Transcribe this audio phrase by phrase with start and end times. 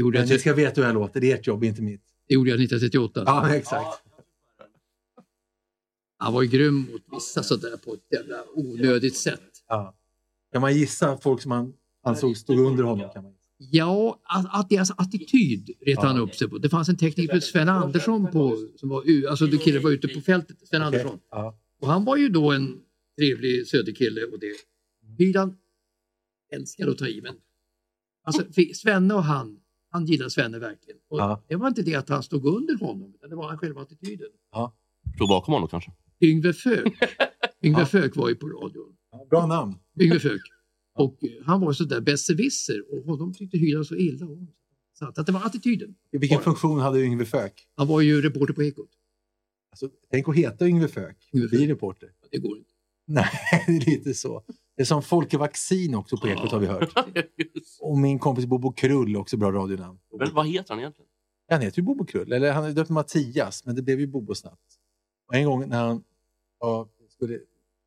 [0.00, 2.00] Det gjorde, jag, ni ska veta hur jag låter, det är ert jobb, inte mitt.
[2.28, 3.22] det gjorde jag 1938.
[3.26, 4.02] Ja, exakt.
[6.16, 9.40] Han var ju grym mot vissa sådär på ett jävla onödigt sätt.
[9.68, 9.94] Ja.
[10.52, 13.10] Kan man gissa folk som han ansåg stod under honom?
[13.10, 13.34] Kan man.
[13.58, 16.58] Ja, att, att deras attityd retade han upp sig på.
[16.58, 20.20] Det fanns en tekniker, Sven Andersson, på, som var, alltså du killen var ute på
[20.20, 21.00] fältet, Sven Okej.
[21.00, 21.20] Andersson.
[21.30, 21.58] Ja.
[21.80, 22.80] Och han var ju då en
[23.18, 24.54] trevlig söderkille och det.
[25.18, 25.56] Hyland
[26.52, 27.34] älskade att ta i men
[28.22, 28.42] alltså,
[28.74, 29.59] Svenne och han,
[29.90, 30.98] han gillade Svenne verkligen.
[31.08, 31.42] Och Ja.
[31.48, 34.28] Det var inte det att han stod under honom, utan det var han själva attityden.
[35.14, 35.92] Stod bakom honom kanske?
[36.20, 36.98] Yngve Föök,
[37.64, 38.96] Yngve Föök var ju på radion.
[39.12, 39.74] Ja, Bra namn.
[40.00, 40.40] Yngve Föök.
[40.94, 44.48] Och eh, han var sådär besserwisser och honom tyckte Hyland så illa om.
[44.98, 45.94] Så att, det var attityden.
[46.12, 47.66] I vilken funktion hade Yngve Föök?
[47.76, 48.90] Han var ju reporter på Ekot.
[49.72, 51.16] Alltså, tänk att heta Yngve Föök.
[51.34, 52.10] Yngve Bli reporter.
[52.30, 52.70] Det går inte.
[53.06, 53.30] Nej,
[53.66, 54.44] det är lite så.
[54.76, 56.92] Det är som Folke Vaccin också på Ekot har vi hört.
[57.80, 59.98] Och min kompis Bobo Krull, också bra radionamn.
[60.18, 61.08] Men vad heter han egentligen?
[61.50, 64.34] Han heter ju Bobo Krull, eller han är döpt Mattias, men det blev ju Bobo
[64.34, 64.78] snabbt.
[65.28, 66.02] Och en gång när han
[66.60, 67.38] ja, skulle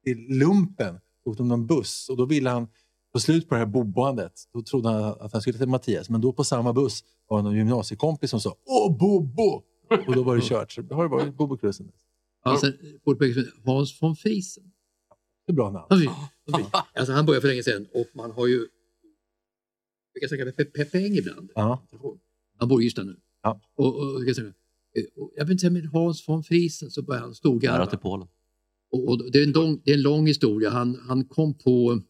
[0.04, 2.68] till lumpen åkte de någon buss och då ville han
[3.14, 4.34] få slut på det här boboandet.
[4.54, 7.44] Då trodde han att han skulle heta Mattias, men då på samma buss var det
[7.44, 9.64] någon gymnasiekompis som sa Åh, Bobo!
[10.08, 10.72] Och då var det kört.
[10.72, 11.96] Så har det varit Bobo Krull sen dess.
[12.44, 12.72] Alltså,
[13.66, 14.73] Hans von Friesen.
[15.46, 15.88] Det är bra namn.
[15.90, 16.72] Friesen.
[16.94, 18.68] Alltså, han började för länge sedan och man har ju
[20.14, 21.52] jag kan säga Pe- Peppe Eng ibland.
[21.56, 21.84] Ja.
[22.60, 23.16] Han bor i Ystad nu.
[23.44, 23.62] Ja.
[23.76, 24.54] Och, och, jag, kan säga,
[25.16, 27.86] och jag vill inte säga med Hans von Friesen så började han storgarva.
[27.86, 28.28] till Polen.
[28.92, 30.70] Och, och det, är en lång, det är en lång historia.
[30.70, 32.02] Han, han kom på,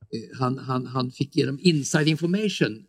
[0.00, 2.86] eh, han, han, han fick genom inside information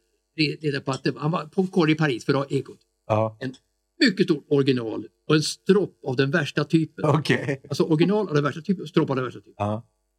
[0.61, 2.79] reda på att det, han var på korg i Paris för Ekot.
[3.07, 3.37] Ja.
[3.99, 7.05] Mycket stort original och en stropp av den värsta typen.
[7.05, 7.61] Okej.
[7.69, 9.55] Alltså original av den värsta typen och stropp av den värsta typen.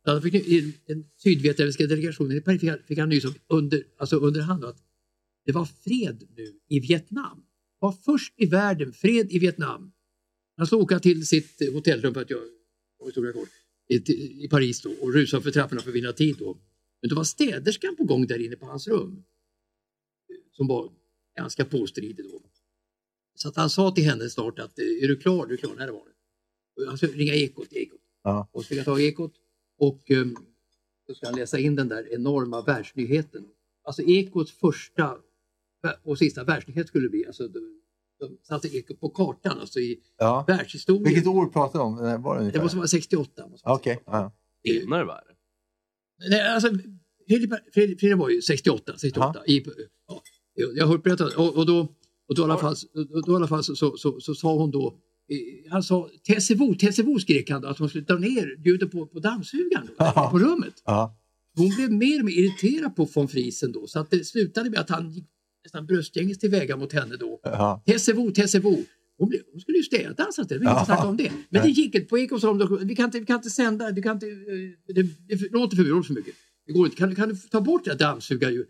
[0.04, 3.84] Så han fick, i den sydvietnamesiska delegationen i Paris fick fick han nys om under,
[3.98, 4.76] alltså under hand att
[5.46, 7.44] det var fred nu i Vietnam.
[7.78, 9.92] var först i världen, fred i Vietnam.
[10.56, 12.40] Han skulle åka till sitt hotellrum för att jag,
[12.98, 13.48] jag historia kort,
[13.88, 16.36] i, i Paris då, och rusa för trapporna för att vinna tid.
[16.38, 16.58] Då.
[17.00, 19.24] Men då var städerskan på gång där inne på hans rum.
[20.52, 20.92] Som var
[21.36, 22.51] ganska påstridig då.
[23.42, 25.46] Så att han sa till henne snart att eh, är du klar?
[25.46, 25.74] Du är klar?
[25.76, 26.02] Nej, det var
[26.76, 26.86] det.
[26.88, 27.72] Han skulle ringa Ekot.
[27.72, 28.00] ekot.
[28.24, 28.48] Ja.
[28.52, 29.32] Och så fick han tag i Ekot
[29.78, 30.36] och um,
[31.06, 33.44] så ska han läsa in den där enorma världsnyheten.
[33.84, 35.16] Alltså Ekots första
[36.02, 37.26] och sista världsnyhet skulle det bli.
[37.26, 37.80] Alltså, de,
[38.20, 40.44] de satte Ekot på kartan, alltså i Ja.
[40.48, 41.04] världshistorien.
[41.04, 41.94] Vilket år pratar du om?
[41.94, 43.48] När Var det Det måste vara 68.
[43.48, 44.02] måste vara Okej.
[44.06, 44.32] Ja.
[44.62, 45.34] Innan världen.
[46.30, 46.68] Nej, alltså,
[47.28, 48.98] Fredrik, Fredrik, Fredrik var ju 68.
[48.98, 49.64] 68 i,
[50.06, 50.22] ja,
[50.54, 51.34] jag har hört berättat.
[51.34, 51.88] Och, och, då,
[52.28, 52.74] och då, i alla fall,
[53.26, 54.98] då, i alla fall så, så, så, så sa hon då,
[55.32, 59.06] eh, han sa TCO, TCO skrek han då, att hon skulle dra ner ljudet på,
[59.06, 60.74] på dammsugaren då, på rummet.
[60.84, 61.18] Ja.
[61.56, 64.78] Hon blev mer och mer irriterad på von Friesen då så att det slutade med
[64.80, 65.24] att han gick
[65.64, 67.40] nästan bröstgänges tillväga mot henne då.
[67.42, 67.82] Ja.
[67.86, 68.76] TCO, TCO.
[69.18, 71.32] Hon, blev, hon skulle ju städa så att det var inget snack om det.
[71.48, 72.00] Men det gick inte.
[72.08, 74.94] På Ekot sa de, vi kan inte, vi kan inte sända, du kan inte, eh,
[74.94, 76.34] det, det låter för, mycket.
[76.66, 76.96] Det går inte.
[76.96, 78.68] Kan, du- kan du ta bort det här dammsugarljudet?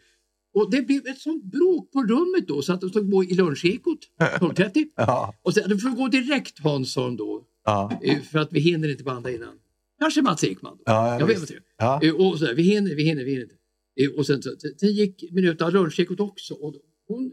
[0.54, 3.34] Och det blev ett sånt bråk på rummet då så att de stod på i
[3.34, 4.86] lunchekot 12.30.
[4.96, 5.34] Ja.
[5.42, 8.00] Och sen, du får gå direkt Hansson då, Ja.
[8.02, 9.54] eh, för att vi hinner inte banda innan.
[10.00, 10.76] Kanske Mats Ekman.
[10.76, 10.82] Då.
[10.86, 11.54] Ja, jag vet inte.
[11.78, 12.00] Ja.
[12.02, 13.54] Eh, Och så där, vi hinner, vi hinner, vi hinner inte.
[14.00, 16.74] Eh, Och sen, så, sen gick minuten av lunchekot också och
[17.08, 17.32] hon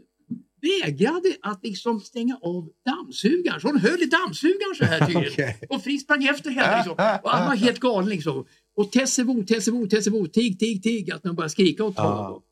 [0.62, 3.60] vägrade att liksom stänga av dammsugaren.
[3.60, 5.28] Så hon höll i dammsugaren så här tydligen.
[5.32, 5.60] Okej.
[5.68, 6.92] Och Fritz sprang efter henne liksom.
[7.22, 8.44] Och han var helt galen liksom.
[8.76, 11.10] Och Tessebo, Tessebo, Tessebo, tig, tig, tig.
[11.10, 12.42] Att de började skrika åt honom.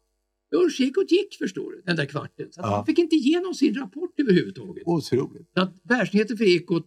[0.50, 0.58] Ja.
[0.58, 2.46] Lunchekot gick förstår du, den där kvarten.
[2.50, 2.66] Så Ja.
[2.76, 4.82] han fick inte igenom sin rapport överhuvudtaget.
[4.86, 5.50] Otroligt.
[5.54, 6.86] Så att världsnyheten för Ekot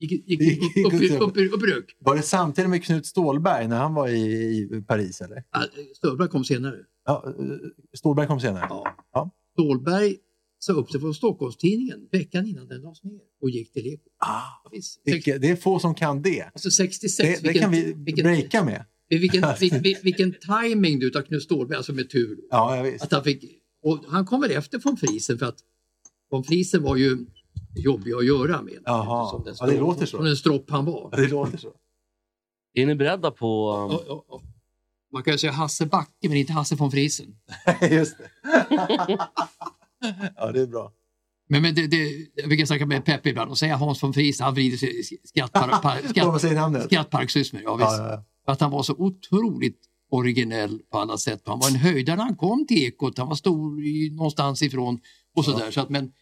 [0.00, 0.92] gick, gick, gick, upp,
[1.22, 1.54] upp, upp.
[1.54, 1.96] upp, rök.
[1.98, 5.20] Var det samtidigt med Knut Stålberg när han var i, i Paris?
[5.20, 5.44] eller?
[5.50, 5.64] Ah,
[5.96, 6.76] Stålberg kom senare.
[7.04, 7.44] Ja, eh,
[7.98, 8.66] Stålberg kom senare?
[8.68, 8.96] Ja.
[9.12, 9.30] Ja.
[9.52, 10.16] Stålberg
[10.58, 14.12] sa upp sig från Stockholmstidningen veckan innan den lades ner och gick till Ekot.
[14.18, 14.42] Ah,
[15.04, 16.42] Ja, det är få som kan det.
[16.42, 17.40] Alltså 66.
[17.40, 18.84] Det, det kan vi vilken, breaka med.
[19.18, 22.38] Vilken, vilken, vilken, timing du av Knut Stålberg, alltså med tur.
[22.50, 22.86] Ja.
[23.00, 23.44] Att han, fick,
[23.82, 25.58] och han kom väl efter von Friesen för att
[26.30, 27.18] von Friesen var ju
[27.76, 28.78] jobbig att göra med.
[28.84, 29.30] Jaha.
[29.30, 30.16] Som den Ja, det stropp- låter så.
[30.16, 31.08] Som den stropp han var.
[31.12, 31.72] Ja, Det låter så.
[32.74, 33.46] Är ni beredda på...
[33.90, 34.42] Ja, ja, ja.
[35.12, 37.36] Man kan ju säga Hasse Backe men inte Hasse von Friesen.
[37.90, 38.30] Just det.
[40.36, 40.92] ja, det är bra.
[41.48, 44.44] Men, men det, det, jag brukar snacka med Peppe ibland och säga Hans von Friesen,
[44.44, 47.62] han vrider sig i skrattpar, par, Vad man skratt, skrattparksrytmer.
[47.64, 48.28] Ja, visst.
[48.46, 48.52] Ja, ja, ja.
[48.52, 51.42] Att han var så otroligt originell på alla sätt.
[51.46, 55.00] Han var en höjdare när han kom till Ekot, han var stor i, någonstans ifrån
[55.36, 55.70] och sådär.
[55.70, 56.12] Så att, men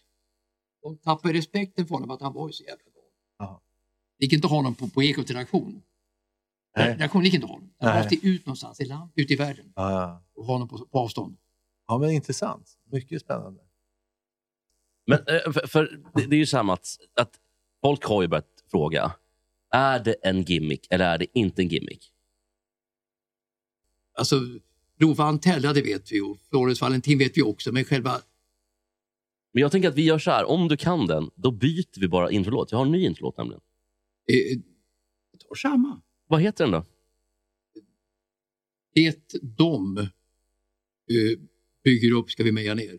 [0.82, 2.82] de tappade respekten för honom för att han var ju så jävla.
[3.38, 3.62] Ja.
[4.19, 5.82] Det gick inte att ha honom på, på Ekot redaktion.
[6.76, 6.88] Nej.
[6.93, 7.70] Redaktion gick inte att ha honom.
[7.78, 10.22] Han måste ut någonstans i land, ut i världen Ja, ja.
[10.37, 11.37] och ha honom på, på avstånd.
[11.88, 12.78] ja, men intressant.
[12.93, 13.61] Mycket spännande.
[15.06, 16.87] Men eh, för, för det, det är ju samma att,
[17.20, 17.31] att
[17.82, 19.12] folk har ju börjat fråga.
[19.70, 22.10] Är det en gimmick eller är det inte en gimmick?
[24.20, 24.40] Alltså,
[24.99, 28.20] Lova Antella, det vet vi och Florence Valentin vet vi också, men själva
[29.52, 30.44] Men jag tänker att vi gör så här.
[30.44, 32.72] Om du kan den, då byter vi bara introlåt.
[32.72, 33.61] Jag har en ny introlåt nämligen.
[34.32, 34.58] eh,
[35.32, 36.00] jag tar samma.
[36.26, 36.84] Vad heter den då?
[38.94, 40.06] Det de eh,
[41.84, 42.99] bygger upp ska vi meja ner.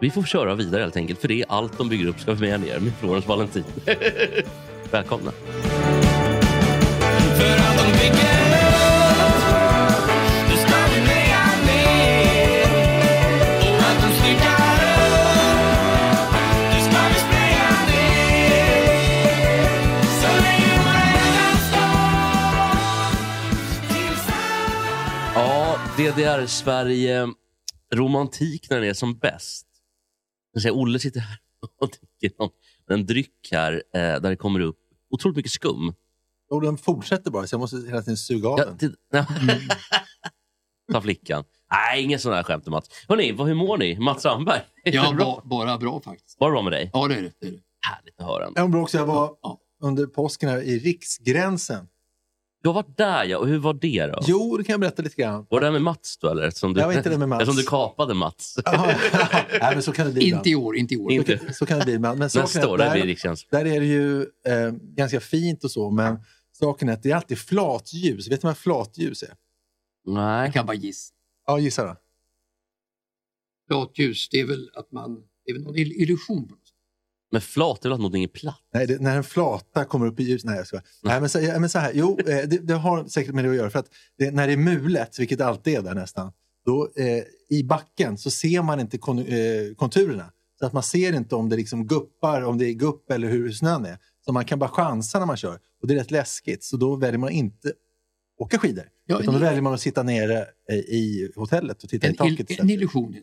[0.00, 1.20] Vi får köra vidare helt enkelt.
[1.20, 3.64] För det är allt de bygger upp ska vi med ner med Florence Valentin.
[4.90, 5.30] Välkomna.
[7.38, 8.39] För att de bygger
[26.10, 27.28] Ja, DDR-Sverige.
[27.94, 29.66] Romantik när den är som bäst.
[30.52, 31.38] Jag säger, Olle sitter här
[31.80, 31.88] och
[32.20, 32.50] dricker någon,
[32.88, 34.78] en dryck här eh, där det kommer upp
[35.10, 35.94] otroligt mycket skum.
[36.50, 38.78] Och den fortsätter bara, så jag måste hela tiden suga av Ja, den.
[38.78, 38.94] till,
[40.92, 41.44] Ta flickan.
[41.70, 42.88] Nej, inget sådana här skämt Mats.
[43.08, 43.98] Hörrni, vad, hur mår ni?
[43.98, 44.60] Mats Sandberg?
[44.84, 45.24] Ja, bra?
[45.24, 46.40] ba, bara bra faktiskt.
[46.40, 46.90] Var det bra med dig?
[46.92, 47.32] Ja, det är det.
[47.40, 47.58] det, är det.
[47.80, 48.50] Härligt att höra.
[48.54, 49.60] Jag var också, jag var Ja.
[49.82, 51.88] under påsken här i Riksgränsen.
[52.62, 54.18] Du har varit där ja, och hur var det då?
[54.26, 55.46] Jo, det kan jag berätta lite grann.
[55.50, 56.42] Var det där med Mats då eller?
[56.42, 57.40] Eftersom du, Jag var inte där med Mats.
[57.42, 58.58] Eftersom du kapade Mats.
[58.64, 58.94] Jaha,
[59.60, 61.12] Nej, men så kan det bli Inte i år, inte i år.
[61.12, 61.38] Inte.
[61.38, 61.98] Så kan- Så kan det bli.
[61.98, 63.46] Men saken Nästa är år, där blir Riksgräns.
[63.50, 66.18] där är det ju eh, ganska fint och så, men
[66.52, 68.28] saken är att det är alltid flatljus.
[68.30, 69.34] Vet du vad flatljus är?
[70.06, 70.44] Nej.
[70.44, 71.14] Jag kan bara gissa.
[71.46, 71.96] Ja, gissa då.
[73.68, 75.22] Flatljus, det är väl att man...
[75.44, 76.48] Det är väl någon ill- illusion.
[77.32, 78.60] Men flat är väl att någonting är platt?
[78.74, 80.44] Nej, det, när en flata kommer upp i ljus.
[80.44, 80.80] Nej, jag ska.
[81.02, 81.92] Nej, men så, ja, men så här.
[81.94, 83.70] Jo, eh, det, det har säkert med det att göra.
[83.70, 83.88] För att
[84.18, 86.32] det, när det är mulet, vilket det alltid är där nästan,
[86.64, 87.22] då eh,
[87.58, 90.30] i backen så ser man inte kon, eh, konturerna.
[90.58, 93.52] Så att man ser inte om det liksom guppar, om det är gupp eller hur
[93.52, 93.98] snön är.
[94.24, 95.58] Så man kan bara chansa när man kör.
[95.82, 96.64] Och det är rätt läskigt.
[96.64, 97.72] Så då väljer man inte
[98.38, 98.84] åka skidor.
[99.06, 100.38] Ja, utan då väljer man att sitta nere
[100.70, 102.32] eh, i hotellet och titta i En, taket.
[102.38, 102.60] ill- istället.
[102.60, 103.14] en illusion.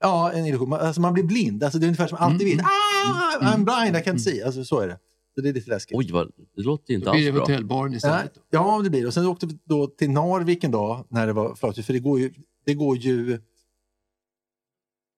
[0.00, 0.68] Ja, en illusion.
[0.68, 1.64] Man, alltså man blir blind.
[1.64, 2.60] Alltså det är ungefär som alltid Mm, vill.
[2.60, 4.42] Ah, I'm blind, I can't see.
[4.42, 4.98] Alltså så är det.
[5.34, 5.96] Så det är lite läskigt.
[5.96, 7.40] Oj, vad, det låter ju inte Då blir alls det bra.
[7.42, 8.34] hotellbaren Ja, istället.
[8.34, 8.40] då.
[8.50, 9.06] ja, det blir det.
[9.06, 11.86] Och sen åkte vi då till Narvik en dag när det var flatljus.
[11.86, 12.32] För det går ju...
[12.66, 13.40] Det går ju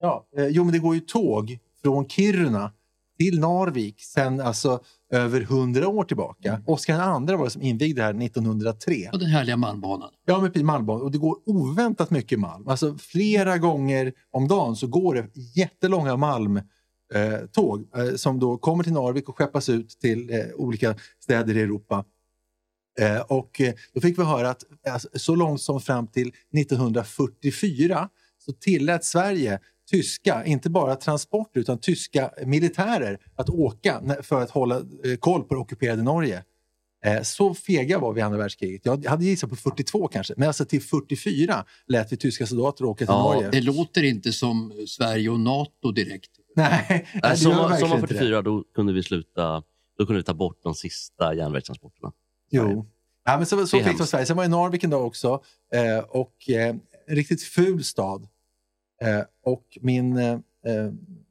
[0.01, 2.73] ja, eh, jo, men det går ju tåg från Kiruna
[3.19, 4.81] till Narvik sen alltså
[5.13, 6.63] över hundra år tillbaka.
[6.67, 9.11] Oskar II var det som invigde det här 1903.
[9.13, 10.11] Och den härliga Malmbanan.
[10.25, 11.03] Ja, precis, Malmbanan.
[11.03, 12.69] Och det går oväntat mycket malm.
[12.69, 15.27] Alltså flera gånger om dagen så går det
[15.57, 20.95] jättelånga malmtåg eh, eh, som då kommer till Narvik och skeppas ut till eh, olika
[21.21, 22.05] städer i Europa.
[23.01, 23.61] Eh, och
[23.95, 28.09] då fick vi höra att alltså, så långt som fram till 1944
[28.39, 29.61] så tillät Sverige
[29.93, 35.55] tyska, inte bara transporter utan tyska militärer att åka för att hålla eh, koll på
[35.55, 36.45] det ockuperade Norge.
[37.05, 38.81] Eh, Så fega var vi i andra världskriget.
[38.87, 42.99] Jag hade gissat på 42 kanske, men alltså till 44 lät vi tyska soldater åka
[42.99, 43.51] till Ja, Norge.
[43.51, 46.31] Det låter inte som Sverige och NATO direkt.
[46.57, 48.01] Nej, nej, sommar, det.
[48.01, 49.63] 44, då kunde vi sluta.
[49.99, 52.13] Då kunde vi ta bort de sista järnvägstransporterna.
[52.51, 52.87] Jo.
[53.25, 54.27] Ja, men så så fick Sverige.
[54.27, 55.43] Sen var jag i Narvik en dag också.
[55.75, 56.69] Eh, och eh,
[57.07, 58.29] en riktigt ful stad.
[59.03, 60.39] Eh, och min, eh, eh,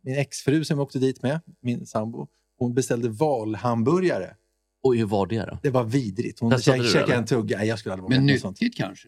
[0.02, 4.36] min exfru som jag åkte dit med, min sambo, hon beställde valhamburgare.
[4.84, 5.58] Oj, hur var det då?
[5.64, 6.40] Det var vidrigt.
[6.40, 7.16] Hon käk- käkade eller?
[7.16, 7.58] en tugga.
[7.58, 8.62] Nej, jag skulle aldrig Men något sånt.
[8.62, 9.08] nyttigt kanske?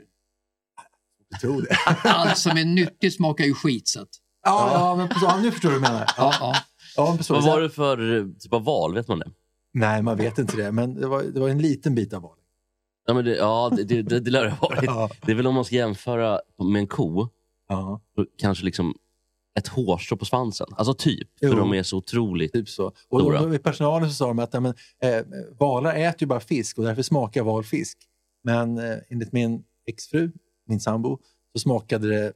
[1.29, 1.75] Jag tror det.
[2.09, 3.87] Allt som är nyttigt smakar ju skit.
[3.87, 4.09] Så att,
[4.45, 6.05] ja, ja, men så, ja, nu förstår du vad jag menar.
[6.17, 6.55] ja, Ja, ja.
[6.95, 7.97] ja, men på så, Vad var det för
[8.39, 8.93] typ av val?
[8.93, 9.31] Vet man det?
[9.73, 10.71] Nej, man vet inte det.
[10.71, 12.37] Men det var, det var en liten bit av val.
[13.07, 14.83] Ja, men det, ja det, det, det, det lär det ha varit.
[14.85, 15.09] Ja.
[15.25, 16.39] Det är väl om man ska jämföra
[16.71, 17.27] med en ko,
[17.73, 18.01] Ja,
[18.37, 18.95] kanske liksom
[19.59, 20.67] ett hårstrå på svansen.
[20.71, 21.49] Alltså typ, Jo.
[21.51, 22.53] för de är så otroligt...
[22.53, 22.85] typ så.
[22.85, 23.41] Och Stora.
[23.41, 25.25] då, med personalen så sa de att ja, men, eh,
[25.59, 27.97] valar äter ju bara fisk och därför smakar val fisk.
[28.43, 30.31] Men eh, enligt min exfru,
[30.67, 31.19] min sambo,
[31.53, 32.33] så smakade det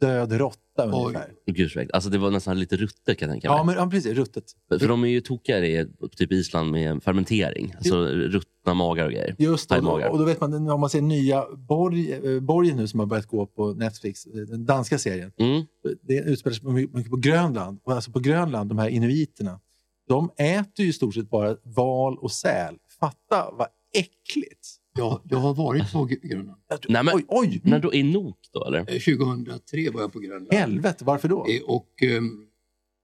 [0.00, 0.67] död råtta 8 Oj.
[0.84, 1.30] Ungefär.
[1.46, 1.94] Gud, så äckligt.
[1.94, 3.58] alltså, det var nästan lite ruttet kan jag tänka mig.
[3.58, 4.12] Ja, men, ja, precis.
[4.12, 4.44] Ruttet.
[4.80, 7.74] För de är ju tokiga i typ Island med fermentering.
[7.76, 9.36] Alltså ruttna magar och grejer.
[9.38, 12.76] Just det, och då, och då vet man, om man ser nya Borg, eh, Borgen
[12.76, 15.32] nu som har börjat gå på Netflix, eh, den danska serien.
[15.38, 15.66] Mm.
[16.02, 17.80] Det utspelar sig mycket på Grönland.
[17.84, 19.60] Och alltså på Grönland, de här inuiterna,
[20.08, 22.74] de äter ju i stort sett bara val och säl.
[23.00, 24.77] Fatta vad äckligt!
[24.98, 26.58] Jag, jag har varit på Gr- Grönland.
[26.88, 27.60] Nej, men- Oj, oj!
[27.64, 28.78] När då, I Nok då eller?
[28.78, 30.52] Eh, 2003 var jag på Grönland.
[30.54, 31.46] Helvete, varför då?
[31.48, 32.44] Eh, Och, ehm,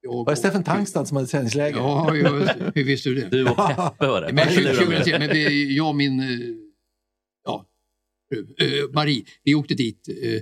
[0.00, 1.76] jag Var det Steffen Tangstad som hade träningsläger?
[1.78, 2.30] Ja, jag,
[2.74, 3.28] hur visste du det?
[3.30, 4.32] Du och Peppe var det.
[4.32, 4.76] Men Eller hur?
[4.78, 6.26] 2003, men vi, jag och min eh,
[7.44, 7.66] ja,
[8.58, 10.32] eh, Marie, vi åkte dit eh,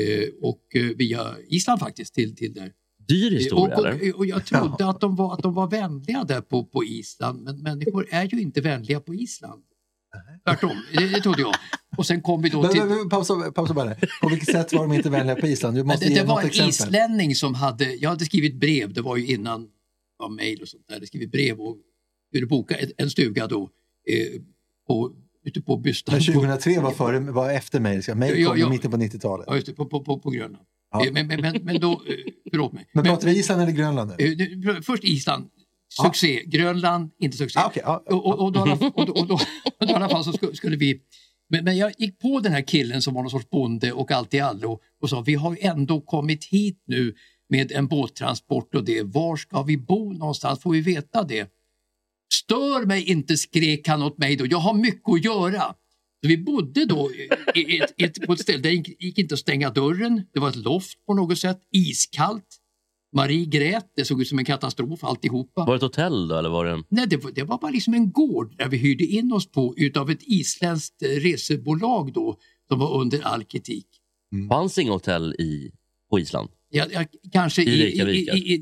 [0.00, 2.72] eh, och eh, via Island faktiskt till, till där.
[3.08, 4.12] Dyr Eh, historia och, eller?
[4.12, 7.42] och, och jag trodde att de var, att de var vänliga där på, på Island,
[7.42, 9.62] men människor är ju inte vänliga på Island.
[10.44, 11.54] Tvärtom, det, det trodde jag.
[11.96, 12.82] Och sen kom vi då till...
[13.10, 13.94] pausa, pausa bara.
[14.22, 15.76] På vilket sätt var de inte vänliga på Island?
[15.76, 16.68] Du måste det, ge det var något en exempel.
[16.70, 19.68] islänning som hade, jag hade skrivit brev, det var ju innan
[20.18, 21.76] ja, mejl och sånt där, jag hade skrivit brev och
[22.30, 24.40] skulle boka en, stuga då eh,
[24.86, 25.12] på,
[25.44, 26.14] ute på Bystan.
[26.14, 27.80] Men 2003 var, före, var efter.
[27.80, 28.02] Mig
[28.40, 29.46] Ja, kom i mitten på 90-talet.
[29.48, 30.64] Ja, just på, på, på, på Grönland.
[30.92, 31.06] Ja.
[31.06, 31.98] Eh, Men, men, men, då, eh,
[32.50, 32.86] förlåt mig.
[32.92, 34.24] Men pratar vi Island eller Grönland nu?
[34.24, 35.50] Eh, nu, Först Island,
[35.88, 36.42] succé.
[36.46, 37.58] Grönland, inte succé.
[37.58, 38.04] Ah, okej, ja.
[38.06, 39.38] Och, och, då, i och, då, och, då,
[39.78, 41.00] då i alla fall så skulle, vi...
[41.48, 44.34] Men, men jag gick på den här killen som var någon sorts bonde och allt
[44.34, 47.14] i allo och sa vi har ju ändå kommit hit nu
[47.48, 49.02] med en båttransport och det.
[49.02, 50.60] Var ska vi bo någonstans?
[50.60, 51.50] Får vi veta det?
[52.34, 54.46] Stör mig inte, skrek han åt mig då.
[54.46, 55.74] Jag har mycket att göra.
[56.22, 57.10] Så vi bodde då
[57.54, 60.22] i, i, ett, på ett ställe där det gick inte att stänga dörren.
[60.32, 62.60] Det var ett loft på något sätt, iskallt.
[63.12, 65.64] Marie grät, det såg ut som en katastrof alltihopa.
[65.64, 66.82] Var det ett hotell då eller var det.
[66.88, 69.74] Nej, det var, det var bara liksom en gård där vi hyrde in oss på
[69.76, 72.36] utav ett isländskt eh, resebolag då
[72.68, 73.86] som var under all kritik.
[74.48, 75.72] Fanns inga hotell i,
[76.10, 76.48] på Island?
[76.70, 78.00] Jag, jag, kanske i, i,
[78.32, 78.54] i,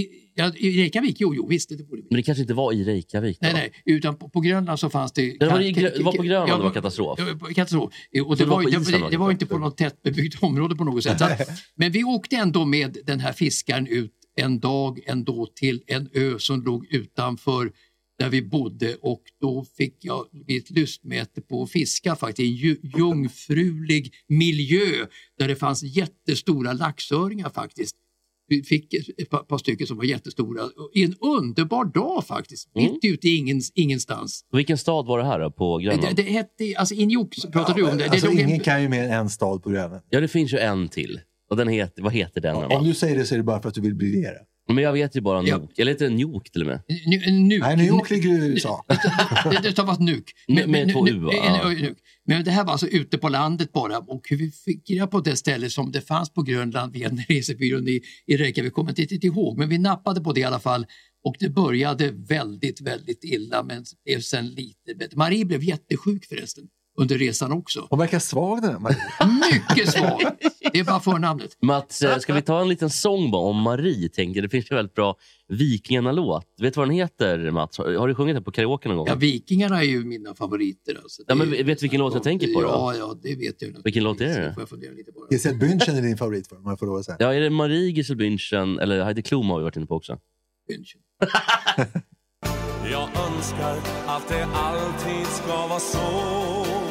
[0.00, 2.08] i, ja, i Reykjavik, jo, jo visst det borde vi.
[2.10, 3.40] Men det kanske inte var i Reykjavik?
[3.40, 3.46] Då?
[3.46, 5.36] Nej, nej, utan på, på Grönland så fanns det...
[5.40, 7.18] Det var i det var på Grönland det var katastrof?
[7.18, 7.92] Ja, katastrof.
[8.24, 10.76] Och det, var var, det, Island det, var det var inte på något tättbebyggt område
[10.76, 11.20] på något sätt.
[11.20, 16.08] Att, men vi åkte ändå med den här fiskaren ut en dag ändå till en
[16.12, 17.72] ö som låg utanför
[18.18, 24.14] där vi bodde och då fick jag ett lystmäte på att fiska faktiskt i jungfrulig
[24.28, 25.06] miljö
[25.38, 27.96] där det fanns jättestora laxöringar faktiskt.
[28.48, 30.60] Vi fick ett par, par stycken som var jättestora.
[30.94, 32.92] I en underbar dag faktiskt, Mm.
[32.92, 34.44] mitt ute i ingens, ingenstans.
[34.52, 36.16] Vilken stad var det här då, på Det, Grönland?
[36.16, 38.08] det hette, alltså Injuk pratar du om det.
[38.08, 40.02] Alltså, det ingen kan ju mer än en stad på Grönland.
[40.10, 41.20] Ja, det finns ju en till.
[41.50, 42.54] Och den heter, vad heter den?
[42.54, 42.76] då?
[42.76, 44.38] Om du säger det så är det bara för att du vill briljera.
[44.68, 45.58] Men jag vet ju bara Ja.
[45.58, 45.78] Nok.
[45.78, 46.80] Eller heter det Njuk till och med?
[47.06, 47.60] Nu, en nuk.
[47.62, 48.84] Nej, New York ligger i USA.
[49.50, 50.32] det, det stavas nuk.
[50.48, 51.72] Med- med två U, Ja.
[52.26, 55.20] Men det här var alltså ute på landet bara och hur vi fick reda på
[55.20, 58.92] det ställe som det fanns på Grönland via en resebyrån i, i Reykjavik kommer jag
[58.92, 60.86] inte riktigt ihåg men vi nappade på det i alla fall
[61.24, 65.16] och det började väldigt, väldigt illa men blev sen lite bättre.
[65.16, 66.64] Marie blev jättesjuk förresten
[66.96, 67.86] under resan också.
[67.90, 68.96] Hon verkar svag den här Marie.
[69.52, 70.22] Mycket svag!
[70.72, 71.56] Det är bara förnamnet.
[71.62, 74.08] Mats, eh, ska vi ta en liten sång bara om Marie?
[74.08, 74.42] Tänker.
[74.42, 75.16] Det finns ju en väldigt bra
[75.48, 76.46] Vikingarna-låt.
[76.60, 77.78] Vet du vad den heter, Mats?
[77.78, 79.06] Har, du sjungit den på karaoke någon gång?
[79.08, 81.00] Ja, Vikingarna är ju mina favoriter.
[81.02, 81.22] Alltså.
[81.26, 82.68] Ja, men vet du vilken låt jag tänker på då?
[82.68, 83.84] Ja, ja det vet jag.
[83.84, 84.48] Vilken låt är det?
[84.48, 85.34] Så Får jag fundera lite på det.
[85.34, 87.16] Giselle Bündchen är din favorit för om jag får lov att säga.
[87.20, 90.18] Ja, är det Marie Gisela Bündchen eller Heidi Klum har vi varit inne på också?
[90.70, 91.00] München.
[92.90, 96.83] Jag önskar att det alltid ska vara så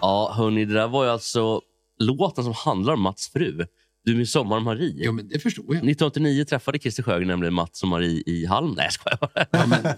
[0.00, 1.60] Ja, hörni, det där var ju alltså
[1.98, 3.66] låten som handlar om Mats fru.
[4.04, 5.04] Du min sommar-Marie.
[5.04, 5.76] Ja, men det förstår jag.
[5.76, 8.74] 1989 träffade Christer Sjögren nämligen Mats och Marie i Halm.
[8.76, 9.46] Nej, jag skojar bara.
[9.50, 9.94] Ja, men,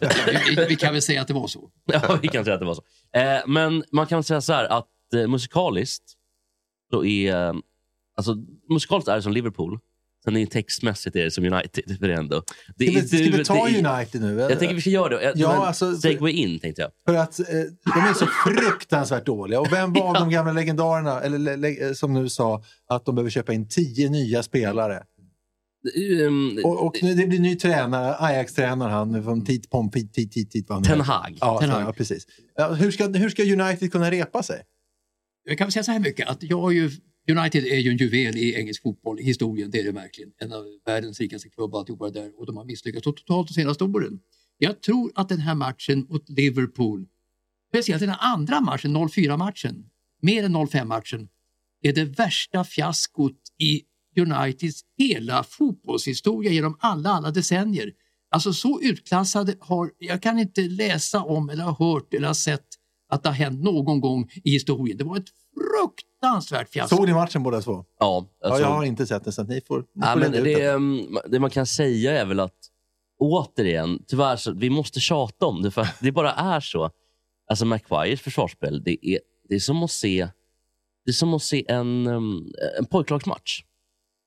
[0.56, 1.70] vi, vi kan väl säga att det var så.
[1.84, 2.82] Ja, vi kan säga att det var så.
[3.18, 6.04] Eh, men man kan säga så här att eh, musikaliskt
[6.90, 7.54] så är...
[8.16, 8.36] Alltså,
[8.68, 9.78] musikaliskt är det som Liverpool.
[10.24, 11.98] Sen är textmässigt är det som United.
[11.98, 12.42] För det ändå.
[12.76, 14.38] Det Ska vi, ska vi du- ta det är- United nu?
[14.40, 15.22] Jag tänker vi ska göra det.
[15.24, 16.90] Ja, Ja, alltså, Segway in, tänkte jag.
[17.06, 17.46] För att eh,
[17.94, 19.60] de är så fruktansvärt dåliga.
[19.60, 23.04] Och vem var av de gamla legendarerna eller, le, le, eh, som nu sa att
[23.04, 25.02] de behöver köpa in tio nya spelare?
[26.26, 30.68] Um, Och, och det blir ny tränare, Ajax-tränare han från tit, pom, tit, tit, tit,
[30.68, 31.00] vad Ten.
[31.00, 31.38] Hag.
[31.40, 31.82] Ja, Ten Hag.
[31.82, 32.26] ja, precis.
[32.56, 34.62] Ja, hur, ska, hur ska United kunna repa sig?
[35.44, 36.90] Jag kan väl säga så här mycket att jag har ju,
[37.28, 40.32] United är ju en juvel i engelsk fotboll, i historien, det är det verkligen.
[40.38, 44.20] En av världens rikaste klubbar alltihopa där och de har misslyckats totalt de senaste åren.
[44.58, 47.06] Jag tror att den här matchen mot Liverpool,
[47.68, 49.84] speciellt den här andra matchen, 0-4-matchen,
[50.22, 51.28] mer än 0-5-matchen,
[51.82, 53.82] är det värsta fiaskot i
[54.20, 57.92] Uniteds hela fotbollshistoria genom alla, alla decennier.
[58.30, 62.66] Alltså så utklassade har, jag kan inte läsa om eller ha hört eller ha sett
[63.08, 64.98] att det har hänt någon gång i historien.
[64.98, 65.28] Det var ett
[66.22, 66.96] fruktansvärt fiasko.
[66.96, 67.72] Såg ni matchen båda två?
[67.72, 67.84] Ja,
[68.40, 70.32] Ja, alltså, jag har inte sett den, så att ni får, ni Ja, får men
[70.32, 72.56] det, mm, det man kan säga är väl att
[73.18, 76.90] återigen, tyvärr, så, vi måste tjata om det för det bara är så.
[77.50, 80.28] Alltså Maguires försvarsspel, det är, det är som att se,
[81.04, 83.62] det är som att se en, um, en pojklagsmatch.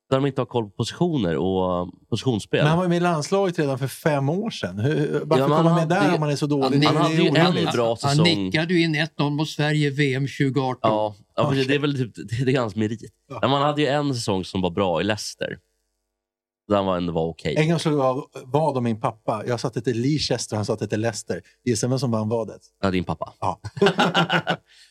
[0.10, 2.60] Där de inte har koll på positioner och positionsspel.
[2.60, 4.80] Men han var med i landslaget redan för fem år sedan.
[4.80, 6.86] Hur, varför Ja, kommer han han med där om han är så Han dålig?
[6.88, 8.24] han det hade en bra Han säsong.
[8.26, 10.80] nickade ju in 1-0 mot Sverige VM 2018.
[10.82, 13.02] Ja, ja precis, det är väl typ, det är hans merit.
[13.30, 13.38] Ja.
[13.42, 15.58] Men man hade ju en säsong som var bra i Leicester.
[16.68, 17.56] Där var ändå var okej.
[17.58, 19.44] En gång slog jag vad om min pappa.
[19.48, 21.42] Jag satte till Leicester och han satte till Leicester.
[21.66, 22.62] Gissa vem som vann vadet?
[22.82, 23.34] Ja, din pappa.
[23.40, 23.60] Ja.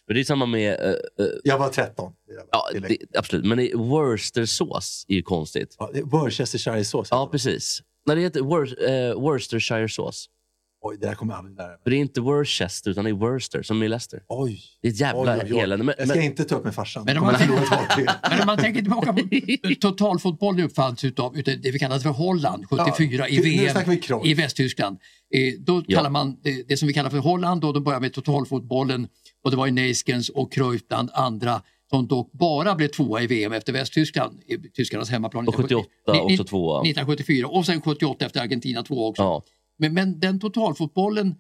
[0.07, 0.81] Men det är samma med...
[0.81, 0.97] eh, eh,
[1.45, 2.13] Jag var 13.
[2.27, 3.45] vill jag ja, det, absolut.
[3.47, 5.77] Men Worcestersås är ju konstigt.
[5.79, 7.09] Ja, Worcestershiresås.
[7.11, 7.83] Ja, precis.
[8.07, 10.27] Nej, det heter Wor- eh, Worcestershire-sås.
[10.87, 11.77] Oj, det där kommer jag aldrig lära mig.
[11.83, 14.23] För det är inte Worcester, utan det är Worcester, som i Leicester.
[14.29, 14.61] Oj.
[14.83, 15.61] Det är ett jävla Oj, oj, oj.
[15.61, 15.85] elände.
[15.85, 17.05] Men, Jag ska men, inte ta upp med farsan.
[17.05, 17.35] Men om man-.
[18.31, 19.21] Men om man tänker tillbaka på
[19.81, 23.77] totalfotbollen uppfanns utav, utav det vi kallade för Holland 74 i nu VM
[24.25, 24.99] i Västtyskland.
[25.35, 25.97] Eh, då Ja.
[25.99, 29.09] kallar man det, det som vi kallar för Holland då, de började med totalfotbollen
[29.45, 33.27] och det var ju Neiskens och Cruyff bland andra som dock bara blev tvåa i
[33.27, 35.49] VM efter Västtyskland, i tyskarnas hemmaplan.
[35.49, 36.81] och 78 Ni- ni- också tvåa.
[36.81, 39.23] 1974 och sen 78 efter Argentina två också.
[39.23, 39.43] Ja.
[39.79, 41.35] Men, men den totalfotbollen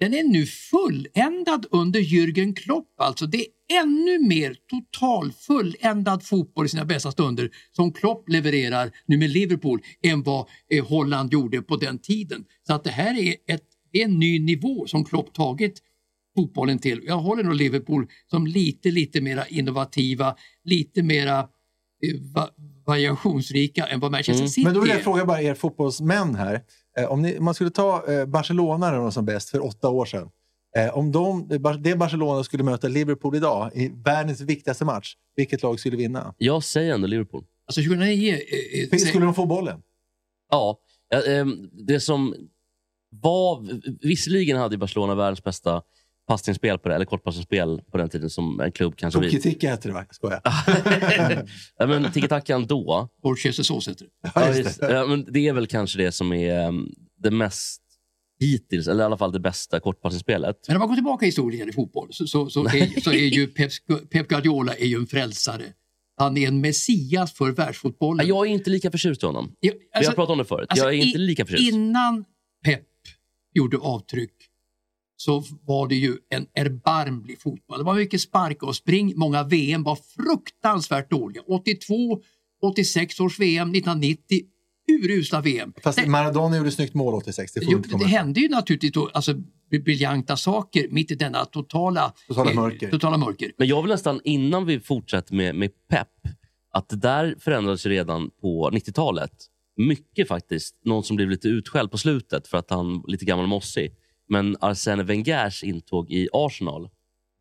[0.00, 3.00] den är nu fulländad under Jürgen Klopp.
[3.00, 3.46] Alltså det är
[3.82, 9.82] ännu mer total fulländad fotboll i sina bästa stunder som Klopp levererar nu med Liverpool
[10.02, 12.44] än vad eh, Holland gjorde på den tiden.
[12.66, 13.62] Så att det här är, ett,
[13.92, 15.82] är en ny nivå som Klopp tagit
[16.36, 17.00] fotbollen till.
[17.06, 22.48] Jag håller nog Liverpool som lite, lite mera innovativa, lite mera eh, va,
[22.86, 24.48] variationsrika än vad Manchester Mm.
[24.48, 24.94] City Men då vill är.
[24.94, 26.60] jag fråga bara er fotbollsmän här.
[26.98, 29.88] Eh, om, ni, om man skulle ta eh, Barcelona när de som bäst för åtta
[29.88, 30.30] år sedan.
[30.76, 31.48] Eh, om de,
[31.82, 36.34] det Barcelona skulle möta Liverpool idag i världens viktigaste match, vilket lag skulle vinna?
[36.38, 37.44] Jag säger ändå Liverpool.
[37.66, 38.32] Alltså 2009...
[38.32, 39.82] Eh, eh, Skulle de få bollen?
[40.50, 40.78] Ja,
[41.72, 42.34] det som
[43.10, 43.80] var...
[44.06, 45.82] Visserligen hade Barcelona världens bästa
[46.26, 49.20] passningsspel på det, eller kortpassningsspel på den tiden som en klubb kanske...
[49.20, 50.06] vi- Tiki-Tika heter det va?
[50.10, 50.40] Skojar.
[51.78, 53.08] ja, men tiki-taka ändå.
[53.22, 54.10] Borchester sås heter det.
[54.22, 54.92] Ja, Ja, just just, det.
[54.92, 57.82] ja, men det är väl kanske det som är um, det mest
[58.40, 60.56] hittills, eller i alla fall det bästa kortpassningsspelet.
[60.68, 63.16] Men om man går tillbaka i historien i fotboll så, så, så, är, så är
[63.26, 63.70] ju Pep,
[64.10, 65.64] Pep Guardiola är ju en frälsare.
[66.18, 68.26] Han är en messias för världsfotbollen.
[68.26, 69.52] Jag är inte lika förtjust i honom.
[69.60, 70.66] Jag- Vi alltså, har pratat om det förut.
[70.70, 71.72] alltså, jag är inte i- lika förtjust.
[71.72, 72.24] Innan
[72.64, 72.82] Pep
[73.54, 74.32] gjorde avtryck
[75.16, 77.78] så var det ju en erbarmlig fotboll.
[77.78, 79.12] Det var mycket sparka och spring.
[79.16, 81.42] Många VM var fruktansvärt dåliga.
[81.42, 82.20] 82,
[82.62, 84.40] 86 års VM, 1990
[84.88, 85.72] urusla VM.
[85.82, 87.52] Fast Maradona gjorde snyggt mål 86.
[87.52, 89.34] Det Jo, det hände ju naturligtvis då, alltså,
[89.70, 92.90] briljanta saker mitt i denna totala, Totala eh, mörker.
[92.90, 93.52] totala mörker.
[93.58, 96.08] Men jag vill nästan, innan vi fortsätter med, med Pep,
[96.72, 99.32] att det där förändrades ju redan på 90-talet.
[99.76, 100.74] Mycket faktiskt.
[100.84, 103.92] Någon som blev lite utskälld på slutet för att han var lite gammal och mossig.
[104.28, 106.88] Men Arsène Wengers intåg i Arsenal,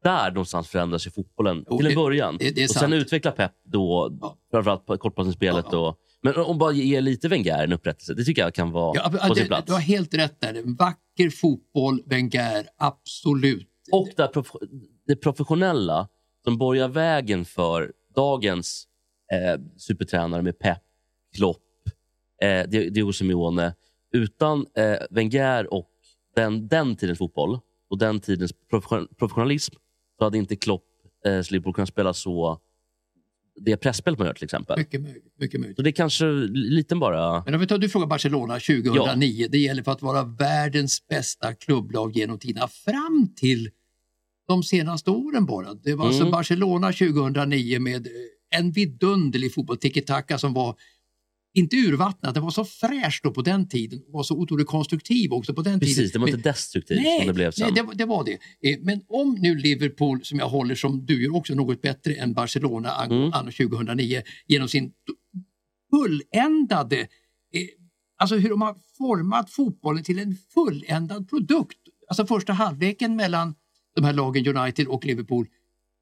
[0.03, 2.37] där någonstans förändras ju fotbollen Jo, till en början.
[2.39, 4.37] det- det och sen utvecklar Pep då, Ja.
[4.51, 5.65] framförallt på kortpassningsspelet.
[5.71, 8.93] Ja, Och, men om bara ge lite Wenger en upprättelse, det tycker jag kan vara
[9.03, 9.67] Ja, på det, sin plats.
[9.67, 10.53] du har helt rätt där.
[10.53, 13.69] En vacker fotboll, Wenger, absolut.
[13.91, 14.51] Och det, prof
[15.07, 16.07] det professionella
[16.43, 18.87] som borgar vägen för dagens
[19.33, 20.77] eh, supertränare med Pep,
[21.35, 21.57] Klopp,
[22.41, 23.73] eh, Di- Diego Simeone.
[24.13, 25.89] Utan eh, Wenger och
[26.35, 29.75] den, den tidens fotboll och den tidens profession professionalism
[30.17, 30.83] så hade inte Klopp
[31.25, 32.61] eh, Liverpool kunnat spela så
[33.59, 34.77] det pressspelet man gör till exempel.
[34.77, 35.33] Mycket möjligt.
[35.39, 35.77] Mycket möjligt.
[35.77, 37.43] Så det är kanske lite bara...
[37.45, 39.47] Men om vi tar, du frågar Barcelona 2009.
[39.51, 43.69] Det gäller för att vara världens bästa klubblag genom tiderna fram till
[44.47, 45.73] de senaste åren bara.
[45.73, 46.31] Det var alltså Mm.
[46.31, 48.11] Barcelona 2009 med eh,
[48.59, 50.75] en vidunderlig fotboll, tiki-taka som var
[51.55, 55.33] inte urvattnad, det var så fräscht då på den tiden och var så otroligt konstruktiv
[55.33, 56.09] också på den Precis, tiden.
[56.13, 57.63] det var inte destruktivt som det blev sen.
[57.65, 58.33] Nej, det, var- det var det.
[58.69, 62.33] Eh, Men om nu Liverpool, som jag håller som du gör också något bättre än
[62.33, 63.33] Barcelona Mm.
[63.33, 64.91] anno 2009 genom sin
[65.91, 67.07] fulländade, eh,
[68.17, 71.77] alltså hur de har format fotbollen till en fulländad produkt.
[72.07, 73.55] Alltså första halvleken mellan
[73.95, 75.47] de här lagen United och Liverpool,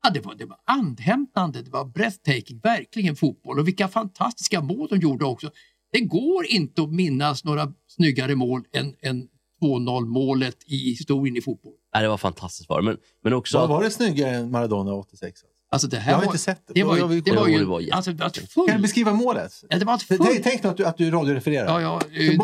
[0.04, 4.88] ja, det, var, det var andhämtande, det var breathtaking, verkligen fotboll och vilka fantastiska mål
[4.90, 5.52] de gjorde också.
[5.92, 9.28] Det går inte att minnas några snyggare mål än, än
[9.62, 11.74] 2-0 målet i historien i fotboll.
[11.94, 12.86] Nej, det var fantastiskt var det.
[12.86, 13.58] Men, men också...
[13.58, 15.42] Var, var det snyggare än Maradona 86?
[15.72, 16.74] Alltså det här Jag har var, inte sett det.
[16.74, 18.72] Det var, ju, det var ju det var jätte- alltså, det var ett Kan du
[18.72, 19.52] full, beskriva målet?
[19.70, 21.82] ja, det var ett full, tänk att du, att du radiorefererar.
[21.82, 22.38] ja, ja, eh, eh,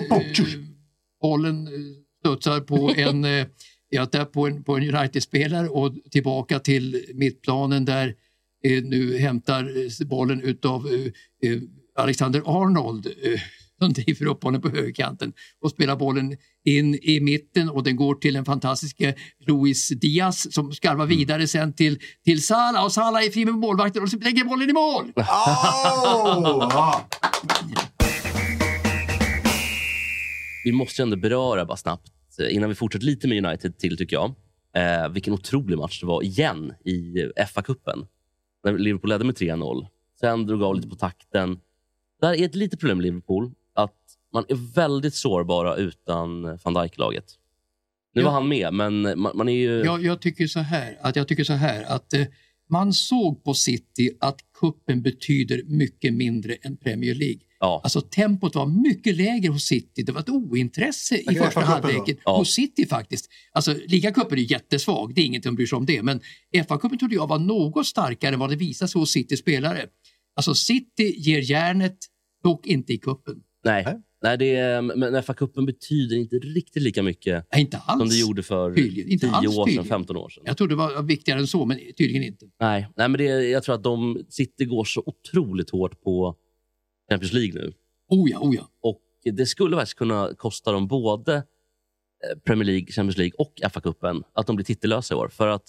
[1.22, 1.74] bollen eh,
[2.20, 3.24] studsar på en,
[3.92, 8.16] eh, ja, där på en, på en United-spelare och tillbaka till mittplanen där
[8.66, 11.60] eh, nu hämtar eh, bollen utav eh, eh,
[11.96, 13.40] Alexander Arnold eh,
[13.80, 18.16] som driver upp bollen på högerkanten och spelar bollen in i mitten och den går
[18.16, 19.14] till den fantastiska
[19.48, 24.04] Luis Diaz som skarvar vidare sen till, till Salah och Salah är fri med målvakten
[24.04, 25.12] och så lägger bollen i mål.
[26.02, 26.96] Oh!
[30.64, 32.08] Vi måste ändå beröra bara snabbt,
[32.40, 34.34] eh, innan vi fortsätter lite med United till tycker jag.
[34.76, 38.08] Eh, vilken otrolig match det var igen i FA-cupen.
[38.64, 39.88] När Liverpool ledde med 3-0.
[40.20, 41.60] Sen drog av lite på takten.
[42.22, 43.52] Där är ett litet problem med Liverpool.
[43.74, 43.96] Att
[44.34, 47.26] man är väldigt sårbara utan van Dijk-laget.
[48.14, 48.26] Nu Ja.
[48.26, 49.80] var han med, men man, man är ju...
[49.86, 52.26] Jag, jag tycker så här att, jag tycker så här att eh,
[52.70, 57.40] man såg på City att kuppen betyder mycket mindre än Premier League.
[57.60, 57.82] ja.
[57.84, 60.04] Alltså tempot var mycket lägre hos City.
[60.04, 62.38] Det var ett ointresse i första halvleken Ja.
[62.38, 63.30] hos City faktiskt.
[63.52, 66.04] Alltså ligacupen är jättesvag, det är inget de bryr sig om det.
[66.04, 66.20] Men
[66.68, 69.86] FA-cupen trodde jag var något starkare än vad det visade sig hos Citys spelare.
[70.36, 71.98] Alltså City ger järnet,
[72.44, 73.36] dock inte i kuppen.
[73.66, 73.86] Nej,
[74.22, 74.38] Nej.
[74.38, 78.00] Det är, men FA-cupen betyder inte riktigt lika mycket Nej, inte alls.
[78.00, 79.86] som det gjorde för Tydligen, inte 10 alls år sedan, tydligen.
[79.86, 80.44] 15 år sedan.
[80.46, 82.46] Jag trodde det var viktigare än så, men tydligen inte.
[82.60, 86.36] Nej, nej men det, jag tror att de City går så otroligt hårt på
[87.10, 87.74] Champions League nu.
[88.10, 88.70] Oh ja, oh ja.
[88.82, 94.24] Och Det skulle faktiskt kunna kosta dem både eh, Premier League, Champions League och FA-cupen
[94.34, 95.30] att de blir titellösa i år.
[95.30, 95.64] För att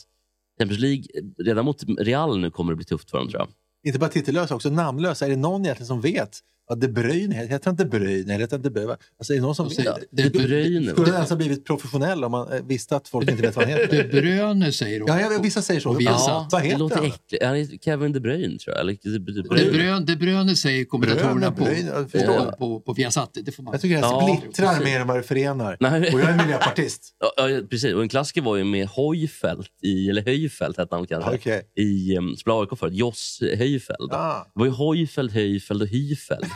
[0.58, 1.04] Champions League,
[1.44, 3.48] redan mot Real nu kommer det bli tufft för dem tror jag.
[3.86, 5.26] Inte bara titellösa, också namnlösa.
[5.26, 6.38] Är det någon egentligen som vet
[6.70, 7.48] vad De Bruyne heter?
[7.48, 8.33] Heter De Bruyne?
[8.38, 8.96] Heter De Bruyne?
[9.18, 9.94] Alltså, är det någon som det?
[10.11, 10.90] De Bruyne.
[10.92, 13.74] Skulle ens ha blivit professionell om man eh, visste att folk inte vet vad han
[13.76, 14.09] De heter?
[14.09, 15.06] Bruyne säger de.
[15.09, 15.90] Ja, ja, vissa säger så.
[15.90, 17.04] Och vi har Ja, vad det heter låter han?
[17.06, 17.44] äckligt.
[17.44, 18.80] Han är Kevin De Bruyne tror jag.
[18.80, 19.70] Eller, De, De De Bruyne.
[19.72, 23.30] Bruyne, de Bruyne säger kommentatorerna Bruyne, Bruyne, jag på, på, på, på Viasat.
[23.44, 23.72] Det får man.
[23.74, 24.85] Jag tycker det Ja, splittrar precis.
[24.85, 25.76] mer än vad det förenar.
[25.80, 26.14] Nej.
[26.14, 27.02] Och jag är miljöpartist.
[27.37, 27.94] Ja, ja, precis.
[27.94, 31.62] Och en klassiker var ju med Hojfeldt, i, eller Höjfeldt hette han kanske, Okej.
[31.76, 32.94] i um, spelade AIK förut.
[32.94, 34.12] Joss Höjfeldt.
[34.12, 34.35] Ah.
[34.54, 36.46] Det var ju Hojfeldt, Höjfeldt och Hyfeldt.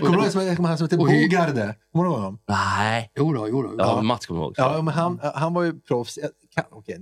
[0.00, 0.22] Kommer du ihåg
[0.66, 1.74] han som hy- Bogarde?
[1.92, 2.38] Kommer du ihåg honom?
[2.48, 3.10] Nej.
[3.18, 3.74] Jo då, jo då.
[3.78, 4.54] Ja, Mats kommer ihåg.
[4.56, 6.18] Ja, men han, han var ju proffs.
[6.54, 6.98] Kan, nej.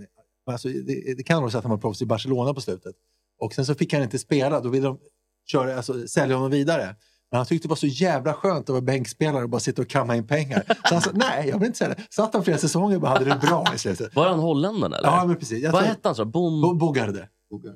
[0.47, 2.95] Men alltså, det, det kan vara så att han var proffs i Barcelona på slutet.
[3.41, 4.61] Och sen så fick han inte spela.
[4.61, 4.99] Då ville de
[5.47, 6.97] köra, alltså, sälja honom vidare.
[7.31, 9.89] Men han tyckte det var så jävla skönt att vara bänkspelare och bara sitta och
[9.89, 10.63] kamma in pengar.
[10.89, 11.97] Så han sa, nej, jag vill inte sälja.
[12.11, 14.15] Satt han flera säsonger och bara hade det bra i slutet.
[14.17, 15.09] Var han holländaren eller?
[15.09, 15.63] Ja, men precis.
[15.63, 16.15] Jag Vad tror- hette han?
[16.15, 16.25] Så?
[16.25, 16.61] Bom...
[16.63, 17.29] Bo- Bogarde.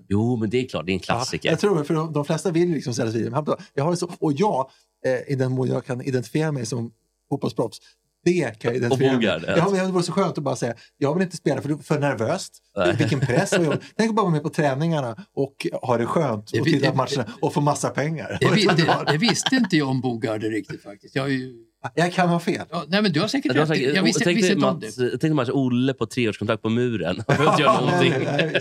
[0.08, 0.86] Jo, men det är klart.
[0.86, 1.50] Det är en Ja, klassiker.
[1.50, 3.34] jag tror för de, de flesta vill ju liksom sälja sig vidare.
[3.34, 4.70] Han bara, Jag har så, och jag,
[5.06, 6.92] eh, i den mån jag kan identifiera mig som
[7.28, 7.78] fotbollsproffs,
[8.26, 10.74] det kan jag identifiera mig Bogard, ja, men Det vore så skönt att bara säga,
[10.98, 12.52] jag vill inte spela för det är för nervöst.
[12.76, 12.96] Nej.
[12.98, 13.52] Vilken press.
[13.52, 16.90] Och jag, tänk att bara vara med på träningarna och ha det skönt och titta
[16.90, 18.38] på matcherna och få massa pengar.
[18.56, 21.14] Det, det, det visste inte jag om Bogarde riktigt faktiskt.
[21.16, 21.54] Jag, ju,
[21.94, 22.66] Jag kan ha fel.
[22.70, 23.94] ja, nej men du har säkert Du har rätt.
[23.94, 24.90] Jag visste, tänk visste inte om det.
[24.96, 27.16] tänk dig Mats Olle på treårskontrakt på muren.
[27.16, 28.10] Han behöver inte göra någonting.
[28.10, 28.60] Nej, nej,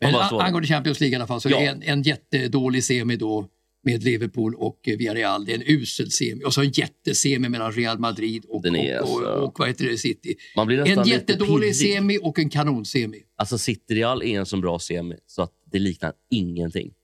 [0.00, 1.60] Men angående Champions League i alla fall så Ja.
[1.60, 3.46] en, en jättedålig semi då
[3.84, 5.44] med Liverpool och eh, Villarreal.
[5.44, 6.44] Det är en usel semi.
[6.44, 9.98] Och så en jättesemi mellan Real Madrid och, är och, och, alltså- vad heter det,
[9.98, 10.34] City.
[10.56, 13.22] En jättedålig semi och en kanonsemi.
[13.36, 16.94] Alltså City Real är en så bra semi så att det liknar ingenting.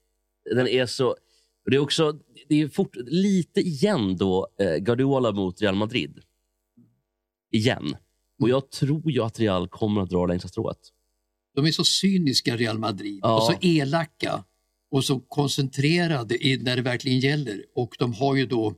[0.54, 1.16] Den är så...
[1.70, 6.18] Det är också det är fort, lite igen då eh, Guardiola mot Real Madrid.
[7.52, 7.96] Igen.
[8.40, 10.78] Och jag tror ju att Real kommer att dra längsta strået.
[11.54, 13.36] De är så cyniska Real Madrid Ja.
[13.36, 14.44] och så elaka
[14.90, 17.64] och så koncentrerade i, när det verkligen gäller.
[17.74, 18.74] Och de har ju då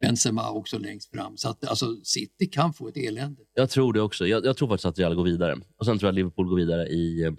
[0.00, 1.36] Benzema också längst fram.
[1.36, 3.42] Så att alltså, City kan få ett elände.
[3.54, 4.26] Jag tror det också.
[4.26, 5.60] Jag, jag tror faktiskt att Real går vidare.
[5.76, 7.34] Och Sen tror jag att Liverpool går vidare i, eh, i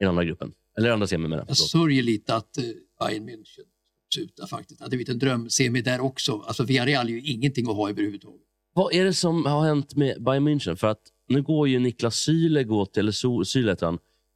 [0.00, 0.52] den andra gruppen.
[0.78, 1.50] Eller andra semi menar jag.
[1.50, 2.64] Jag sörjer lite att eh,
[3.00, 3.66] Bayern München
[4.14, 4.78] slutar faktiskt.
[4.78, 6.44] Det hade blivit en drömsemi där också.
[6.46, 8.40] Alltså Villarreal är ju ingenting att ha överhuvudtaget.
[8.74, 10.76] Vad är det som har hänt med Bayern München?
[10.76, 13.76] För att nu går ju Niklas Syle, går till, eller Syle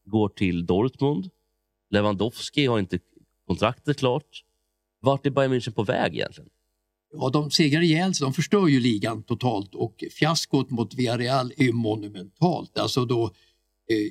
[0.05, 1.31] går till Dortmund.
[1.91, 2.99] Lewandowski har inte
[3.47, 4.45] kontraktet klart.
[5.01, 6.51] Vart är Bayern München på väg egentligen?
[7.13, 8.25] Ja, de segrar ihjäl sig.
[8.25, 12.79] De förstör ju ligan totalt och fiaskot mot Villarreal är ju monumentalt.
[12.79, 14.11] Alltså då, eh,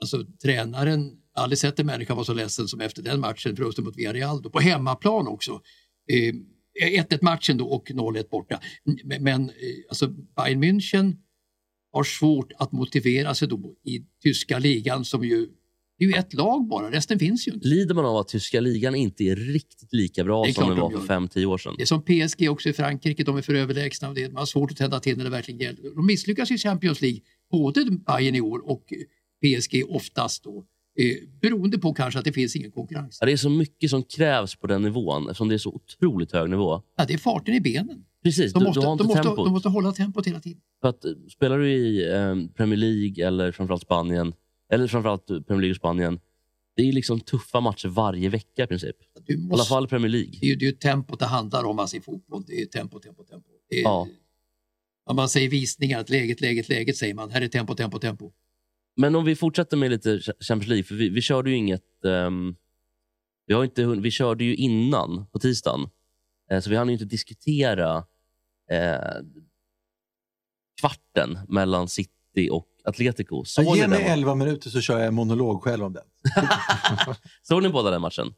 [0.00, 3.96] alltså tränaren, aldrig sett en människa vara så ledsen som efter den matchen, förlusten mot
[3.96, 5.60] Villarreal, då, på hemmaplan också.
[6.12, 6.34] Eh,
[6.84, 8.60] 1-1 matchen då och 0-1 borta.
[9.04, 9.54] Men, men eh,
[9.88, 11.16] alltså Bayern München
[11.92, 15.48] har svårt att motivera sig då i tyska ligan som ju,
[15.98, 17.68] det är ju ett lag bara, resten finns ju inte.
[17.68, 20.90] Lider man av att tyska ligan inte är riktigt lika bra som den de var
[20.90, 21.20] för gör.
[21.20, 21.74] 5-10 år sedan?
[21.76, 24.46] Det är som PSG också i Frankrike, de är för överlägsna och det, man har
[24.46, 25.94] svårt att tända till när det verkligen gäller.
[25.94, 28.84] De misslyckas i Champions League, både Bayern i år och
[29.42, 30.64] PSG oftast då.
[30.98, 33.18] Eh, beroende på kanske att det finns ingen konkurrens.
[33.20, 36.32] Ja, det är så mycket som krävs på den nivån eftersom det är så otroligt
[36.32, 36.82] hög nivå.
[36.96, 38.04] Ja, det är farten i benen.
[38.22, 39.44] Precis, De du, måste, du har inte de, måste, tempot.
[39.46, 40.60] de måste hålla tempot hela tiden.
[40.80, 44.32] För att, eh, spelar du i eh, Premier League eller framförallt Spanien,
[44.72, 46.20] eller framförallt Premier League och Spanien,
[46.76, 48.96] det är liksom tuffa matcher varje vecka i princip.
[49.26, 50.30] Du I alla måste, fall Premier League.
[50.40, 52.44] det, är ju, det är ju tempot det handlar om alltså, i fotboll.
[52.46, 53.48] Det är tempo, tempo, tempo.
[53.68, 54.08] Är, Ja.
[55.08, 57.30] Om man säger visningar, att läget, läget, läget säger man.
[57.30, 58.32] Här är tempo, tempo, tempo.
[58.96, 62.04] Men om vi fortsätter med lite Champions League, för vi, vi körde ju inget...
[62.04, 62.56] ehm,
[63.46, 65.88] vi, har inte, vi körde ju innan, på tisdagen,
[66.50, 67.96] eh, så vi hann ju inte diskutera
[68.70, 69.22] eh,
[70.80, 73.44] kvarten mellan City och Atletico.
[73.44, 75.92] Såg Ge ni, mig den, ma- 11 minuter så kör jag en monolog själv om
[75.92, 76.04] den.
[77.42, 78.34] såg ni båda den matchen?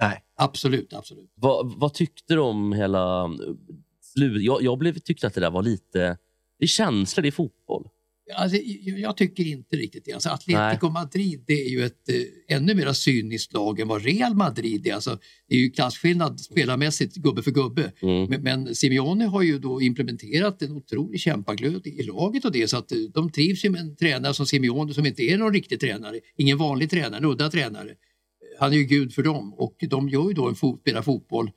[0.00, 0.24] Nej.
[0.36, 1.32] Absolut, absolut.
[1.34, 3.30] Vad, vad tyckte du om hela?
[4.14, 6.18] Jag, jag blev, tyckte att det där var lite...
[6.58, 7.88] Det är känslor, det är fotboll.
[8.36, 8.56] Alltså,
[8.96, 10.12] jag, tycker inte riktigt det.
[10.12, 14.34] Alltså, Atletico Madrid det är ju ett eh, ännu mer cyniskt lag än vad Real
[14.34, 14.94] Madrid är.
[14.94, 17.92] Alltså, det är ju klasskillnad spelarmässigt, gubbe för gubbe.
[18.02, 18.30] Mm.
[18.30, 22.76] Men, men Simeone har ju då implementerat en otrolig kämpaglöd i laget och det så
[22.76, 25.80] att eh, de trivs ju med en tränare som Simeone som inte är någon riktig
[25.80, 27.94] tränare, ingen vanlig tränare, en udda tränare.
[28.58, 31.50] Han är ju gud för dem och de gör ju då en fot, spelar fotboll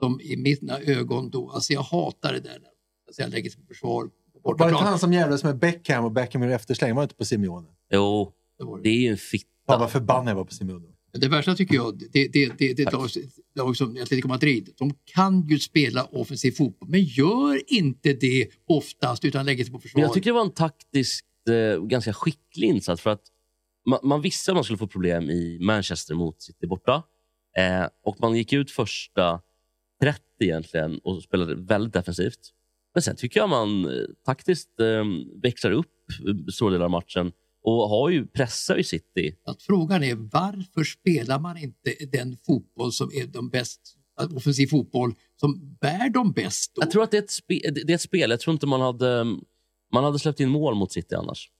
[0.00, 2.70] som i mina ögon då, alltså jag hatar det där när
[3.06, 4.10] alltså jag lägger sig på försvar
[4.42, 6.94] Var det inte han som jävlades med Beckham och Beckham gjorde eftersläng?
[6.94, 7.68] Var det inte på Simeone?
[7.92, 8.82] Jo, Det var det.
[8.82, 9.46] det är ju en fitta.
[9.66, 10.86] Fan vad förbannad jag var på Simeone.
[11.12, 13.08] Det värsta tycker jag, det, det, det, det, det är ett lag,
[13.54, 19.24] lag som Atletico Madrid, de kan ju spela offensiv fotboll men gör inte det oftast
[19.24, 20.00] utan lägger sig på försvar.
[20.00, 23.02] Men jag tycker det var en taktiskt eh, ganska skicklig insats.
[23.02, 23.22] För att
[23.86, 27.02] man, man visste att man skulle få problem i Manchester mot City borta.
[27.56, 29.40] Eh, och Man gick ut första
[30.02, 32.38] 30 egentligen och spelade väldigt defensivt.
[32.94, 35.04] Men sen tycker jag man eh, taktiskt eh,
[35.42, 35.86] växlar upp
[36.28, 39.36] eh, stora delar av matchen och har ju, pressar ju City.
[39.44, 43.80] att frågan är varför spelar man inte den fotboll som är de bäst,
[44.36, 46.82] offensiv fotboll som bär de bäst då?
[46.82, 48.30] Jag tror att det är, ett spe, det det är ett spel.
[48.30, 49.24] Jag tror inte man hade,
[49.92, 51.50] man hade släppt in mål mot City annars.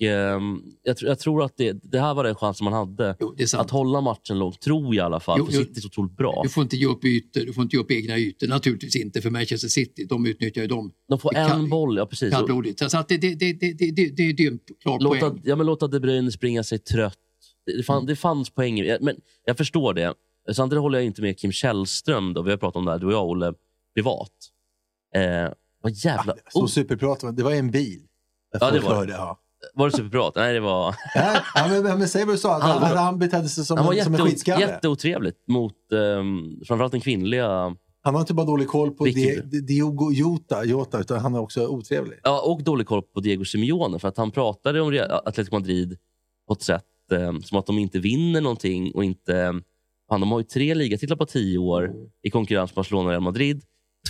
[0.00, 0.40] Och eh,
[0.82, 3.16] jag, tror- jag tror att det, det här var den chansen man hade.
[3.20, 3.64] Jo, det är sant.
[3.64, 5.38] Att hålla matchen långt, tror jag i alla fall.
[5.38, 5.52] Jo, för.
[5.52, 6.40] City är så otroligt bra.
[6.42, 8.46] Du får inte ge upp ytor, du får inte ge upp egna ytor.
[8.46, 12.06] Naturligtvis inte för Manchester City, de utnyttjar ju dem De får kan- en boll, ja
[12.06, 12.32] precis.
[12.34, 12.90] Kallblodigt.
[12.90, 15.40] Så att det, det, det, det, det, det, det, är en klar Låta, poäng.
[15.44, 17.18] ja, men låta De Bruyne springa sig trött.
[17.66, 18.74] Det, fann, det fanns poäng.
[19.00, 20.14] Men jag förstår det.
[20.52, 22.34] Samtidigt håller jag inte med Kim Källström.
[22.34, 22.42] Då.
[22.42, 23.52] Vi har pratat om det här, du och jag, Olle,
[23.94, 24.30] privat.
[25.14, 26.34] Eh, vad jävla...
[26.52, 28.02] Så oh, superprat, det var en bil.
[28.60, 29.12] Ja, det var det.
[29.12, 29.40] ja.
[29.74, 30.32] Var det superprat?
[30.36, 30.94] Nej, det var...
[31.54, 33.86] Ja, men, men säg vad du sa, att Han han, han betedde sig som, Han
[33.86, 34.60] var en, som en jätte, skitskalle.
[34.60, 37.76] jätteotrevligt mot um, framförallt den kvinnliga.
[38.02, 41.66] Han har inte bara dålig koll på Di- Diogo Jota, Jota, utan han är också
[41.66, 42.18] otrevlig.
[42.22, 43.98] Ja, och dålig koll på Diego Simeone.
[43.98, 45.98] För att han pratade om Atletico Madrid
[46.48, 48.92] på ett sätt eh, som att de inte vinner någonting.
[48.94, 49.54] och inte...
[50.08, 51.92] Fan, de har ju tre ligatitlar på tio år
[52.22, 53.62] i konkurrens med Barcelona och Real Madrid.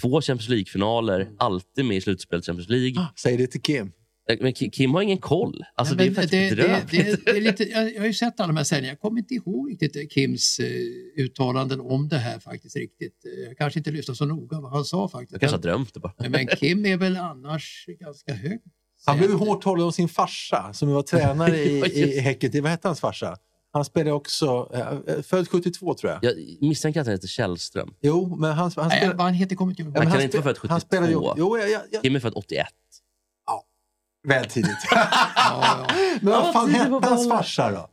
[0.03, 3.07] Två Champions League-finaler, alltid med i slutspelet Champions League.
[3.23, 3.93] Säg det till Kim.
[4.31, 5.65] Eh, Men Ki- Kim har ingen koll.
[5.75, 8.47] Alltså, Nej, det är det, det, det, det är lite, jag, har ju sett alla
[8.47, 8.93] de här sändningarna.
[8.93, 13.25] Jag kommer inte ihåg riktigt Kims eh, uttalanden om det här faktiskt riktigt.
[13.25, 15.33] Eh, Jag kanske inte lyssnade så noga vad han sa faktiskt.
[15.33, 16.12] Jag kanske har drömt det bara.
[16.19, 18.61] Men, men Kim är väl annars ganska hög.
[19.07, 21.79] Han blev ju hårt hållen av sin farsa som var tränare i,
[22.17, 22.62] i Häcken.
[22.62, 23.37] Vad hette hans farsa?
[23.73, 24.71] Han spelade också,
[25.07, 26.25] eh, född 72 tror jag.
[26.25, 26.35] Jag
[26.69, 27.95] misstänker att han heter Källström.
[28.01, 29.17] Jo, men han, han Nej, spelade...
[29.17, 29.93] vad han heter kommer inte ihåg.
[29.93, 31.19] Men kan han inte vara född Han spelade ju...
[31.19, 31.35] 72.
[31.39, 32.67] Jo, jag, jag, Kim är född 81.
[34.27, 34.71] Väl tidigt.
[34.91, 35.95] Ja, ja.
[36.21, 37.89] men vad fan hette hans farsa då?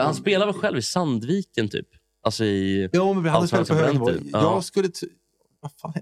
[0.00, 1.86] Han spelar väl själv i Sandviken, typ?
[2.22, 2.90] Alltså i...
[2.92, 4.10] Jo, men på hög Allsvenskan på.
[4.10, 4.18] Ja.
[4.42, 4.88] Jag skulle...
[5.60, 5.92] Vad fan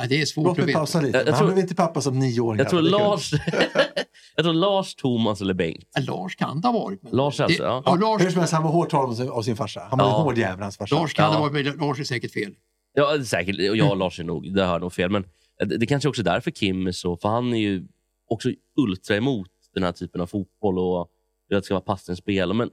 [0.00, 0.78] Ja, det är Låt svårt att mig veta.
[0.78, 1.18] pausa lite.
[1.18, 2.58] Jag- jag han tror- blev inte pappa som nioåring.
[2.58, 2.90] Jag tror Det.
[2.90, 3.32] Lars...
[4.36, 5.84] jag tror Lars, Thomas eller Bengt.
[5.94, 7.02] Ja, Lars kan det ha varit.
[7.02, 7.82] Men Lars alltså, ja.
[7.86, 7.94] ja.
[7.94, 9.80] Lars, Hur som helst, han var hårt av sin- av sin farsa.
[9.90, 10.16] Han var Ja.
[10.16, 10.94] en hård jävel, hans farsa.
[10.94, 11.30] Lars kan Ja.
[11.30, 12.52] det ha varit, men Lars är säkert fel.
[12.94, 13.70] Ja, säkert.
[13.70, 15.10] Och jag och Lars är nog, det har nog fel.
[15.10, 15.24] Men
[15.58, 17.16] det, det kanske också är därför Kim är så...
[17.16, 17.82] För han är ju
[18.30, 21.08] också ultra emot den här typen av fotboll och att
[21.48, 22.54] det ska vara passningsspel.
[22.54, 22.70] Men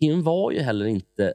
[0.00, 1.34] Kim var ju heller inte...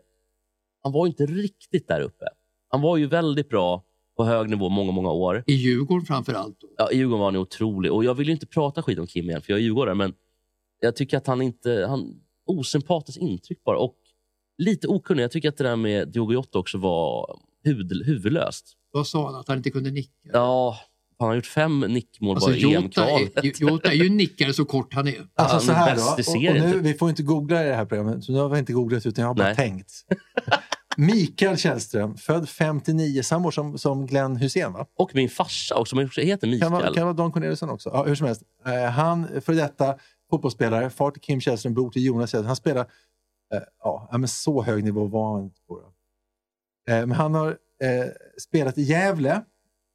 [0.83, 2.25] Han var inte riktigt där uppe.
[2.69, 3.83] Han var ju väldigt bra
[4.17, 5.43] på hög nivå många, många år.
[5.47, 6.59] I Djurgården framför allt.
[6.59, 6.67] Då.
[6.77, 7.91] Ja, I Djurgården var han otrolig.
[7.91, 9.95] Och jag vill ju inte prata skit om Kim igen, för jag är djurgårdare.
[9.95, 10.13] Men
[10.79, 11.85] jag tycker att han inte...
[11.89, 13.77] Han, osympatiskt intryck bara.
[13.77, 13.95] Och
[14.57, 15.23] lite okunnig.
[15.23, 18.77] Jag tycker att det där med Diogo Jota också var huvud, huvudlöst.
[18.91, 19.35] Vad sa han?
[19.35, 20.29] Att han inte kunde nicka?
[20.33, 20.77] Ja,
[21.19, 23.37] han har gjort fem nickmål Alltså, bara i EM-kvalet.
[23.37, 25.27] är, Jota är ju nickare så kort han är.
[25.35, 26.01] Alltså så är här då.
[26.01, 26.81] Och, och nu, typ.
[26.81, 29.21] vi får inte googla i det här programmet, så nu har vi inte googlat utan
[29.21, 29.55] jag har bara Nej.
[29.55, 29.91] tänkt.
[30.97, 34.85] Mikael Källström, född 59, samma år som, som Glenn Hussein va?
[34.97, 36.71] Och min farsa också, som också heter Kan Mikael.
[36.71, 37.89] vara, kan vara Don Corneliusson också.
[37.93, 38.41] Ja, hur som helst.
[38.65, 39.95] Eh, han, för detta
[40.29, 42.47] fotbollsspelare, far till Kim Källström, bror till Jonas Källström.
[42.47, 42.81] Han spelar,
[43.53, 45.79] eh, ja, men så hög nivå var han inte på.
[46.89, 47.47] Eh, men han har
[47.83, 48.05] eh,
[48.41, 49.41] spelat i Gävle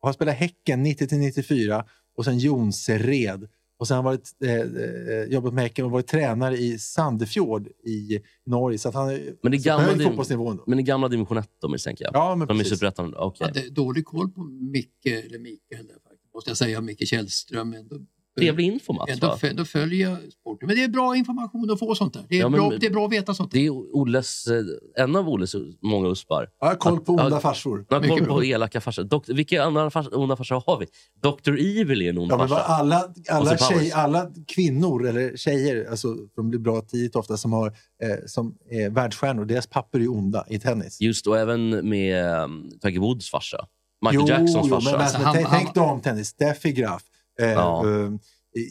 [0.03, 1.85] och har spelat Häcken 90 till 94
[2.17, 3.49] och sen Jonsered.
[3.79, 7.67] Och sen har han varit, eh, eh, jobbat med Häcken och varit tränare i Sandefjord
[7.67, 8.79] i Norge.
[8.79, 10.27] Så att han är Men det gamla hög.
[10.39, 10.65] Då.
[10.67, 12.15] Men i gamla division 1 då misstänker jag.
[12.15, 12.79] Ja, men De är precis.
[12.79, 13.15] superettan.
[13.17, 15.87] Jag hade dålig koll på Micke, eller Mikael
[16.35, 17.75] måste jag säga, Micke Källström.
[17.75, 17.97] Ändå,
[18.39, 19.11] Trevlig info Mats.
[19.11, 19.39] ändå, va?
[19.43, 20.67] ändå följer jag sporten.
[20.67, 22.23] Men det är bra information att få sånt där.
[22.29, 23.53] Det är, Ja, men- bra, det är bra att veta sånt.
[23.53, 26.49] Det är Olles, eh, en av Olles många uspar.
[26.61, 27.87] Jag har koll på Ja, onda farsor.
[27.91, 28.35] Man har koll bra.
[28.35, 29.03] på elaka farsor.
[29.05, 30.87] Dok- vilka andra fars, onda farsor har vi?
[31.23, 31.53] Dr.
[31.81, 32.63] Evil är en ond Ja, men farsa.
[32.63, 37.67] alla, alla, tjej, alla kvinnor eller tjejer, alltså, de blir bra tidigt ofta, som, har,
[37.69, 41.01] eh, som är världsstjärnor, deras pappor är onda i tennis.
[41.01, 43.67] Just och även med um, Tiger Woods farsa.
[44.05, 44.91] Michael Jo, Jacksons jo, farsa.
[44.93, 47.03] men, Alltså, men, han- tänk, han- tänk damtennis, Steffi Graf,
[47.51, 47.85] Ja.
[48.05, 48.11] eh,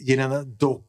[0.08, 0.86] Jelena Dock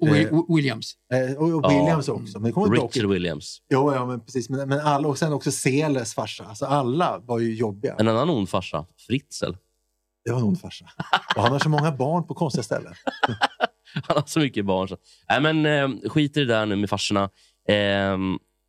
[0.00, 0.92] Och, och, eh, och Williams.
[1.12, 1.68] eh, och, och Ja.
[1.68, 2.40] Williams också.
[2.40, 3.58] Men kommer Dock, Richard Williams.
[3.70, 4.48] jo, ja, men precis.
[4.50, 6.44] Men, men alla, och sen också Seles farsa.
[6.44, 7.94] Alltså alla var ju jobbiga.
[7.98, 9.52] En annan ond farsa, Fritzl.
[10.24, 10.84] Det var en ond farsa.
[11.36, 12.94] Och han har så många barn på konstiga ställen.
[14.08, 14.88] Han har så mycket barn.
[14.88, 14.96] Så.
[15.28, 17.22] Nej, men eh, skit i det där nu med farsorna.
[17.68, 18.16] Eh,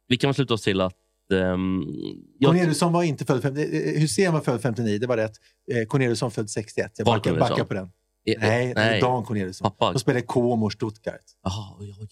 [0.07, 0.93] vi kan väl sluta oss till att...
[1.33, 1.83] ehm,
[2.45, 3.99] Corneliusson var inte född 59.
[3.99, 5.31] Hussein var född 59, det var rätt.
[5.71, 6.91] Eh, Corneliusson född 61.
[6.97, 7.89] Jag backar, backar på den.
[8.27, 8.73] Nej, nej.
[8.75, 9.01] nej.
[9.01, 9.71] Dan Corneliusson.
[9.71, 9.91] Pappa.
[9.93, 11.21] De spelade i Como Stuttgart.
[11.43, 12.07] Jaha, oj, oj.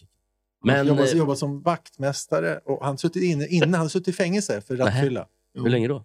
[0.63, 4.62] Men, Men jobbade, jobbade som vaktmästare och han suttit inne, innan han suttit i fängelse
[4.62, 5.25] för rattfylla.
[5.54, 6.04] hur länge då?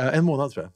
[0.00, 0.72] Eh, En månad tror jag.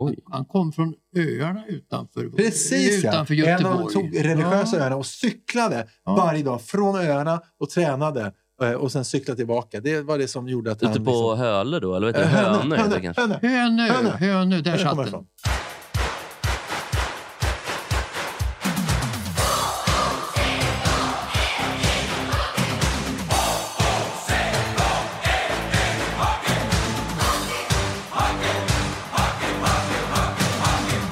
[0.00, 0.18] Oj.
[0.24, 3.10] Han kom från öarna utanför, Precis ja!
[3.10, 3.84] utanför En av Göteborg.
[3.84, 4.82] de tog religiösa Ja.
[4.82, 6.14] öarna och cyklade Ja.
[6.16, 9.80] varje dag från öarna och tränade eh, och sen cyklade tillbaka.
[9.80, 10.90] Det var det som gjorde att han...
[10.90, 11.94] Ute på liksom- Höle då?
[11.96, 13.20] Eller vet du, Eh, Hönö, Hönö, kanske?
[13.22, 13.38] Hönö.
[13.42, 14.10] Hönö, Hönö.
[14.10, 15.26] Hönö, där satt den.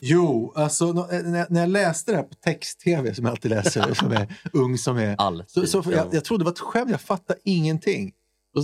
[0.09, 4.13] Jo, alltså eh, när jag läste det här på text-tv, som jag alltid läser, som
[4.13, 5.15] är ung som är,
[5.47, 8.13] så, så jag, jag trodde det var ett skämt, jag fattade ingenting.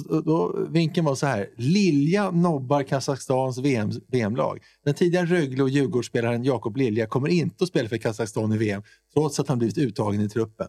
[0.09, 4.59] Och, då, vinkeln var så här, Lilja nobbar Kazakstans VM, VM-lag.
[4.85, 8.83] Den tidigare Rögle och Djurgårdsspelaren Jakob Lilja kommer inte att spela för Kazakstan i VM,
[9.15, 10.69] trots att han blivit uttagen i truppen.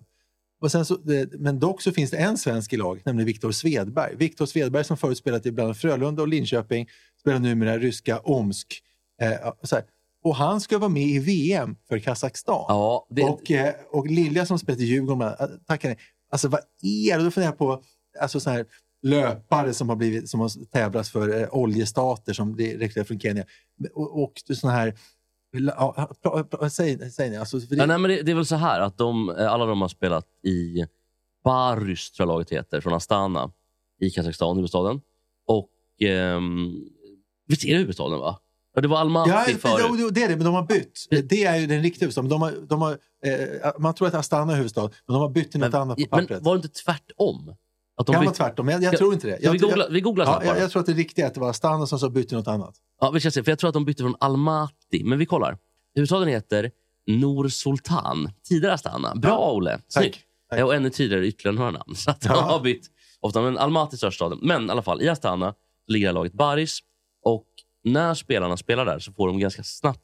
[0.62, 3.51] Och sen så, det- men dock så finns det en svensk i lag, nämligen Viktor
[3.51, 4.15] Svedberg.
[4.15, 6.88] Viktor Svedberg som förut spelat i bland Frölunda och Linköping,
[7.19, 8.81] spelar numera ryska Omsk.
[9.21, 9.86] Eh, så här.
[10.23, 12.65] Och han ska vara med i VM för Kazakstan.
[12.67, 15.97] Ja, det, Och, eh, och Lilja som spelat i Djurgården, äh, tackar nej.
[16.31, 17.23] Alltså vad är det?
[17.23, 17.83] Då funderar jag på
[18.21, 18.65] alltså, så här,
[19.01, 23.45] löpare som har, blivit, som har tävlats för eh, oljestater som rekryterar från Kenya.
[23.93, 24.93] Och, och såna här...
[25.57, 27.38] Ja, pra- pra- säg, säg ni.
[27.38, 29.65] Alltså, det, ja, nej, men det, det är väl så här att de, eh, alla
[29.65, 30.86] de har spelat i
[31.43, 33.51] Barys, tror jag laget heter, från Astana
[33.99, 35.01] i Kazakstan, huvudstaden.
[35.47, 35.69] Och
[36.01, 36.71] ehm,
[37.47, 38.19] visst är det huvudstaden?
[38.19, 38.39] va?
[38.75, 40.13] Ja, det var Almaty Ja, förut.
[40.15, 41.07] det är det, men de har bytt.
[41.29, 42.29] Det är ju den riktiga huvudstaden.
[42.29, 42.91] men De har, de har,
[43.25, 46.03] eh, man tror att Astana är huvudstad, men de har bytt till något annat på
[46.12, 46.43] men pappret.
[46.43, 47.55] var det inte tvärtom?
[47.97, 49.38] Att de kan vara bytte- tvärtom, men jag, jag tror inte det.
[49.41, 51.33] Ska vi Jag, googla, vi googlar ja, jag, jag tror att det riktiga är att
[51.33, 52.75] det var Astana som så bytte till något annat.
[53.01, 55.03] Ja, vi ska se, för jag tror att de bytte från Almaty.
[55.03, 55.57] Men vi kollar.
[55.95, 56.71] Huvudstaden heter
[57.07, 58.31] Nur Sultan.
[58.49, 59.15] Tidigare Astana.
[59.15, 59.79] Bra Ja, Olle!
[59.88, 60.19] Snyggt.
[60.63, 61.95] Och ännu tidigare ytterligare några namn.
[61.95, 62.41] Så att de Ja.
[62.41, 62.88] har bytt
[63.19, 63.41] ofta.
[63.41, 64.39] Men Almaty är största staden.
[64.41, 65.53] Men i alla fall, i Astana
[65.88, 66.79] ligger laget Baris.
[67.23, 67.45] Och
[67.84, 70.00] när spelarna spelar där så får de ganska snabbt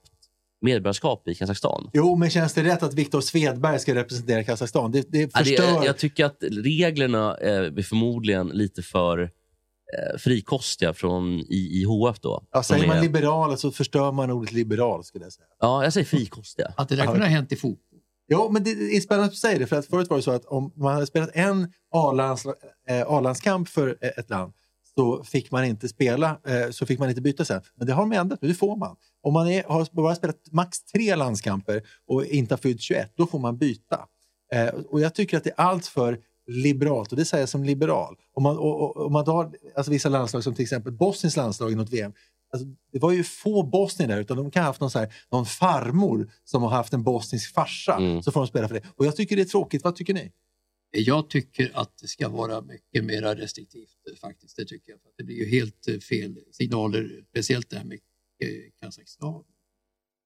[0.62, 1.90] medborgarskap i Kazakstan.
[1.94, 4.92] Jo, men känns det rätt att Viktor Svedberg ska representera Kazakstan?
[4.92, 5.80] Det, det Ja, förstör...
[5.80, 12.20] det, jag tycker att reglerna är förmodligen lite för eh, frikostiga från i, IHF.
[12.20, 15.46] Då, ja, säger man är- liberal så förstör man ordet liberal, skulle jag säga.
[15.60, 16.74] ja, jag säger frikostiga.
[16.78, 18.00] Att det där kunde ha hänt i fotboll.
[18.32, 20.32] Jo, men det är spännande att du säger det, för att förut var det så
[20.32, 21.64] att om man hade spelat en
[22.90, 24.54] eh, A-landskamp för eh, ett land
[25.00, 27.62] så fick man inte spela, eh, så fick man inte byta sen.
[27.76, 28.96] Men det har de ändrat nu, får man.
[29.22, 33.28] Om man är, har bara spelat max tre landskamper och inte har fyllt 21, då
[33.28, 34.00] får man byta.
[34.54, 37.64] Eh, och jag tycker att det är allt för liberalt, och det säger jag som
[37.64, 38.16] liberal.
[38.34, 41.72] Om man, och, och, om man tar alltså vissa landslag som till exempel Bosniens landslag
[41.72, 42.14] i något VM,
[42.54, 45.14] Alltså, det var ju få bosnier där, utan de kan ha haft någon, så här,
[45.32, 47.94] någon farmor som har haft en bosnisk farsa.
[47.94, 48.24] Mm.
[48.24, 48.82] Så får de spela för det.
[48.96, 49.84] Och jag tycker det är tråkigt.
[49.84, 50.32] Vad tycker ni?
[50.92, 54.56] Jag tycker att det ska vara mycket mer restriktivt eh, faktiskt.
[54.56, 55.00] Det tycker jag.
[55.18, 58.00] Det blir ju helt eh, fel signaler, speciellt det här med
[58.44, 58.50] eh,
[58.82, 59.44] Kazakstan.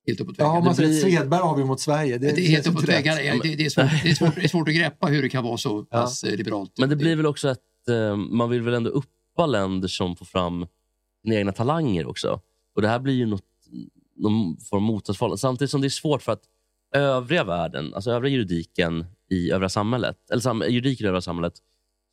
[0.08, 0.58] Helt uppåt Ja, väggarna.
[0.60, 2.18] om man det, säger blir, Svedberg avgör mot Sverige.
[2.18, 3.22] Det, det är helt uppåt väggarna.
[3.22, 5.30] Ja, Det, det, är svårt, det, är svårt, det är svårt att greppa hur det
[5.30, 6.78] kan vara så pass eh, liberalt.
[6.78, 7.60] Men det blir väl också att
[8.30, 10.68] man vill väl ändå uppa länder som får fram
[11.22, 12.42] sina egna talanger också.
[12.76, 13.44] Och det här blir ju något,
[14.16, 15.38] någon form av motsatsförhållande.
[15.40, 16.44] Samtidigt som det är svårt för att
[16.94, 21.54] övriga världen, alltså övriga juridiken i övriga samhället, eller sam, juridiken i övriga samhället,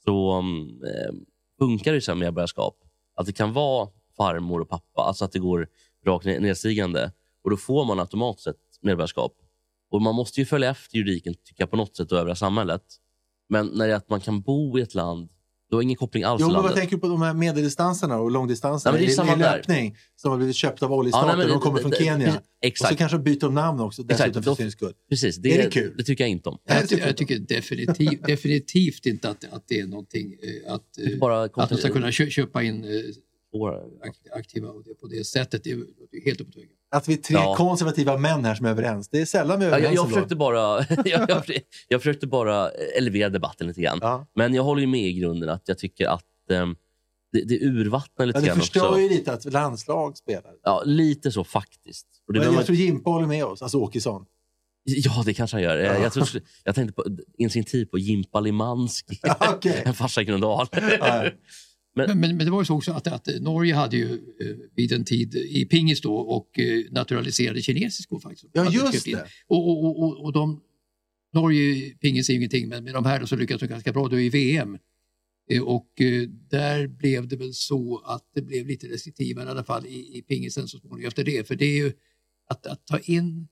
[0.04, 1.14] så mm, eh,
[1.58, 2.76] funkar det så med medborgarskap.
[3.14, 5.68] Att det kan vara farmor och pappa, alltså att det går
[6.06, 7.12] rakt nedstigande.
[7.42, 9.32] Och Då får man automatiskt ett medborgarskap.
[9.90, 12.82] Och Man måste ju följa efter juridiken tycker jag, på något sätt och övriga samhället.
[13.48, 15.28] Men när det är att man kan bo i ett land,
[15.70, 16.80] då har ingen koppling alls Jo, till men vad landet.
[16.80, 18.90] tänker du på de här medeldistanserna och långdistanserna?
[18.90, 19.56] Ja, men det är I- samma i där.
[19.56, 21.36] löpning som har blivit köpta av Ja, oljestater.
[21.36, 22.18] nej, det- de kommer från det- Kenya.
[22.26, 22.98] precis, Och så Exakt.
[22.98, 24.92] kanske de byter de namn också, dessutom Exakt, för sin skull.
[25.10, 25.94] Precis, det, Är det kul?
[25.98, 26.58] det tycker jag inte om.
[26.64, 31.18] Jag, ty- jag tycker definitivt, definitivt inte att, att det är någonting eh, att, eh,
[31.18, 32.84] bara att de ska kunna kö, köpa in
[33.54, 35.64] eh, ak- aktiva det, på det sättet.
[35.64, 35.76] Det är
[36.10, 36.70] det är helt uppåt väggen.
[36.90, 37.54] Att vi är tre Ja.
[37.56, 39.08] konservativa män här som är överens.
[39.08, 40.14] Det är sällan vi är Ja, överens jag, jag, ändå.
[40.16, 43.98] försökte bara, jag, jag, försökte- jag försökte bara elevera debatten lite grann.
[44.02, 44.26] Ja.
[44.34, 46.76] Men jag håller ju med i grunden att jag tycker att ehm,
[47.32, 49.00] det, det urvattnar lite Ja, det grann förstör också.
[49.00, 50.52] ju lite att landslag spelar.
[50.62, 52.06] Ja, lite så faktiskt.
[52.26, 54.24] Och det Men jag tror Jimpa håller med oss, alltså Åkesson.
[54.84, 55.76] Ja, det kanske han gör.
[55.78, 55.92] Ja.
[55.94, 57.04] Jag, jag, tror, jag tänkte på,
[57.38, 59.18] instinktivt på Jimpa Limanski.
[59.22, 59.82] Ja, okej.
[59.84, 60.66] en farsa i Gröndal.
[62.08, 64.92] Men, men, men det var ju så också att, att Norge hade ju eh, vid
[64.92, 68.46] en tid i pingis då och eh, naturaliserade kinesiskor faktiskt.
[68.52, 69.24] Ja, just det.
[69.46, 70.60] Och, och, och, och, de,
[71.32, 74.08] Norge, pingis är ju ingenting, men med de här då så lyckades de ganska bra
[74.08, 74.78] då i VM.
[75.50, 79.64] Eh, Och eh, där blev det väl så att det blev lite restriktivare i alla
[79.64, 81.48] fall i, i pingisen så småningom efter det.
[81.48, 81.92] För det är ju
[82.46, 83.48] att, att ta in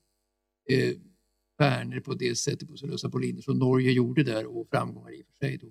[0.69, 0.93] eh,
[1.57, 5.25] Werner på det sättet på Lösa Boliner som Norge gjorde där och framgångar i och
[5.25, 5.67] för sig då.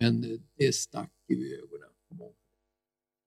[0.00, 1.90] Men eh, det stack ju i ögonen.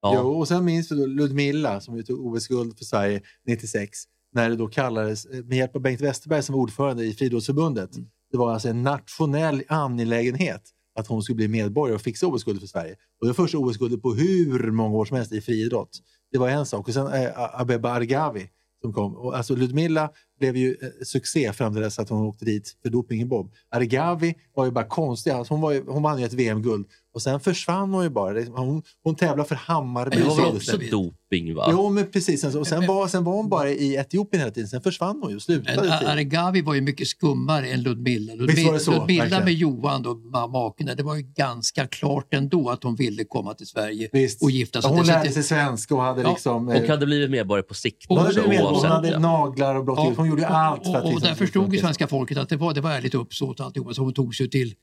[0.02, 0.14] Ja.
[0.16, 4.00] Jo, och sen minns vi då Ludmilla som ju tog OS-guld för Sverige 96.
[4.32, 7.96] När det då kallades, eh, med hjälp av Bengt Westerberg som var ordförande i Friidrottsförbundet.
[7.96, 8.10] Mm.
[8.32, 10.62] Det var alltså en nationell angelägenhet
[11.00, 12.92] att hon skulle bli medborgare och fixa OS-guldet för Sverige.
[12.92, 16.00] Och det var första OS-guldet på hur många år som helst i friidrott.
[16.32, 16.88] Det var en sak.
[16.88, 18.50] Och sen eh, Abeba Argavi
[18.82, 19.16] som kom.
[19.16, 20.10] Och alltså Ludmilla
[20.40, 23.52] blev ju eh, succé fram till dess att hon åkte dit för doping i bob.
[23.72, 25.32] Argavi var ju bara konstig.
[25.32, 28.44] Alltså hon, var ju, hon vann ju ett VM-guld och sen försvann hon ju bara.
[28.44, 30.18] Hon, hon tävlar för Hammarby.
[30.18, 31.56] Det var väl också doping?
[31.56, 31.68] va?
[31.72, 32.44] Jo, men precis.
[32.56, 34.68] Och sen var, sen var hon bara i Etiopien hela tiden.
[34.70, 35.82] Sen försvann hon ju Men slutade.
[36.00, 36.08] tid.
[36.08, 38.34] Argavi var ju mycket skummare än Ludmilla.
[38.34, 42.84] Ludmilla, så, Ludmilla med Johan, då, ma- maken, det var ju ganska klart ändå att
[42.84, 44.44] hon ville komma till Sverige Visst.
[44.44, 44.92] och gifta sig.
[44.92, 46.70] Hon lärde sig svenska och hade Ja, liksom...
[46.70, 49.20] eh, Och hade blivit medborgare på sikt Hon hon hade, hon hade ja.
[49.20, 50.14] naglar och blått Ja.
[50.18, 51.04] Hon gjorde allt för att...
[51.04, 53.94] Och, och, där förstod ju svenska folket att det var, det var ärligt uppsåt alltihopa.
[53.94, 54.76] Så hon tog sig till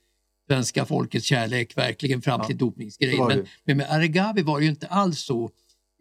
[0.47, 3.27] svenska folkets kärlek verkligen fram till så dopningsgrejen.
[3.27, 5.51] Men, men med Argavi var det ju inte alls så.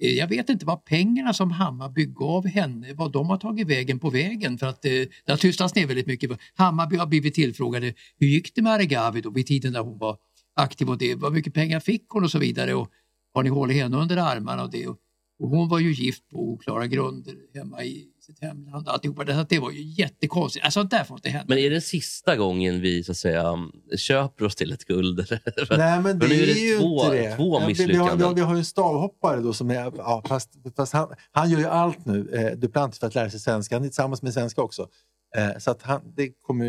[0.03, 3.99] Eh, Jag vet inte vad pengarna som Hammarby gav henne, vad de har tagit vägen
[3.99, 4.59] på vägen.
[4.59, 6.31] För att eh, det har tystats ner väldigt mycket.
[6.55, 10.17] Hammarby har blivit tillfrågade, hur gick det med Argavi då vid tiden när hon var
[10.57, 12.75] aktiv och det, vad mycket pengar fick hon och så vidare.
[12.75, 12.89] Och
[13.35, 14.87] har ni hållit henne under armarna och det.
[15.39, 18.89] Och hon var ju gift på oklara grunder hemma i sitt hemland.
[18.89, 19.25] Alltihopa.
[19.25, 20.65] Det, det var ju jättekonstigt.
[20.65, 21.45] Alltså det där får inte hända.
[21.49, 23.55] Men är det sista gången vi så att säga,
[23.97, 25.27] köper oss till ett guld?
[25.71, 27.37] Nej, men det nu är är, det ju två- inte det.
[27.37, 28.19] två misslyckanden.
[28.19, 29.93] vi, har, vi har ju en stavhoppare då som är...
[29.97, 33.41] Ja, fast, fast han, han gör ju allt nu, eh, Duplantis, för att lära sig
[33.41, 33.75] svenska.
[33.75, 34.89] Han är tillsammans med svenska också.
[35.37, 36.69] Eh, så att han, det kommer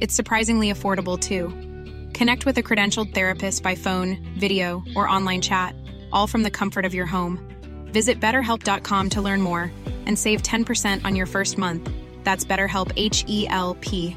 [0.00, 1.48] It's surprisingly affordable too.
[2.18, 5.74] Connect with a credentialed therapist by phone, video, or online chat,
[6.12, 7.38] all from the comfort of your home.
[7.92, 9.70] Visit betterhelp.com to learn more
[10.06, 11.90] and save 10% on your first month.
[12.24, 14.16] That's BetterHelp H E L P.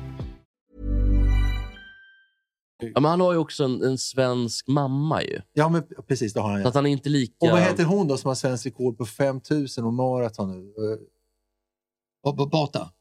[2.94, 5.22] Ja, men han har ju också en, en svensk mamma.
[5.24, 5.42] ju.
[5.54, 6.62] Ja, men precis, det har han.
[6.62, 6.78] Så att Ja.
[6.78, 7.34] han är inte lika...
[7.40, 10.58] Och vad heter hon då som har svensk rekord på 5000 och maraton nu?
[10.58, 11.00] Eh,
[12.24, 12.92] Och- och Bata.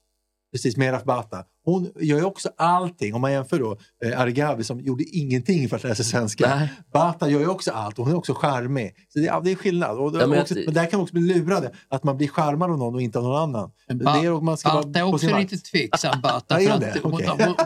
[0.53, 1.44] Precis, Meraf Bata.
[1.64, 3.14] Hon gör ju också allting.
[3.14, 6.57] Om man jämför då eh, Argavi som gjorde ingenting för att lära sig svenska.
[6.57, 6.68] Nej.
[6.92, 8.94] Bata gör ju också allt och hon är också charmig.
[9.09, 9.98] Så det, ja, det är skillnad.
[9.98, 11.72] Och, Ja, men också, men där kan man också bli lurade.
[11.88, 13.70] Att man blir charmad av någon och inte av någon annan.
[13.88, 16.61] Men det Ba- är, man ska Bata är också lite tveksam, Bata.
[16.62, 17.00] Ja, för att det?
[17.03, 17.12] hon,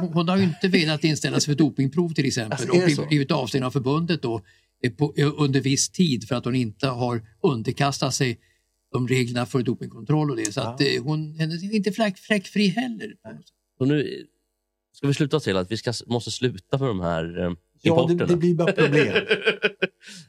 [0.00, 3.08] hon, hon har ju inte velat inställa sig för dopingprov till exempel Alltså, och blivit,
[3.08, 4.40] blivit avstängd av förbundet då,
[4.84, 8.38] eh, på, eh, under viss tid för att hon inte har underkastat sig
[8.92, 10.52] de reglerna för dopingkontroll och det.
[10.52, 13.14] Så att, eh, hon hon är inte fläck, fläckfri heller.
[13.78, 14.26] Så nu
[14.92, 18.26] ska vi sluta till att vi ska, måste sluta med de här eh, Ja, importerna.
[18.26, 19.14] det, det blir bara problem.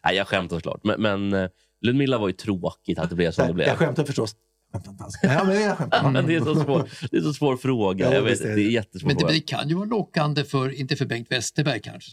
[0.03, 0.83] Nej, jag skämtar såklart.
[0.83, 1.49] Men, men eh,
[1.81, 4.05] Ludmilla var ju tråkigt att det blev som det Jag blev.
[4.05, 4.35] förstås.
[4.73, 5.19] Jag skämtar alls.
[5.21, 6.11] Ja, men jag skämtar.
[6.11, 8.05] Men det, är så svår, det är så svår fråga.
[8.05, 8.55] Ja, jag vet, det.
[8.55, 8.61] det.
[8.61, 9.33] är jättesvår Men det, fråga.
[9.33, 12.11] det kan ju vara lockande för, inte för Bengt Westerberg kanske,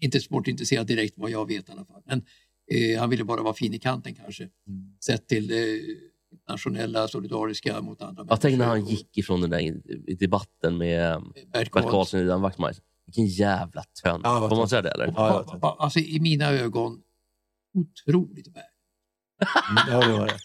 [0.00, 2.02] inte sportintresserad direkt vad jag vet i alla fall.
[2.06, 2.22] Men
[2.72, 4.42] eh, han ville bara vara fin i kanten kanske.
[4.42, 4.96] Mm.
[5.04, 5.80] Sett till det
[6.32, 8.92] internationella, solidariska mot andra Jag tänkte när han människor.
[8.98, 11.20] gick ifrån den där in- i debatten med
[11.52, 12.20] Bert Bert Karlsson.
[12.20, 12.84] Ian Wachtmeister.
[13.06, 14.20] Vilken jävla tönt.
[14.24, 15.12] Ja, vad Får man säga det eller?
[15.16, 17.02] Ja, Alltså i mina ögon
[17.74, 18.64] otroligt värd.
[19.90, 20.38] Ja, det var det.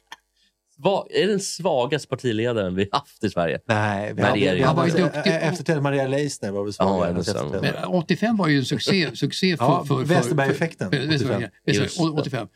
[0.83, 3.59] Sva- är den svagaste partiledaren vi haft i Sverige?
[3.65, 5.31] Nej, vi Maria hade, vi duktig.
[5.33, 7.09] Efter Ted Maria Leissner var vi Ja, svaga.
[7.09, 7.61] ännu sämre.
[7.61, 11.19] Men 85 var ju en succé, succé för, Ja, för, för, Westerberg-effekten, för- för- 85.
[11.19, 11.49] Westerberg,
[11.83, 12.03] Just det.
[12.03, 12.47] 85.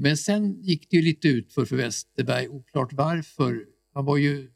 [0.00, 3.56] Men sen gick det ju lite ut för, för Westerberg, oklart varför.
[3.94, 4.48] Han var ju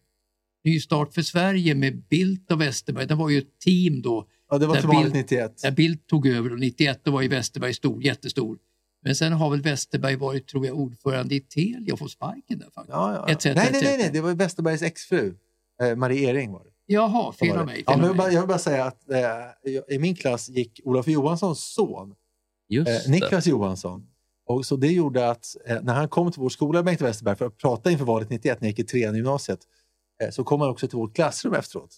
[0.65, 3.07] ny start för Sverige med Bildt och Westerberg.
[3.07, 4.29] Det var ju ett team då.
[4.51, 5.61] Ja, det var till valet Bill- 91.
[5.65, 8.59] När Bildt tog över och 91 då var ju Westerberg stor, jättestor.
[9.07, 12.71] Men sen har väl Westerberg varit, tror jag, ordförande i Telia och fått sparken där
[12.75, 12.89] faktiskt.
[12.89, 13.33] Ja, ja.
[13.33, 13.83] Etc, nej, nej, etc.
[13.83, 15.35] nej, nej, det var Westerbergs exfru.
[15.83, 16.71] Eh, Marie Ering var det.
[16.87, 17.83] Jaha, fel av mig.
[17.87, 18.35] Ja, Fel men jag, vill bara, mig.
[18.35, 22.15] jag vill bara säga att eh, i min klass gick Olof Johanssons son,
[22.69, 23.11] Just eh.
[23.11, 24.07] Niklas Johansson.
[24.47, 27.47] Och så det gjorde att eh, när han kom till vår skola, Bengt Westerberg, för
[27.47, 29.61] att prata inför valet 91 när jag gick i trean i gymnasiet,
[30.23, 31.97] eh, så kom han också till vårt klassrum efteråt.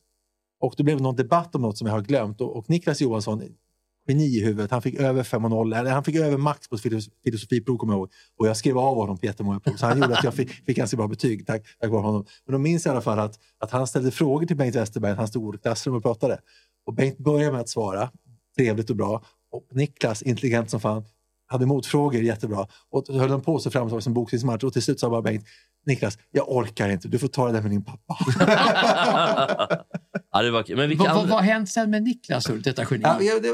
[0.61, 2.41] Och det blev någon debatt om något som jag har glömt.
[2.41, 3.43] Och, och Niklas Johansson,
[4.09, 6.79] geni i huvudet, han fick över 5,0, eller han fick över max på
[7.25, 8.11] filosofiprov kommer jag ihåg.
[8.39, 9.77] Och jag skrev av honom på jättemånga prov.
[9.77, 12.25] Så han gjorde att jag fick, fick ganska bra betyg tack, tack vare honom.
[12.47, 15.11] Men då minns jag i alla fall att, att han ställde frågor till Bengt Westerberg
[15.11, 16.39] när han stod i vårt klassrum och pratade.
[16.87, 18.11] Och Bengt började med att svara,
[18.57, 19.23] trevligt och bra.
[19.51, 21.05] Och Niklas, intelligent som fan,
[21.47, 22.67] hade motfrågor jättebra.
[22.91, 24.65] Och så höll de på så fram och tillbaka som boxningsmatch.
[24.65, 25.45] Och till slut sa bara Bengt,
[25.87, 27.09] Niklas, jag orkar inte.
[27.09, 28.19] Du får ta det där med din pappa.
[30.33, 30.77] ja, det var.
[30.77, 31.31] Men vilka Vad, andra...
[31.31, 33.03] vad har hänt sen med Niklas, detta geni?
[33.05, 33.49] Ja, det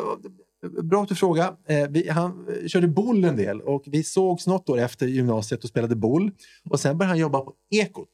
[0.83, 1.57] bra att du frågar.
[1.69, 5.69] Eh, vi, han körde boll en del och vi sågs något år efter gymnasiet och
[5.71, 6.31] spelade boll.
[6.71, 8.09] Och sen började han jobba på Ekot.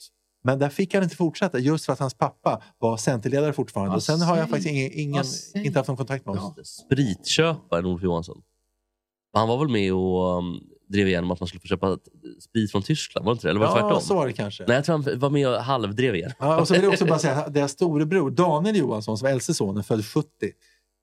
[0.45, 3.97] Men där fick han inte fortsätta just för att hans pappa var centerledare fortfarande.
[3.97, 6.55] Och sen har jag säger- faktiskt ingen, ingen, säger- inte haft någon kontakt med honom.
[6.65, 8.43] Spritköparen Olof Johansson.
[9.33, 11.99] Han var väl med och um, drev igenom att man skulle få köpa
[12.41, 13.27] sprit från Tyskland?
[13.27, 13.51] Var det inte det?
[13.51, 14.01] Eller var det Ja, tvärtom?
[14.01, 14.65] så var det kanske.
[14.67, 16.35] Nej, jag tror han var med och halvdrev igenom.
[16.39, 19.33] Ja, och så vill jag också bara säga att deras storebror Daniel Johansson, som var
[19.33, 20.29] äldste sonen, född 70.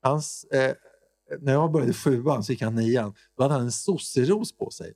[0.03, 0.71] Hans, eh,
[1.41, 3.13] när jag började sjuan så gick han nian.
[3.37, 4.93] Då hade han en sosseros på sig.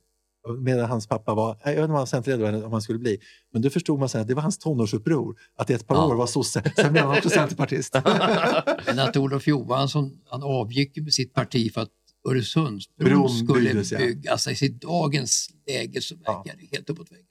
[0.60, 3.18] Medan hans pappa var, jag vet inte om han centerledare eller om han skulle bli.
[3.52, 5.36] Men då förstod man sen att det var hans tonårsuppror.
[5.56, 6.06] Att i ett par Ja.
[6.06, 6.72] år var sosse.
[6.76, 7.94] Sen blev han också centerpartist.
[8.86, 11.88] Men att Olof Johansson han avgick med sitt parti för att
[12.24, 13.98] Bron Öresundsbron skulle byggdes, ja.
[13.98, 14.46] byggas.
[14.46, 16.32] Alltså, I dagens läge så Ja.
[16.44, 17.26] verkar det helt uppåt väggen.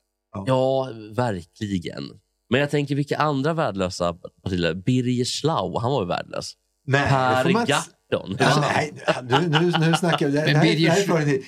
[0.45, 2.03] Ja, verkligen.
[2.49, 4.75] Men jag tänker, vilka andra värdelösa partiledare?
[4.75, 6.53] Birger Schlaug, han var ju värdelös.
[6.87, 7.73] Nej, det Per inte-
[8.11, 8.35] Gahrton.
[8.39, 8.93] Ja, nej,
[9.23, 10.31] nu, nu, nu snackar vi.
[10.31, 10.85] Det, Men det, här, Birger-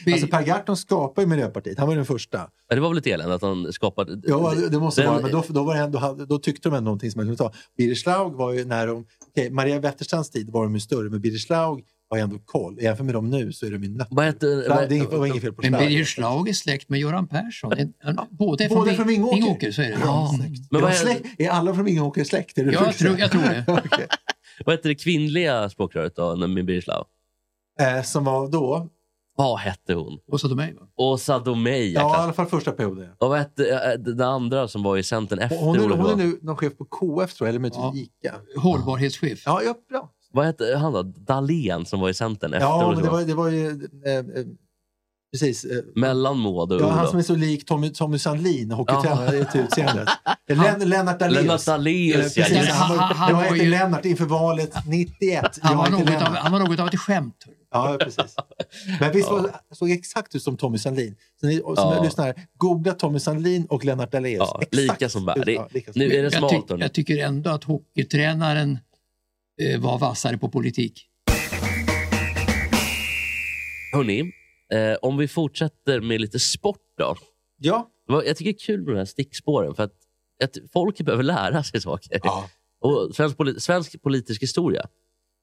[0.05, 1.79] det här Alltså Per Gahrton skapade ju Miljöpartiet.
[1.79, 2.37] Han var den första.
[2.69, 4.21] Men det var väl ett elände att han skapade...
[4.27, 5.21] Ja, det, måste Den- vara.
[5.21, 7.51] Men då, då, var det, då, då tyckte de ändå någonting som man kunde ta.
[7.77, 9.05] Birger Schlaug var ju när de...
[9.31, 12.77] okej, Maria Wetterstrands tid var de ju större, men Birger Schlaug var ju ändå koll.
[12.81, 14.15] Jämfört med dem nu så är de ju nötter.
[14.15, 15.79] Det är inget- det var inget fel på Men.
[15.87, 17.71] Birger Schlaug är släkt med Göran Persson.
[17.77, 17.93] En,
[18.29, 19.35] båda är Båda från, från Ving- Vingåker.
[19.37, 19.71] Vingåker.
[19.71, 19.97] Så är det.
[20.03, 20.35] Ja,
[20.71, 22.57] Men är, släkt, är alla från Vingåker släkt?
[22.57, 23.63] Är det Jag tror, jag tror det.
[23.85, 24.07] Okej.
[24.65, 27.05] Vad heter det kvinnliga språkröret då, med Birger Schlaug?
[27.79, 28.89] eh, som var då?
[29.35, 30.19] Vad hette hon?
[30.55, 30.73] Mig.
[30.73, 30.87] Va?
[30.95, 31.93] Åsa Domeij.
[31.93, 33.09] Ja, i Ja, alla fall första perioden.
[33.17, 36.09] och vad hette eh, den andra som var i Centern efter Hon är, Olof hon
[36.09, 38.29] är nu någon chef på KF tror jag, eller möjligtvis Ja.
[38.29, 38.59] ICA.
[38.61, 39.43] Hållbarhetschef.
[39.45, 40.09] Ja, ja, bra.
[40.31, 41.01] Vad hette han då?
[41.03, 43.67] Dahlén som var i Centern efter Ja, men det var, det var ju...
[44.05, 44.23] Eh, eh,
[45.33, 45.65] precis.
[45.65, 47.09] Eh, Mellan Maud och Ja, han Olof.
[47.09, 50.09] som är så lik Tommy, Tommy Sandlin, hockeytränare till utseendet.
[50.47, 51.41] Len, Lennart Daléus.
[51.41, 52.43] Lennart Daléus, ja.
[52.45, 55.59] Precis, han, Han- han jag heter ju- Lennart inför valet 91.
[55.61, 57.35] Han jag var, något av, han var något av ett skämt.
[57.71, 58.35] Ja, precis.
[58.99, 61.15] Men visst var, såg exakt ut som Tommy Sandlin.
[61.41, 62.03] Så ni som Ja.
[62.03, 64.37] lyssnar, googla Tommy Sandlin och Lennart Daléus.
[64.39, 66.53] Ja, Exakt lika som Det- ja, nu är det Jag, smalt.
[66.53, 66.81] tyck, hörni.
[66.83, 68.79] jag tycker ändå att hockeytränaren
[69.61, 71.01] eh, var vassare på politik.
[73.93, 74.31] Hörni,
[74.73, 77.15] eh, om vi fortsätter med lite sport då.
[77.57, 77.89] Ja.
[78.07, 79.75] Jag tycker det är kul med de här stickspåren.
[79.75, 79.93] För att,
[80.43, 82.19] att folk behöver lära sig saker.
[82.23, 82.49] ja.
[82.79, 84.87] Och svensk, poli- svensk politisk historia.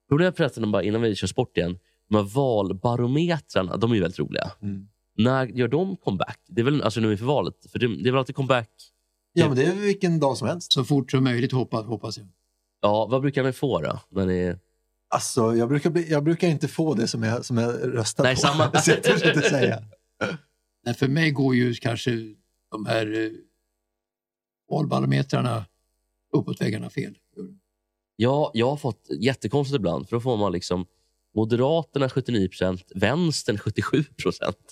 [0.09, 1.79] Problemet förresten, bara innan vi kör sport igen.
[2.09, 4.51] De här valbarometrarna, de är ju väldigt roliga.
[4.63, 4.89] Mm.
[5.17, 6.39] När gör de comeback?
[6.49, 7.55] Det är väl alltså nu inför valet?
[7.73, 8.71] För det, det är väl alltid comeback?
[9.33, 10.73] ja, men det är vilken dag som helst.
[10.73, 12.27] Så fort som möjligt hoppas, hoppas jag.
[12.83, 14.01] Ja, vad brukar ni få då?
[14.09, 14.57] När ni...
[15.13, 18.35] Alltså, jag brukar, bli, jag brukar inte få det som jag, som jag röstar Nej,
[18.35, 18.41] på.
[18.41, 18.73] samma.
[18.81, 19.83] så jag törs inte säga.
[20.85, 22.11] Nej, för mig går ju kanske
[22.71, 23.31] de här eh,
[24.71, 25.65] valbarometrarna
[26.33, 27.19] uppåt väggarna fel.
[28.17, 30.09] Ja, jag har fått jättekonstigt ibland.
[30.09, 30.87] För då får man liksom
[31.35, 34.05] Moderaterna 79% vänstern 77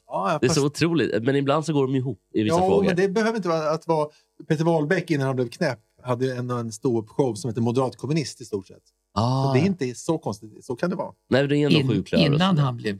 [0.07, 1.23] Ja, Det är så otroligt.
[1.23, 2.85] Men ibland så går de ihop i vissa ja, frågor.
[2.85, 4.09] men det behöver inte vara att vara...
[4.49, 8.45] Peter Wahlbeck innan han blev knäpp hade en, en ståuppshow som heter Moderat kommunist i
[8.45, 8.83] stort sett.
[9.15, 10.65] Ah, Så det är inte så konstigt.
[10.65, 11.13] Så kan det vara.
[11.31, 12.05] Nej, det är ändå In,
[12.35, 12.99] innan han blev...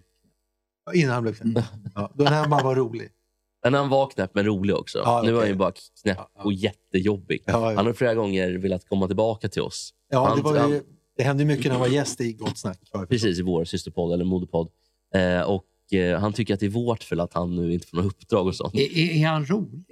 [0.87, 1.65] Ja, Innan han blev knäpp.
[1.95, 3.09] Ja, då när han bara var rolig.
[3.65, 4.99] Men han var knäpp men rolig också.
[4.99, 7.43] Ja, Nu är han ju bara knäpp och jättejobbig.
[7.47, 7.77] Ja, ja.
[7.77, 9.95] Han har flera gånger velat komma tillbaka till oss.
[10.11, 10.83] Ja, det, Han- var ju, han-
[11.17, 12.79] det hände mycket när han var gäst i Gott Snack.
[13.09, 14.69] Precis, i vår systerpodd, eller moderpodd.
[15.15, 17.97] Eh, och eh, Han tycker att det är vårt fel att han nu inte får
[17.97, 18.75] några uppdrag och sånt.
[18.75, 19.85] Är, är, är han rolig?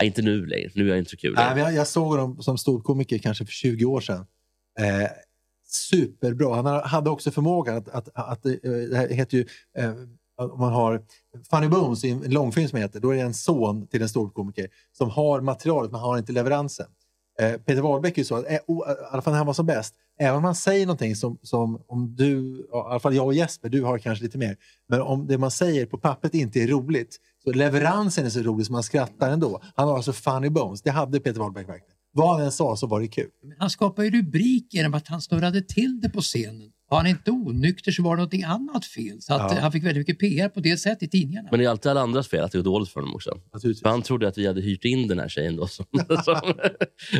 [0.00, 0.70] Nej, inte nu längre.
[0.74, 1.34] Nu är jag inte så kul.
[1.36, 4.26] Nej, jag, jag såg honom som ståuppkomiker kanske för 20 år sedan.
[4.80, 5.08] Eh,
[5.74, 6.54] superbra.
[6.54, 9.46] Han hade också förmågan att, att, att, eh, det här heter ju,
[9.78, 9.92] eh,
[10.36, 11.02] om man har
[11.50, 14.68] Funny Bones i en långfilm som heter, då är det en son till en ståuppkomiker
[14.92, 16.86] som har materialet men har inte leveransen.
[17.40, 18.58] Eh, Peter Wahlbeck är ju så att, i
[19.10, 22.16] alla fall när han var som bäst, även om han säger någonting som, som om
[22.16, 24.56] du, i alla fall jag och Jesper, du har kanske lite mer,
[24.88, 28.66] men om det man säger på pappret inte är roligt, så leveransen är så rolig
[28.66, 29.60] så man skrattar ändå.
[29.74, 31.93] Han har alltså funny bones, det hade Peter Wahlbeck verkligen.
[32.16, 33.30] Vad han än sa så var det kul.
[33.42, 36.70] Men Han skapade ju rubrik genom att han snurrade till det på scenen.
[36.90, 39.22] Var han inte onykter så var det någonting annat fel.
[39.22, 39.60] Så att Ja.
[39.60, 41.48] han fick väldigt mycket PR på det sättet i tidningarna.
[41.50, 43.38] Men det är alltid alla andras fel att det går dåligt för honom också.
[43.82, 45.66] För han trodde att vi hade hyrt in den här tjejen då.
[45.66, 45.84] Som,
[46.24, 46.40] som,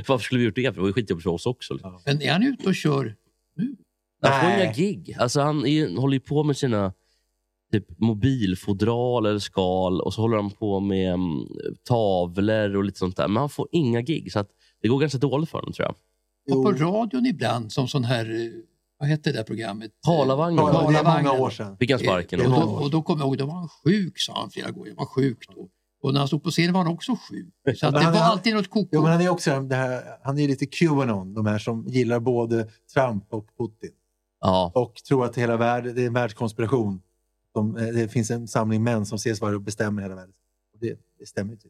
[0.09, 0.63] varför skulle vi gjort det?
[0.63, 1.75] För det var ju skitjobbigt för oss också.
[1.75, 2.01] Liksom.
[2.07, 3.15] Men är han ute och kör
[3.57, 3.77] nu?
[4.23, 5.17] Han får inga gig.
[5.19, 6.93] Alltså, han är, håller ju på med sina
[7.73, 11.47] typ, mobilfodral eller skal och så håller han på med mm,
[11.89, 13.29] tavlor och lite sånt där.
[13.29, 14.33] Men han får inga gig.
[14.33, 14.49] Så att
[14.85, 15.95] det går ganska dåligt för honom tror jag.
[16.57, 18.51] Och på radion ibland som sån här, eh,
[18.99, 19.91] vad hette det där programmet?
[20.07, 20.65] Palavagnen.
[20.93, 21.77] Det är många år sedan.
[21.77, 22.41] Fick han sparken.
[22.41, 24.51] Eh, Det Och då, och då kommer jag ihåg, då var han sjuk sa han
[24.51, 24.89] flera gånger.
[24.89, 25.69] Jag var sjuk då.
[26.03, 27.55] Och när han stod på scenen var han också sjuk.
[27.79, 28.89] Så det han- var alltid något koko.
[28.93, 32.21] Jo, men han är också det här, han är lite Qanon, de här som gillar
[32.21, 33.91] både Trump och Putin.
[34.41, 37.03] Ja, Och tror att hela världen, det är en världskonspiration.
[37.55, 40.35] De, eh, det finns en samling män som ses vara och bestämmer hela världen.
[40.75, 41.69] Och Det, det stämmer inte.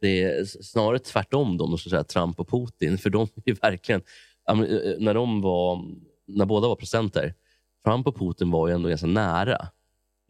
[0.00, 2.98] Det är snarare tvärtom de, så att säga, Trump och Putin.
[2.98, 4.00] För de är verkligen...
[4.48, 4.56] eh,
[4.98, 5.84] När, de var,
[6.26, 7.34] när båda var presidenter,
[7.84, 9.68] Trump och Putin var ju ändå ganska nära.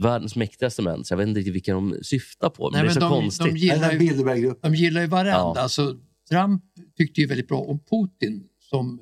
[0.02, 1.04] Världens mäktigaste män.
[1.04, 2.70] Så jag vet inte riktigt vilka de syftar på.
[2.70, 3.46] Men Nej, det är men så de, konstigt.
[3.46, 3.92] de, gillar
[4.36, 5.30] ju, de gillar ju varandra.
[5.54, 5.60] Ja.
[5.62, 5.96] Alltså,
[6.30, 6.62] Trump
[6.96, 9.00] tyckte ju väldigt bra om Putin som,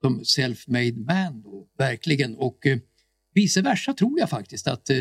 [0.00, 1.42] som self-made man.
[1.42, 2.36] Då, verkligen.
[2.36, 2.78] Och eh,
[3.34, 4.98] vice versa tror jag faktiskt att eh,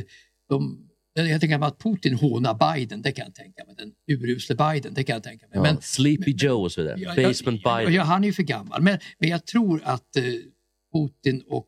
[0.49, 3.75] de jag tänker mig att Putin hånar Biden, det kan jag tänka mig.
[3.77, 5.55] Den urusle Biden, det kan jag tänka mig.
[5.57, 6.99] Ja, Men, Sleepy Joe och så vidare.
[6.99, 7.93] Ja, ja, Basement ja, Biden.
[7.93, 8.81] ja, han är ju för gammal.
[8.81, 10.23] Men, men jag tror att eh,
[10.93, 11.67] Putin och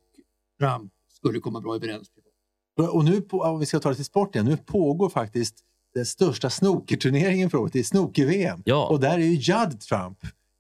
[0.60, 2.08] Trump skulle komma bra överens.
[2.92, 5.56] Och nu, om vi ska ta det till sport igen, nu pågår faktiskt
[5.94, 8.62] den största snookerturneringen för året, det är snooker-VM.
[8.66, 8.88] Ja.
[8.88, 10.18] Och där är ju Judd Trump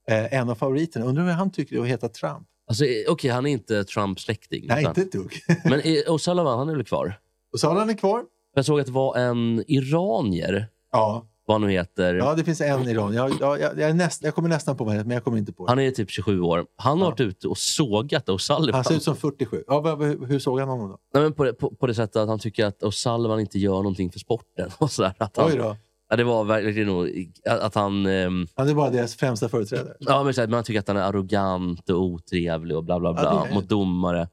[0.09, 1.05] eh, en av favoriterna.
[1.05, 2.47] Undrar hur han tycker det att heta Trump?
[2.67, 4.65] Alltså, eh, Okej, han är inte Trumps släkting.
[4.67, 5.33] Nej, utan- inte ett dugg.
[5.63, 7.19] Men eh, O'Sullivan, han är väl kvar?
[7.53, 8.23] Och så har han är kvar.
[8.55, 12.13] Jag såg att det var en iranier, Ja, vad han nu heter.
[12.15, 13.13] ja det finns en Iran.
[13.13, 15.65] Jag, jag, jag, jag, näst, jag kommer nästan på mig, men jag kommer inte på
[15.65, 15.71] det.
[15.71, 16.65] Han är typ 27 år.
[16.75, 18.73] Han har varit ute och sågat O'Sullivan.
[18.73, 19.63] Han ser ut som 47.
[19.67, 20.97] Ja, vad- hur, hur såg han honom då?
[21.13, 23.73] Nej, men på, det, på, på det sättet att han tycker att O'Sullivan inte gör
[23.75, 24.69] någonting för sporten.
[24.77, 25.75] Och så där, att han, Oj då.
[26.09, 28.05] Ja, det var verkligen nog att han...
[28.05, 29.93] ehm, Han är bara deras främsta företrädare.
[29.99, 33.23] ja, men här, man tycker att han är arrogant och otrevlig och bla bla bla
[33.49, 34.27] Ja, mot domare.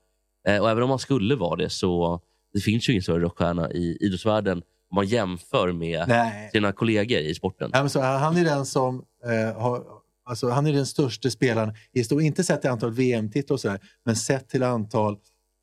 [0.49, 2.21] Eh, och även om han skulle vara det så
[2.53, 6.51] det finns ju ingen större rockstjärna i idrottsvärlden om man jämför med Nej.
[6.53, 7.71] sina kollegor i sporten.
[7.73, 9.85] Men så, han är den som eh, har,
[10.25, 12.27] alltså, han är den största spelaren i historien.
[12.27, 15.19] Inte sett till antal VM-titlar och sådär, men sett till antal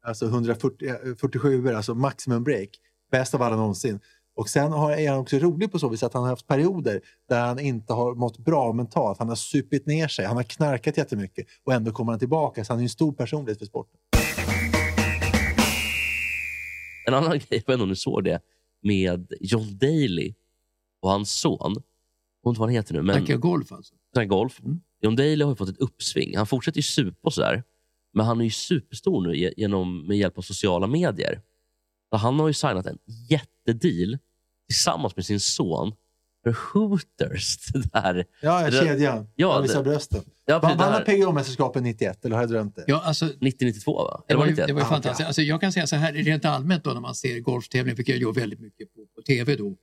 [0.05, 2.69] alltså 147 alltså maximum break.
[3.11, 3.99] Bäst av alla någonsin.
[4.35, 7.01] Och sen har, är han också rolig på så vis att han har haft perioder
[7.29, 9.19] där han inte har mått bra mentalt.
[9.19, 12.65] Han har supit ner sig, han har knarkat jättemycket och ändå kommer han tillbaka.
[12.65, 13.99] Så han är en stor personlighet för sporten.
[17.13, 18.39] En annan grej, jag vet inte om du såg det,
[18.81, 20.33] med John Daly
[21.01, 21.59] och hans son.
[21.61, 23.93] Jag vet inte vad han heter nu, men Snackar golf alltså.
[24.27, 24.59] golf.
[24.63, 24.79] Mm.
[25.01, 26.37] John Daly har ju fått ett uppsving.
[26.37, 27.63] Han fortsätter ju supa och sådär.
[28.13, 31.41] Men han är ju superstor nu ge- genom, med hjälp av sociala medier.
[32.09, 32.97] Så han har ju signat en
[33.29, 34.17] jättedeal
[34.67, 35.93] tillsammans med sin son
[36.43, 37.57] för Hooters.
[37.73, 38.25] Det där.
[38.41, 39.27] Ja, Det- kedjan.
[39.35, 40.21] Ja, han visar det- brösten.
[40.45, 42.83] Ja, Vann det han här, PGA-mästerskapet 91 eller har jag drömt det?
[42.87, 44.23] Ja, alltså, 90-92 va?
[44.27, 44.67] Det Eller var, ju, 91?
[44.67, 45.27] det var ju Ah, fantastiskt.
[45.27, 48.21] Alltså, jag kan säga så här rent allmänt då när man ser golftävlingar, vilket jag
[48.21, 49.75] gör väldigt mycket på, på tv då.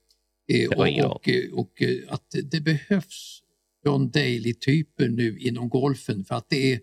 [0.52, 3.40] Eh, och, och, eh, och eh, att det behövs
[3.84, 6.80] John Daly-typer nu inom golfen för att det är,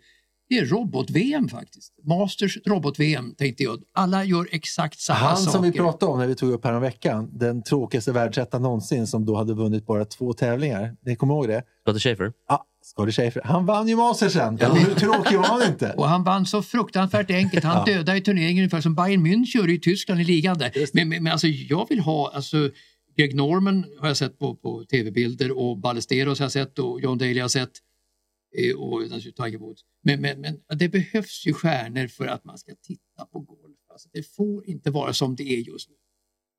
[0.54, 1.93] Det är robot-VM faktiskt.
[2.04, 3.80] Masters robot-VM tänkte jag.
[3.93, 5.51] Alla gör exakt samma Han saker.
[5.51, 9.08] som vi pratade om när vi tog upp här om veckan, den tråkigaste världsetta någonsin
[9.08, 10.95] som då hade vunnit bara två tävlingar.
[11.06, 11.64] Ni kommer ihåg det?
[11.86, 12.32] Scottie Schäfer?
[12.49, 13.41] Ja, Scottie Schäfer.
[13.45, 14.58] Han vann ju Mastersen.
[14.62, 14.74] Ja.
[14.74, 15.93] Hur tråkig var han inte?
[15.97, 17.64] Och han vann så fruktansvärt enkelt.
[17.64, 17.93] Han Ja.
[17.93, 20.72] dödade i turneringen ungefär som Bayern München gör i Tyskland i ligan där.
[20.93, 22.70] Men, men, men alltså, jag vill ha, alltså,
[23.18, 27.18] Greg Norman har jag sett på, på tv-bilder och Ballesteros har jag sett och John
[27.18, 27.72] Daly har jag sett.
[28.58, 29.82] Eh, Och naturligtvis Tiger Woods.
[30.04, 33.78] Men, men, men det behövs ju stjärnor för att man ska titta på golf.
[33.91, 35.95] Alltså, det får inte vara som det är just nu.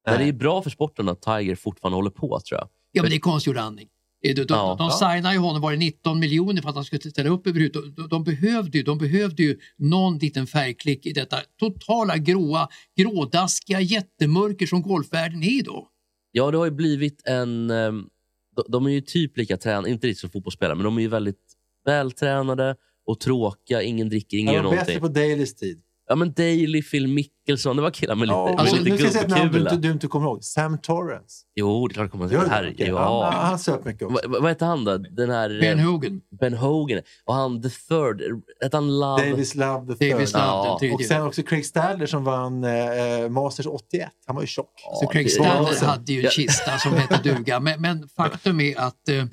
[0.07, 2.69] Men det är bra för sporten att Tiger fortfarande håller på, tror jag.
[2.93, 3.89] Ja, men det är konstgjord andning.
[4.25, 4.77] Eh, De, de, Ja.
[4.79, 7.97] de signade ju honom, var det 19 miljoner för att han skulle ställa upp överhuvudtaget.
[7.97, 13.81] De, de, behövde ju, de behövde ju någon liten färgklick i detta totala gråa, grådaskiga
[13.81, 15.89] jättemörker som golfvärlden är idag.
[16.33, 17.71] Ja, det har ju blivit en...
[17.71, 18.09] ehm,
[18.57, 21.09] de- De är ju typ lika tränade, inte riktigt som fotbollsspelare, men de är ju
[21.09, 21.54] väldigt
[21.85, 22.77] vältränade
[23.07, 23.83] och tråkiga.
[23.83, 25.01] Ingen dricker, ingen Han gör var bättre någonting.
[25.01, 25.81] på Dailys tid.
[26.09, 28.97] Ja, men Daley, Phil Mickelson, det var killar med lite, Ja, med alltså, lite nu
[28.97, 30.45] ska jag säga ett namn du du inte kommer ihåg.
[30.45, 31.45] Sam Torrance.
[31.55, 32.71] Jo, det är klart kommer jag det?
[32.73, 32.87] Okej.
[32.89, 33.31] ja.
[33.33, 34.29] Han, han söp mycket också.
[34.29, 34.97] Vad, vad heter han då?
[34.99, 35.61] Den här...
[35.61, 37.01] Ben eh, Hogan, Ben Hogan.
[37.25, 38.23] Och han the third.
[38.63, 39.31] Hette han Love?
[39.31, 40.41] Davis Love the Davis third.
[40.41, 40.95] Love, Ja.
[40.95, 44.09] Och sen också Craig Stadler som vann eh, Masters 81.
[44.27, 44.71] Han var ju tjock.
[45.01, 45.87] Så Craig Stadler ja.
[45.87, 46.31] hade ju en Ja.
[46.31, 47.61] kista som hette duga.
[47.61, 49.25] Men, men faktum är att eh,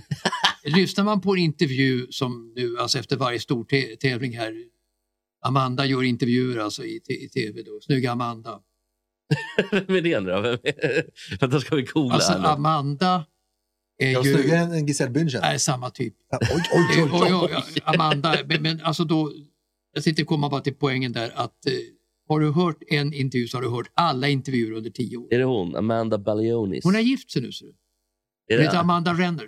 [0.64, 4.64] lyssnar man på en intervju som nu, alltså efter varje stor tävling här,
[5.46, 8.60] Amanda gör intervjuer alltså i, i tv då, snygga Amanda.
[9.72, 10.38] Vem är det nu då?
[10.38, 11.06] Är...
[11.40, 12.34] Vänta, ska vi googla Alltså?
[12.34, 13.26] Amanda
[13.98, 15.42] är Jag ju snyggare än Giselle Bündchen.
[15.44, 16.14] är samma typ.
[16.42, 17.50] Oj, oj, oj, oj.
[17.52, 17.64] jag-
[17.96, 19.34] Amanda, men, men alltså då,
[19.94, 21.74] jag sitter komma bara till poängen där att eh,
[22.28, 25.34] har du hört en intervju så har du hört alla intervjuer under tio år.
[25.34, 25.76] Är det hon?
[25.76, 26.84] Amanda Balionis?
[26.84, 27.72] Hon har gift sig nu ser du.
[27.72, 27.74] Är
[28.50, 29.48] Hon det heter Amanda Renner.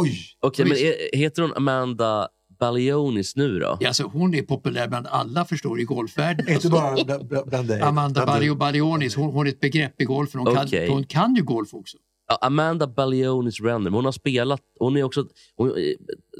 [0.00, 0.18] Oj!
[0.40, 2.28] Okej, men är, heter hon Amanda
[2.58, 3.76] Balionis nu då?
[3.80, 6.40] Ja, Alltså, hon är populär bland alla förstår i golfvärlden.
[6.40, 7.80] Inte Alltså, bara bland, bland- dig.
[7.80, 8.26] Amanda.
[8.26, 10.40] Barrio Barionis, hon, hon är ett begrepp i golfen.
[10.40, 10.86] Hon, Okej.
[10.86, 11.96] kan, hon kan ju golf också.
[12.28, 14.60] Ja, Amanda Balionis men Hon har spelat...
[14.78, 15.26] Hon är också...
[15.56, 15.94] Hon, är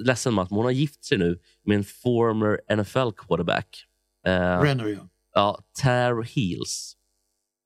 [0.05, 3.85] ledsen Mats, men hon har gift sig nu med en former NFL quarterback.
[4.27, 5.09] Eh, Renner ja.
[5.35, 6.97] ja, Tare Heels.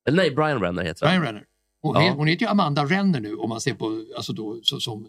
[0.09, 1.20] Eller nej, Brian Renner heter han.
[1.20, 1.45] Brian Renner.
[1.82, 2.12] Hon, Ja.
[2.16, 5.07] hon heter ju Amanda Renner nu om man ser på, alltså då, så, som,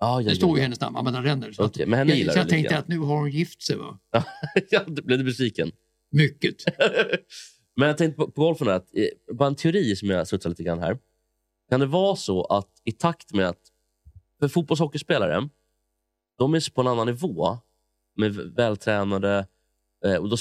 [0.00, 1.52] Ja, ja, det står ju ja, hennes namn, Amanda Renner.
[1.52, 3.98] Så Okej, men henne jag, så jag tänkte att nu har hon gift sig va?
[4.70, 4.84] ja.
[4.86, 5.72] blev du besviken?
[6.10, 6.56] Mycket.
[7.76, 10.50] Men jag tänkte på, på golfen, här, att, eh, bara en teori som jag studsar
[10.50, 10.98] lite grann här.
[11.70, 13.60] Kan det vara så att i takt med att...
[14.40, 15.48] För fotbolls och hockeyspelare,
[16.38, 17.58] de är på en annan nivå.
[18.16, 19.46] Med vältränade...
[20.04, 20.36] Eh, och då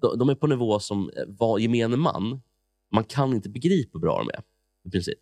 [0.00, 2.42] de, de är på nivå som eh, var gemene man.
[2.92, 4.42] Man kan inte begripa hur bra de är,
[4.84, 5.18] i princip.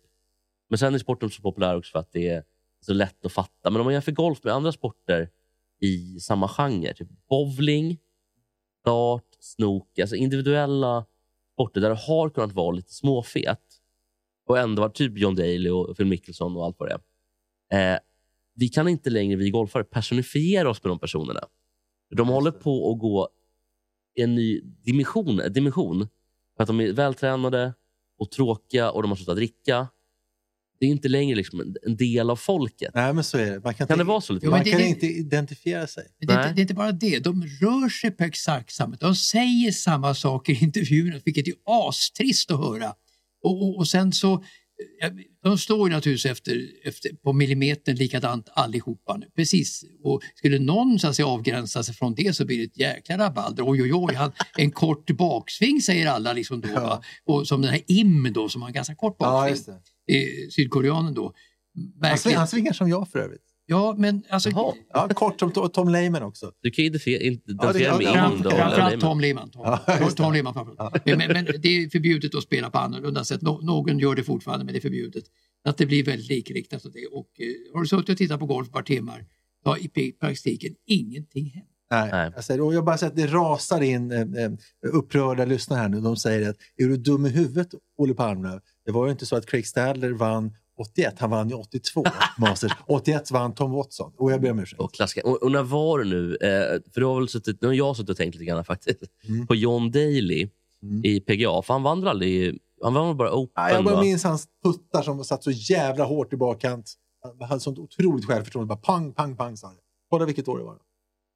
[0.69, 2.43] Men sen är sporten så populär också för att det är
[2.85, 3.69] så lätt att fatta.
[3.69, 5.29] Men om man jämför golf med andra sporter
[5.79, 7.97] i samma genre, typ bowling,
[8.85, 11.05] dart, snooker, alltså individuella
[11.53, 13.61] sporter där det har kunnat vara lite småfet
[14.47, 16.99] och ändå varit typ John Daly och Phil Mickelson och allt vad det
[17.69, 17.93] är.
[17.93, 17.99] Eh,
[18.55, 21.47] vi kan inte längre, vi golfare, personifiera oss med de personerna.
[22.09, 23.29] De håller på att gå
[24.15, 26.07] i en ny dimension, dimension
[26.55, 27.73] för att de är vältränade
[28.17, 29.87] och tråkiga och de har slutat dricka.
[30.79, 32.91] Det är inte längre liksom en- del av folket.
[32.95, 33.59] Nej, men så är det.
[33.63, 34.45] Man kan, Kan det inte- vara så lite?
[34.45, 36.03] Jo, men Man det- kan det- inte identifiera sig.
[36.19, 39.71] Det inte, det är inte bara det, de rör sig på exakt samma De säger
[39.71, 42.93] samma saker i intervjuerna, vilket är astrist att höra.
[43.43, 44.43] Och, och, och sen så,
[45.43, 49.27] de står ju naturligtvis efter, efter, på millimetern likadant allihopa nu.
[49.35, 49.83] Precis.
[50.03, 53.17] Och skulle någon så att säga, avgränsa sig från det så blir det ett jäkla
[53.17, 53.63] rabalder.
[53.69, 56.67] Oj, oj, oj, han, en kort baksving säger alla liksom då.
[56.73, 57.01] Va?
[57.25, 59.75] Och som den här Im då, som har en ganska kort Ja, baksving.
[60.07, 60.15] det.
[60.17, 61.33] eh, sydkoreanen då.
[62.01, 62.37] Verkligen.
[62.37, 63.41] han svingar som jag för övrigt.
[63.65, 64.49] Ja, men alltså...
[64.49, 64.73] Jaha.
[64.93, 66.51] Ja, kort som To- Tom Lehman också.
[66.61, 69.49] Du kan ju identifiera Ja, Ing Fram- då, Framförallt eller- Tom Lehmann.
[69.49, 70.09] Tom, Ja, Tom.
[70.09, 71.05] Tom framförallt.
[71.05, 73.41] Men, men, men det är förbjudet att spela på annorlunda sätt.
[73.41, 75.23] Nå, någon gör det fortfarande, men det är förbjudet.
[75.67, 76.85] Att det blir väldigt likriktat.
[76.85, 77.05] Och det.
[77.07, 79.25] Och, eh, har du suttit och tittat på golf ett par timmar,
[79.63, 81.65] då har i praktiken ingenting hänt.
[81.91, 82.09] Nej.
[82.11, 82.31] Nej.
[82.35, 84.51] Jag, säger, och jag bara säger att det rasar in eh, eh,
[84.93, 86.01] upprörda lyssnare här nu.
[86.01, 88.59] De säger att är du dum i huvudet, Olle Palmlöv?
[88.85, 92.03] Det var ju inte så att Craig Stadler vann 81, han vann ju 82
[92.37, 92.71] Masters.
[92.87, 94.13] 81 vann Tom Watson.
[94.17, 94.81] Och jag ber om ursäkt.
[94.81, 95.27] Och, klassiker.
[95.27, 96.35] och, och när var det nu?
[96.35, 98.99] Eh, för du har väl suttit, nu har jag suttit och tänkt lite grann faktiskt.
[99.27, 99.47] Mm.
[99.47, 100.49] På John Daly
[100.81, 101.05] Mm.
[101.05, 101.61] i PGA.
[101.61, 102.59] För han vann väl aldrig...
[102.83, 103.51] Han vann bara Open?
[103.55, 104.01] Ja, jag bara va?
[104.01, 106.93] minns hans puttar som satt så jävla hårt i bakkant.
[107.23, 108.67] Han hade sånt otroligt självförtroende.
[108.67, 109.73] Bara pang, pang, pang sa.
[110.09, 110.77] Kolla vilket år det var.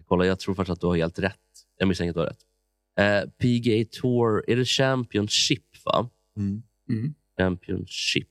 [0.08, 1.36] Kolla, jag tror faktiskt att du har helt rätt.
[1.78, 3.26] Jag misstänker att du har rätt.
[3.26, 5.64] Eh, PGA Tour, är det Championship?
[5.86, 6.10] va?
[6.38, 6.64] Mm.
[6.90, 7.14] Mm.
[7.38, 8.28] Championship.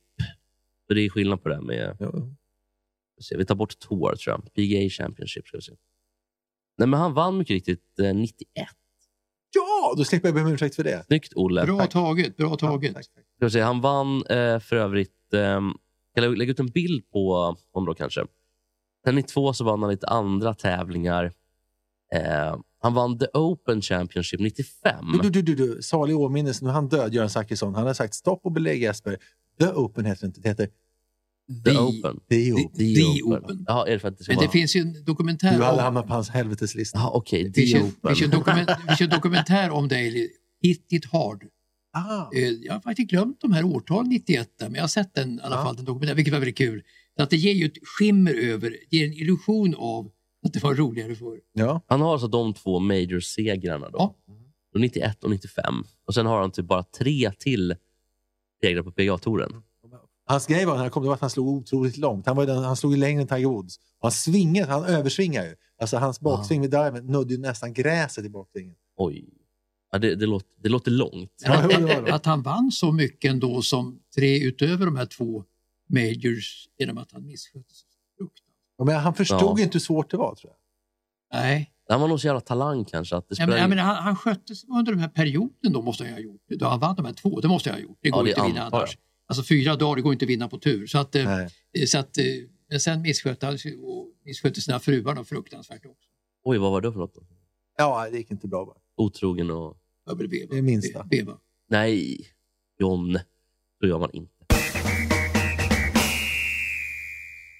[0.88, 1.96] Så det är skillnad på det här med...
[2.00, 2.12] Ja.
[3.36, 4.54] vi tar bort Tour, tror jag.
[4.54, 5.46] PGA Championship.
[5.46, 5.72] Ska vi se.
[6.78, 8.68] Nej, men han vann mycket riktigt eh, 91.
[9.54, 11.04] Ja, då slipper jag be om ursäkt för det.
[11.06, 11.64] Snyggt, Olle.
[11.64, 12.94] Bra taget, bra taget.
[12.94, 13.24] Tack, tack.
[13.36, 15.34] Ska vi se, han vann eh, för övrigt...
[15.34, 15.60] Eh,
[16.14, 18.24] kan jag lägga ut en bild på honom då kanske?
[19.04, 21.32] Sen 92 så vann han lite andra tävlingar.
[22.14, 25.04] Eh, han vann The Open Championship 95.
[25.12, 25.82] Du, du, du, du, du.
[25.82, 26.64] Salig åminnelse.
[26.64, 27.74] Nu är han död, Göran Zachrisson.
[27.74, 29.18] Han har sagt stopp och belägg Jesper.
[29.58, 30.40] The Open heter det inte.
[30.40, 30.66] Det heter
[31.64, 32.20] The The- Open.
[32.28, 32.72] The Open.
[32.78, 33.44] The, The Open.
[33.44, 33.64] Open.
[33.68, 34.52] Ja, är det för att det ska Men det vara...
[34.52, 36.98] finns ju en dokumentär Du hade hamnat på hans helveteslista.
[36.98, 37.44] Ja, okej.
[37.44, 37.92] Det The Open.
[38.02, 40.30] det finns ju en dokument- det finns ju en dokumentär om dig,
[40.62, 41.44] Hit It Hard.
[41.92, 42.26] Ah.
[42.34, 45.38] Eh, Jag har faktiskt glömt de här årtalen 91, där, men jag har sett den
[45.38, 45.62] i alla Ja.
[45.64, 46.82] fall, den dokumentären, vilket var väldigt kul.
[47.16, 50.10] Så att det ger ju ett skimmer över, ger en illusion av
[50.46, 51.38] att det var roligare förr.
[51.52, 51.80] Ja.
[51.86, 53.88] Han har alltså de två major-segrarna.
[53.90, 53.98] Då.
[53.98, 54.14] Ja.
[54.72, 55.84] Då 91 och 95.
[56.06, 57.74] Och Sen har han typ bara tre till
[58.62, 59.62] segrar på PGA-touren.
[60.26, 62.26] Hans grej var när han kom, det var att han slog otroligt långt.
[62.26, 63.76] Han, var den, han slog ju längre än Tiger Woods.
[63.76, 65.54] Och han svingade, han översvingar ju.
[65.80, 68.74] Alltså hans baksving med driven nudde ju nästan gräset i baksvingen.
[68.96, 69.28] Oj.
[69.92, 71.32] Ja, det, det, låter, det låter långt.
[71.44, 72.14] Ja, jo, det var det.
[72.14, 75.44] Att han vann så mycket ändå som tre utöver de här två
[75.88, 77.88] majors genom att han misskötte sig.
[78.78, 79.62] Ja, Men han förstod Ja.
[79.62, 81.40] inte hur svårt det var tror jag.
[81.40, 83.16] Nej, Han var nog så jävla talang kanske.
[83.16, 86.04] Att det spelar jag menar, han, han skötte sig under den här perioden då måste
[86.04, 86.40] jag ha gjort.
[86.48, 87.98] Då han vann de här två, det måste jag ha gjort.
[88.00, 88.98] Det Ja, går det inte att vinna antar annars.
[89.26, 90.86] Alltså fyra dagar, det går inte att vinna på tur.
[90.86, 91.86] Så att, eh, Nej.
[91.86, 92.24] så att, eh,
[92.70, 96.08] men sen misskötte han sig och misskötte sina fruar då fruktansvärt också.
[96.44, 97.14] Oj, vad var det för något?
[97.14, 97.20] då?
[97.78, 98.76] Ja, det gick inte bra bara.
[98.96, 99.76] Otrogen och...
[100.16, 100.28] Beva.
[100.50, 101.04] Det är minsta.
[101.04, 101.38] Beva.
[101.68, 102.26] Nej,
[102.78, 103.18] John.
[103.80, 104.32] Så gör man inte.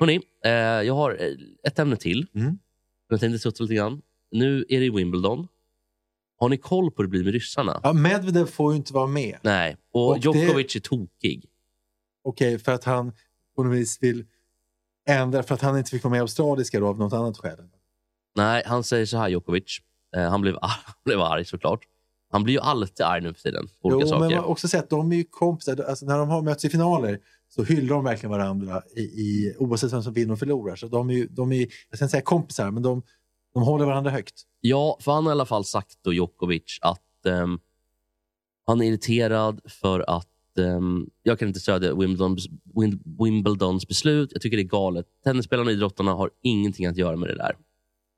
[0.01, 1.33] Hörrni, eh, jag har eh,
[1.69, 2.27] ett ämne till.
[2.35, 2.59] Mm.
[3.09, 4.03] Jag tänkte studsa lite grann.
[4.31, 5.49] Nu är det i Wimbledon.
[6.41, 7.81] Har ni koll på hur det blir med ryssarna?
[7.83, 9.39] Ja, Medvedev får ju inte vara med.
[9.43, 9.77] Nej.
[9.93, 11.45] Och, Och det- Djokovic är tokig.
[12.25, 13.13] Okej, för att han
[13.57, 14.25] på något vis vill
[15.09, 17.59] ändra, för att han inte fick vara med australiska då av något annat skäl.
[18.37, 19.79] Nej, han säger så här, Djokovic.
[20.17, 21.81] Eh, han, blev arg, han blev arg såklart.
[22.31, 24.35] Han blir ju alltid arg nu för tiden på olika Jo, men saker.
[24.37, 25.85] man har också sett, de är ju kompisar.
[25.89, 29.93] Alltså, när de har mötts i finaler så hyllar de verkligen varandra i, i, oavsett
[29.93, 30.77] vem som vinner och förlorar.
[30.77, 31.69] Så de är ju, de är, jag
[31.99, 33.03] ska inte säga kompisar, men de,
[33.59, 34.43] de håller varandra högt.
[34.61, 37.61] Ja, för han har i alla fall sagt då, Djokovic, att ehm,
[38.67, 42.49] han är irriterad för att ehm, jag kan inte stödja Wimbledons,
[42.81, 44.31] Wim, Wimbledons beslut.
[44.33, 45.07] Jag tycker det är galet.
[45.25, 47.57] Tennisspelarna och idrottarna har ingenting att göra med det där.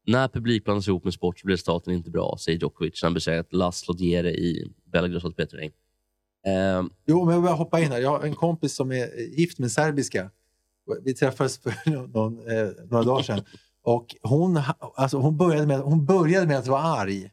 [0.06, 3.02] När publik blandas ihop med sport så blir resultaten inte bra, säger Djokovic.
[3.02, 5.70] Han besegrat Laszlo Djere i Belgrads ATP-turnering.
[6.46, 8.00] Ehm, Jo, men jag vill hoppa in här.
[8.00, 10.30] Jag har en kompis som är gift med serbiska.
[11.04, 11.72] Vi träffades för
[12.12, 13.40] någon, eh, några dagar sedan.
[13.82, 14.60] Och hon,
[14.96, 17.30] alltså hon, började med, hon började med att vara arg.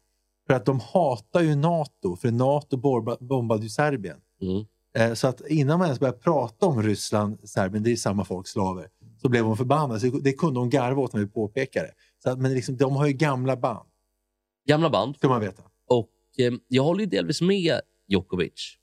[0.47, 2.15] För att de hatar ju NATO.
[2.15, 4.17] För NATO bomba- bombade ju Serbien.
[4.41, 4.65] mm.
[4.97, 8.47] Eh, Så att innan man ens började prata om Ryssland, Serbien, det är samma folk,
[8.47, 8.87] slaver,
[9.21, 10.01] så blev hon förbannad.
[10.01, 11.91] Så det kunde hon garva åt när vi påpekade.
[12.23, 13.87] Så att, men liksom, de har ju gamla band,
[14.67, 15.15] Gamla band.
[15.15, 15.63] ska man veta.
[15.87, 18.77] Och eh, jag håller ju delvis med Djokovic.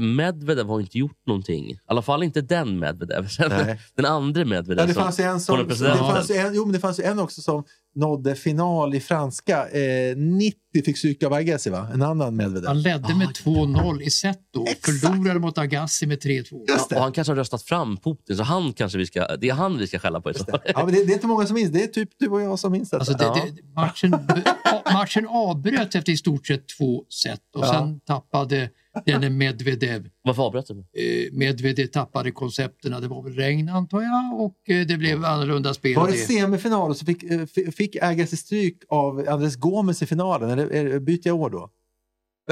[0.00, 1.70] Medvedev har inte gjort någonting.
[1.70, 3.26] I alla fall inte den Medvedev.
[3.28, 3.80] Sen Nej.
[3.96, 4.78] Den andra Medvedev.
[4.82, 7.40] Ja, det fanns ju en, som, det fanns en, jo, men det fanns en också
[7.42, 7.64] som
[7.94, 9.68] nådde final i franska.
[9.68, 11.88] Eh, 90 fick psyka av Agassi, va?
[11.94, 12.66] En annan Medvedev.
[12.68, 14.66] Han ledde med 2-0 i set då.
[14.68, 15.00] Exakt.
[15.00, 16.28] Förlorade mot Agassi med 3-2.
[16.38, 16.98] Just Ja, och det.
[17.00, 19.86] han kanske har röstat fram Putin, så han kanske vi ska, det är han vi
[19.86, 20.32] ska skälla på.
[20.34, 20.60] fall.
[20.64, 21.70] Ja, men det, det är inte många som minns.
[21.72, 23.00] Det är typ du och jag som minns detta.
[23.00, 23.46] Alltså det, Ja.
[23.56, 24.10] det, matchen,
[24.92, 27.72] matchen avbröts efter i stort sett två set och Ja.
[27.72, 28.70] sen tappade
[29.06, 30.08] denne Medvedev.
[30.22, 30.74] Varför avbröt du?
[30.78, 33.00] Eh, Medvedev tappade koncepterna.
[33.00, 35.96] Det var väl regn antar jag och eh, det blev annorlunda spel.
[35.96, 36.18] Var det det.
[36.18, 40.50] semifinal och så fick, eh, fi- fick Agassi stryk av Andres Gomes i finalen?
[40.50, 41.70] Eller är- byter jag år då?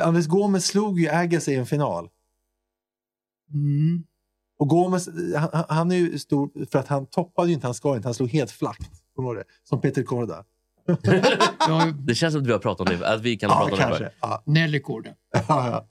[0.03, 2.09] Andres Gomes slog ju Agassi i en final.
[3.55, 4.05] Mm.
[4.59, 7.97] Och Gomes, han, han- är ju stor för att han toppade ju inte, han ska
[7.97, 8.91] inte, han slog helt flackt.
[9.65, 10.45] Som Peter Korda.
[12.07, 13.99] Det känns som att vi har pratat om det, att vi kan Ja, prata om
[13.99, 14.13] det.
[14.21, 15.11] Ja, Nelly Korda.
[15.33, 15.87] ja, ja.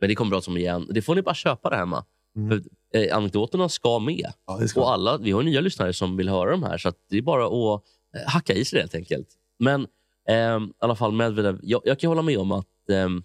[0.00, 0.86] Men det kommer bra som igen.
[0.90, 2.04] Det får ni bara köpa det hemma.
[2.36, 2.48] Mm.
[2.48, 4.32] För, eh, anekdoterna ska med.
[4.46, 7.18] ja ska Och alla, vi har nya lyssnare som vill höra de här, så det
[7.18, 7.82] är bara att
[8.16, 9.28] eh, hacka i sig det helt enkelt.
[9.58, 9.86] Men
[10.28, 13.22] ehm, i alla fall Medvedev, jag, jag kan hålla med om att ehm,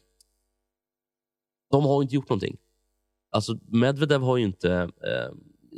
[1.71, 2.57] de har inte gjort någonting.
[3.31, 4.91] Alltså Medvedev har ju inte ehm,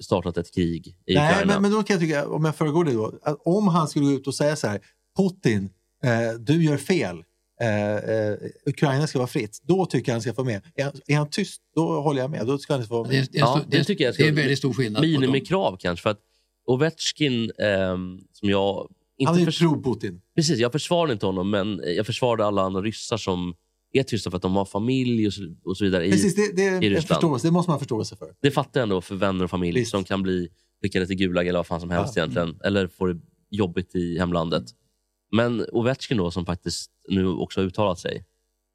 [0.02, 1.54] startat ett krig i Nej, Ukraina.
[1.54, 4.06] men, men då kan jag tycka, om jag föregår det då, att om han skulle
[4.06, 4.82] gå ut och säga så här,
[5.18, 5.70] Putin,
[6.04, 7.24] eh, du gör fel,
[7.62, 8.34] eh, eh,
[8.66, 10.62] Ukraina ska vara fritt, då tycker jag han ska få med.
[10.76, 12.47] Är han, är han tyst, då håller jag med.
[12.47, 13.30] Då ska han inte få vara Det är, med.
[13.32, 15.01] det är, Ja, det det, tycker jag ska- det är väldigt stor skillnad.
[15.03, 16.20] Minimikrav kanske, för att
[16.66, 18.88] Ovechkin, ehm, som jag
[19.18, 20.22] inte Han är ju pro-Putin.
[20.36, 23.53] Precis, jag försvarar inte honom, men jag försvarade alla andra ryssar som
[23.93, 26.05] är tysta för att de har familj och så, och så vidare.
[26.08, 27.08] I, Precis, det, det, är en Ryssland.
[27.08, 28.28] förståelse, det måste man ha förståelse för.
[28.41, 29.91] Det fattar jag ändå för vänner och familj Visst.
[29.91, 30.47] som kan bli
[30.82, 32.22] skickade till Gulag eller vad fan som helst Ja.
[32.22, 32.60] egentligen.
[32.64, 34.64] Eller får det jobbigt i hemlandet.
[35.32, 38.25] Men Ovechkin då, som faktiskt nu också har uttalat sig.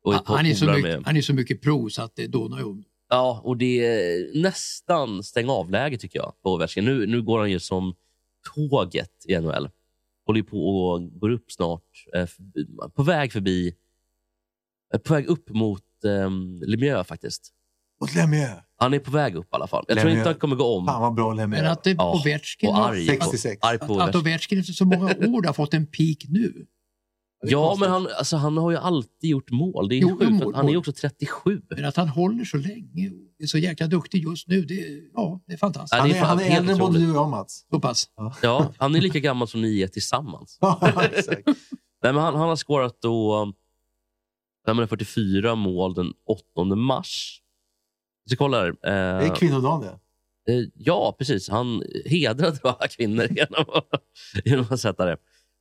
[0.03, 2.17] Och är Han, han, är så mycket, med- han är så mycket pro så att
[2.17, 2.85] det dånar ju om.
[3.09, 6.85] Ja, och det är nästan stäng av-läge tycker jag på Ovechkin.
[6.85, 7.95] Nu, nu går han ju som
[8.55, 9.71] tåget i NHL.
[10.27, 11.85] Håller på och går upp snart.
[12.15, 12.29] Eh,
[12.95, 13.75] på väg förbi...
[14.95, 16.31] eh, På väg upp mot eh,
[16.69, 17.53] Lemieux faktiskt.
[18.03, 18.61] Mot Lemieux.
[18.77, 19.85] Han är på väg upp i alla fall.
[19.89, 20.19] Jag tror Lemieux.
[20.21, 20.87] inte han kommer gå om.
[20.87, 21.69] Fan vad bra Men Lemieux.
[21.71, 23.07] att det, Ja, Ovechkin, och arg.
[23.07, 23.59] 66.
[23.63, 24.59] Arg på att, att Ovechkin.
[24.61, 26.67] Efter så många år har fått en peak nu.
[27.45, 29.89] Ja, men han, alltså, han har ju alltid gjort mål.
[29.89, 30.31] Det är Jo, sjukt.
[30.33, 31.63] mål, att Han är ju också 37.
[31.71, 34.75] Men att han håller så länge och är så jäkla duktig just nu, det,
[35.15, 35.93] ja, det är fantastiskt.
[35.93, 37.67] Ja, Han är, han är helt äldre än både du och jag Mats.
[37.71, 38.07] Så pass.
[38.43, 40.59] Ja, han är lika gammal som ni är tillsammans.
[40.61, 41.43] Ja, exakt.
[42.03, 43.53] Nej, men han, han har skårat då um,
[44.67, 46.13] 544 mål den
[46.57, 47.39] 8 mars.
[48.33, 48.67] Så kollar.
[48.69, 48.91] Eh, Det
[49.27, 49.81] är kvinnodagen
[50.47, 50.53] det.
[50.53, 51.49] eh, ja, precis.
[51.49, 54.03] Han hedrade alla kvinnor genom att,
[54.45, 55.17] genom att sätta det.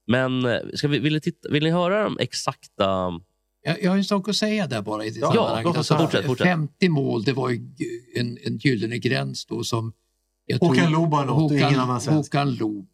[0.07, 3.11] Men eh, ska vi, vill, ni titta, vill ni höra de exakta...
[3.63, 5.73] Jag, jag har en sak att säga där bara i det Ja, höra.
[5.99, 6.47] Fortsätt, fortsätt.
[6.47, 7.49] 50 mål, det var
[8.15, 9.93] en, en gyllene gräns då som...
[10.45, 12.33] Jag Håkan Loob har nått och ingen annan svensk.
[12.33, 12.87] Håkan Loob.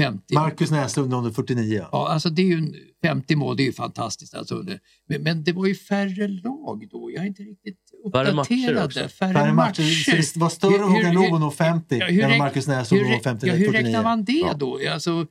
[0.00, 0.34] 50.
[0.34, 1.84] Marcus Näslund under 49.
[1.92, 4.34] Ja, alltså det är ju en, 50 mål, det är ju fantastiskt.
[4.34, 4.64] Alltså.
[5.08, 7.10] Men, men det var ju färre lag då.
[7.14, 7.78] Jag är inte riktigt
[8.12, 8.86] Färre matcher uppdaterad.
[8.86, 9.00] också.
[9.00, 9.08] där.
[9.08, 9.82] Färre, Färre matcher.
[9.82, 10.16] matcher.
[10.34, 13.18] Det var större Håkan att nå 50 Ja, hur än Marcus Näslund hur, att nå
[13.18, 13.86] rä- 50, ja, hur 49.
[13.86, 14.54] räknar man det Ja.
[14.54, 14.80] då?
[14.92, 15.26] Alltså,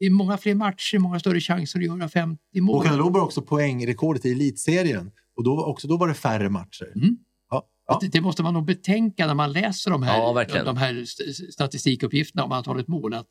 [0.00, 2.76] det är många fler matcher, många större chanser att göra 50 mål.
[2.76, 5.10] Håkan Loob har också poängrekordet i elitserien.
[5.36, 6.92] Och då, också då var det färre matcher.
[6.96, 7.16] Mm.
[7.50, 7.98] Ja, ja.
[8.00, 11.32] Det, det måste man nog betänka när man läser de här, Ja, de här st-
[11.52, 13.26] statistikuppgifterna om antalet mål, att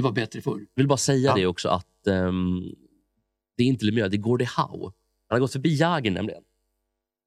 [0.00, 0.58] det var bättre förr.
[0.74, 1.34] Jag vill bara säga Ja.
[1.34, 2.60] det också att ehm,
[3.56, 4.92] det är inte Lemieux, det är Gordie Howe.
[5.28, 6.42] Han har gått förbi Jagr nämligen.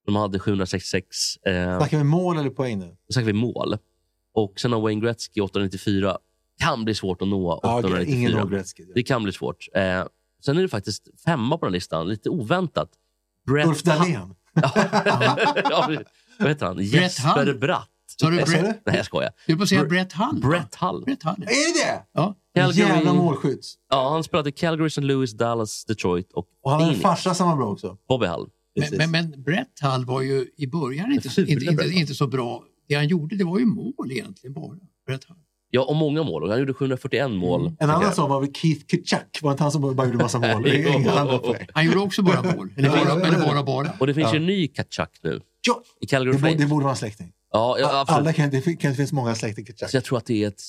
[0.06, 1.38] De hade 766.
[1.38, 2.86] Eh, Snackar vi mål eller poäng nu?
[3.08, 3.78] Då snackar vi mål.
[4.34, 6.18] Och sen har Wayne Gretzky 894.
[6.60, 8.16] Kan bli svårt att nå Ja, 894.
[8.18, 8.86] ingen når Gretzky.
[8.96, 9.68] Det kan bli svårt.
[9.76, 10.06] Eh,
[10.46, 12.90] sen är det faktiskt femma på den listan, lite oväntat.
[13.48, 14.36] Brett Ulf Dahlén.
[15.70, 15.90] ja,
[16.40, 16.78] vad heter han?
[16.80, 17.58] Jesper Hull.
[17.60, 17.90] Bratt.
[18.20, 18.82] Så har du sa Brett?
[18.86, 19.32] Nej, jag skojar.
[19.48, 20.42] du får säga Br- Brett Hull.
[20.42, 21.04] Brett Hull.
[21.06, 21.44] Brett Hull.
[21.44, 22.06] Är det det?
[22.14, 22.36] Ja.
[22.56, 23.74] Calgary- Jävla målskytt.
[23.90, 25.02] Ja, han spelade i Calgary, St.
[25.02, 27.98] Louis, Dallas, Detroit och Och han har en farsa som var bra också.
[28.08, 28.50] Bobby Hull.
[28.80, 32.64] Men, men, men Brett Hull var ju i början inte, inte, inte, inte så bra.
[32.88, 34.76] Det han gjorde det var ju mål egentligen bara.
[35.08, 35.38] Brett Hull.
[35.70, 36.50] Ja, och många mål.
[36.50, 37.76] Han gjorde 741 mål.
[37.80, 39.40] En annan sån var Keith Kutchuk.
[39.42, 40.48] Var inte han som bara gjorde massa mål?
[41.74, 42.70] Han gjorde också bara mål.
[42.78, 43.92] Eller bara, eller bara, bara.
[44.00, 44.34] Och det finns Ja.
[44.34, 45.42] ju en ny Kachuk nu.
[45.68, 47.32] Ja, I Calgary det, borde, det borde vara en släkting.
[47.52, 48.18] Ja, ja, absolut.
[48.20, 49.90] Alla kan, det kan, det finns många släkter Kutchuk.
[49.90, 50.62] Så jag tror att det är ett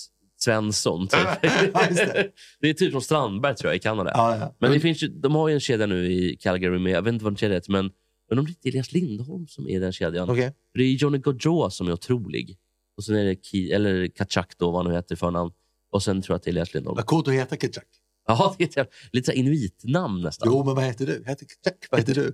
[0.45, 1.09] Svensson.
[1.09, 1.21] Typ.
[1.43, 2.31] Det.
[2.61, 4.11] det är typ som Strandberg tror jag i Kanada.
[4.15, 4.55] Ja, ja.
[4.59, 7.13] Men det finns ju, de har ju en kedja nu i Calgary med, jag vet
[7.13, 7.91] inte vad den kedjan heter, men
[8.29, 10.31] men om det inte är Elias Lindholm som är den kedjan.
[10.31, 10.53] Okej.
[10.73, 12.59] För Det är Johnny Gaudreau som är otrolig.
[12.97, 15.51] Och sen är det Ki, eller Kachak då, vad han nu heter i förnamn.
[15.91, 16.97] Och sen tror jag att det är Elias Lindholm.
[16.97, 17.85] Vad coolt att heta Kutchuk.
[18.27, 20.49] Ja, det är lite inuitnamn nästan.
[20.53, 21.25] Jo, men vad heter du?
[21.27, 21.87] Heter Kutchuk.
[21.91, 22.33] Vad heter du?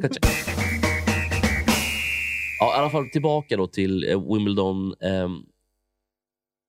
[0.00, 0.24] Kachak.
[2.58, 4.94] Ja, i alla fall tillbaka då till eh, Wimbledon.
[5.00, 5.42] Ehm,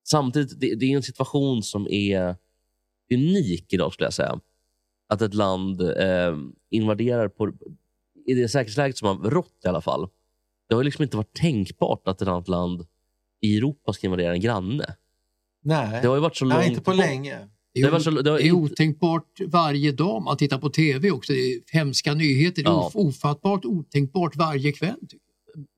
[0.04, 2.36] samtidigt, det, det är en situation som är
[3.14, 4.40] unik idag skulle jag säga.
[5.10, 6.38] Att ett land eh,
[6.70, 7.52] invaderar på,
[8.26, 10.10] i det säkerhetsläget som har rått i alla fall.
[10.70, 12.86] Det har ju liksom inte varit tänkbart att ett annat land
[13.42, 14.96] i Europa ska invadera en granne.
[15.64, 16.98] Nej, Det har ju varit så långt Nej inte på bort.
[16.98, 17.50] länge.
[17.74, 20.22] Det är, så- det är otänkbart varje dag.
[20.22, 21.34] Man tittar på tv också.
[21.34, 22.64] Det är hemska nyheter.
[22.64, 22.86] Det är Ja.
[22.88, 24.96] of- ofattbart otänkbart varje kväll.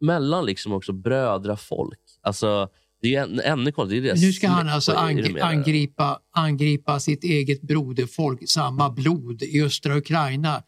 [0.01, 1.99] Mellan liksom också brödrafolk.
[2.21, 2.69] Alltså,
[3.01, 4.03] det är en, ännu konstigt.
[4.03, 4.17] Det är jag.
[4.17, 9.97] det Nu ska han alltså angri- angripa, angripa sitt eget broderfolk, samma blod i östra
[9.97, 10.63] Ukraina.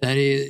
[0.00, 0.40] Där är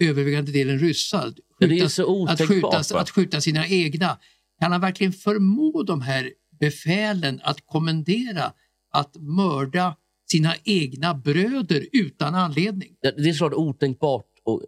[0.00, 1.32] övervägande delen ryssar.
[1.58, 2.48] Ja, det är Skjuta- så att, otänkbart.
[2.48, 3.00] skjuta, va?
[3.00, 4.18] att skjuta sina egna.
[4.60, 6.30] Kan han verkligen förmå de här
[6.60, 8.52] befälen att kommendera
[8.92, 9.96] att mörda
[10.30, 12.88] sina egna bröder utan anledning?
[13.00, 14.60] Det är såklart otänkbart att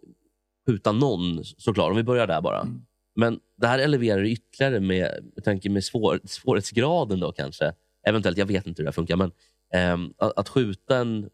[0.67, 1.91] skjuta någon, såklart.
[1.91, 2.61] Om vi börjar där bara.
[2.61, 2.81] Mm.
[3.15, 7.73] Men det här eleverar ytterligare med, med tanke med svår, svårighetsgraden då kanske.
[8.07, 9.15] Eventuellt, jag vet inte hur det här funkar.
[9.15, 9.31] Men
[9.73, 11.29] ehm, att, att skjuta en...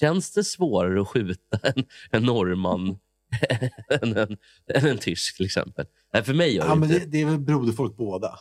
[0.00, 2.98] Känns det svårare att skjuta en, en norrman
[4.02, 4.36] än, en,
[4.74, 5.86] än en tysk till exempel?
[6.12, 7.04] Nej, för mig gör det Ja, men inte.
[7.04, 8.38] det, det är väl broderfolk båda.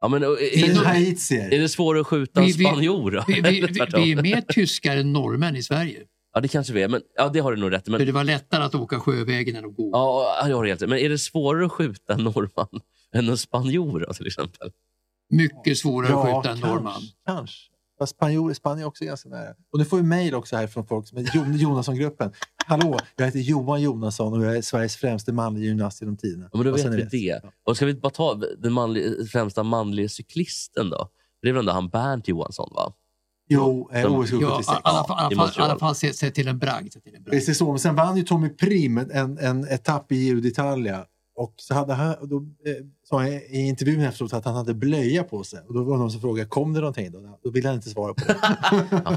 [0.00, 1.54] Ja, men, är, är det, haitier.
[1.54, 3.24] är det svårare att skjuta en spanjor?
[3.26, 6.02] Vi, vi, vi, vi är mer tyskar än norrmän i Sverige.
[6.32, 6.88] Ja, det kanske vi är.
[6.88, 7.90] Men, ja, det har du nog rätt i.
[7.90, 9.90] För Men, det var lättare att åka sjövägen än att gå.
[9.92, 10.88] ja, jag har helt rätt.
[10.88, 12.80] Men är det svårare att skjuta en norrman
[13.14, 14.70] än en spanjor då, till exempel?
[15.30, 17.02] Mycket svårare att skjuta kanske, norrman.
[17.26, 17.56] Kanske.
[17.98, 19.54] Fast spanjor, Spanien är också ganska nära.
[19.72, 22.32] Och nu får vi mejl också här från folk som är Jon- Jonasson-gruppen.
[22.66, 26.48] Hallå, jag heter Johan Jonasson och jag är Sveriges främste manliga gymnast genom tiderna.
[26.52, 27.40] Ja, men då Och vet vi det.
[27.42, 27.52] Ja.
[27.64, 31.08] Och ska vi bara ta den manliga, främsta manliga cyklisten då?
[31.42, 32.92] Det är väl ändå han Bernt Johansson, va?
[33.48, 34.68] Jo, eh, OS Ja, 76.
[35.58, 36.94] i alla fall, se, se till en bragd.
[37.30, 37.70] Det så.
[37.70, 41.04] Men sen vann ju Tommy Prim en, en etapp i Giro d'Italia.
[41.36, 42.74] Och så hade han, då eh,
[43.08, 45.60] sa han i intervjun efteråt att han hade blöja på sig.
[45.68, 47.10] Och då var det någon som frågade, kom det någonting?
[47.12, 48.24] Då, då ville han inte svara på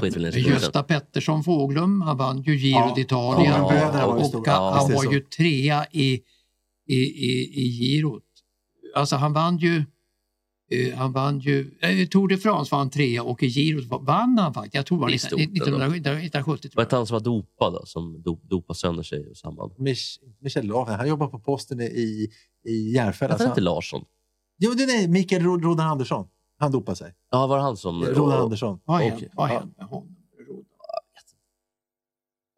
[0.02, 0.38] det.
[0.38, 4.52] Gösta Pettersson Fåglum, han vann ju Giro Ja, d'Italia ju och stora.
[4.52, 6.20] han, Ja, han var ju trea i,
[6.88, 8.22] i, i, i girot.
[8.94, 9.84] Alltså han vann ju
[10.96, 14.38] han vann ju, eh, Tour de France var han trea och i girot va- vann
[14.38, 14.74] han faktiskt.
[14.74, 15.46] Jag tror det var Det är 19- stort ändå.
[15.96, 16.46] 1970.
[16.62, 16.98] Vad Tror hette jag.
[17.00, 17.82] han som var dopad då?
[17.86, 19.72] Som dop, dopade sönder sig i samband?
[19.78, 22.28] Mich, Michel Larsson, han jobbar på posten i,
[22.66, 23.32] i Järfälla.
[23.34, 24.04] Hette han inte Larsson?
[24.58, 26.26] Jo, det är Mikael Ro- Rodan Andersson.
[26.58, 27.14] Han dopade sig.
[27.30, 28.04] Ja, var det han som...
[28.04, 28.80] Rodan Andersson.
[28.84, 29.44] Vad Ja.
[29.46, 30.16] hände med honom?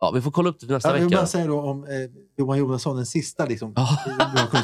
[0.00, 1.16] Ja, vi får kolla upp det till nästa Jag vill vecka.
[1.16, 1.90] bara säga då om eh,
[2.38, 3.88] Johan Jonasson, den sista liksom, Ja.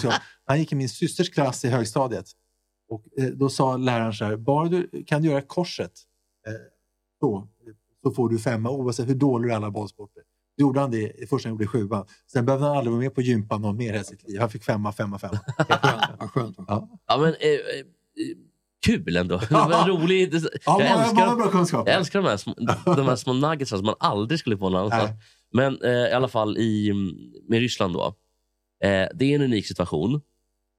[0.44, 2.26] Han gick i min systers klass i högstadiet.
[2.90, 5.92] Och, eh, då sa läraren så här, bara du kan du göra korset
[6.46, 6.52] eh,
[7.20, 7.48] så,
[8.02, 10.22] så får du femma oavsett hur dålig du är i alla bollsporter.
[10.58, 12.06] Då gjorde han det först han gjorde sjuan.
[12.32, 14.40] Sen behövde han aldrig vara med på gympan någon mer i sitt liv.
[14.40, 15.38] Han fick femma, femma, femma.
[16.18, 16.56] Vad skönt.
[16.68, 16.88] Ja.
[17.06, 17.86] Ja, men, eh, eh,
[18.86, 19.40] kul ändå.
[19.50, 21.90] Ja, Jag många, många älskar, bra kunskaper.
[21.90, 22.54] jag älskar de här små,
[22.96, 25.10] de här små nuggetsarna som man aldrig skulle få någon annanstans.
[25.10, 25.18] Nej.
[25.52, 26.92] Men eh, i alla fall i,
[27.48, 28.06] med Ryssland då.
[28.84, 30.20] Eh, det är en unik situation.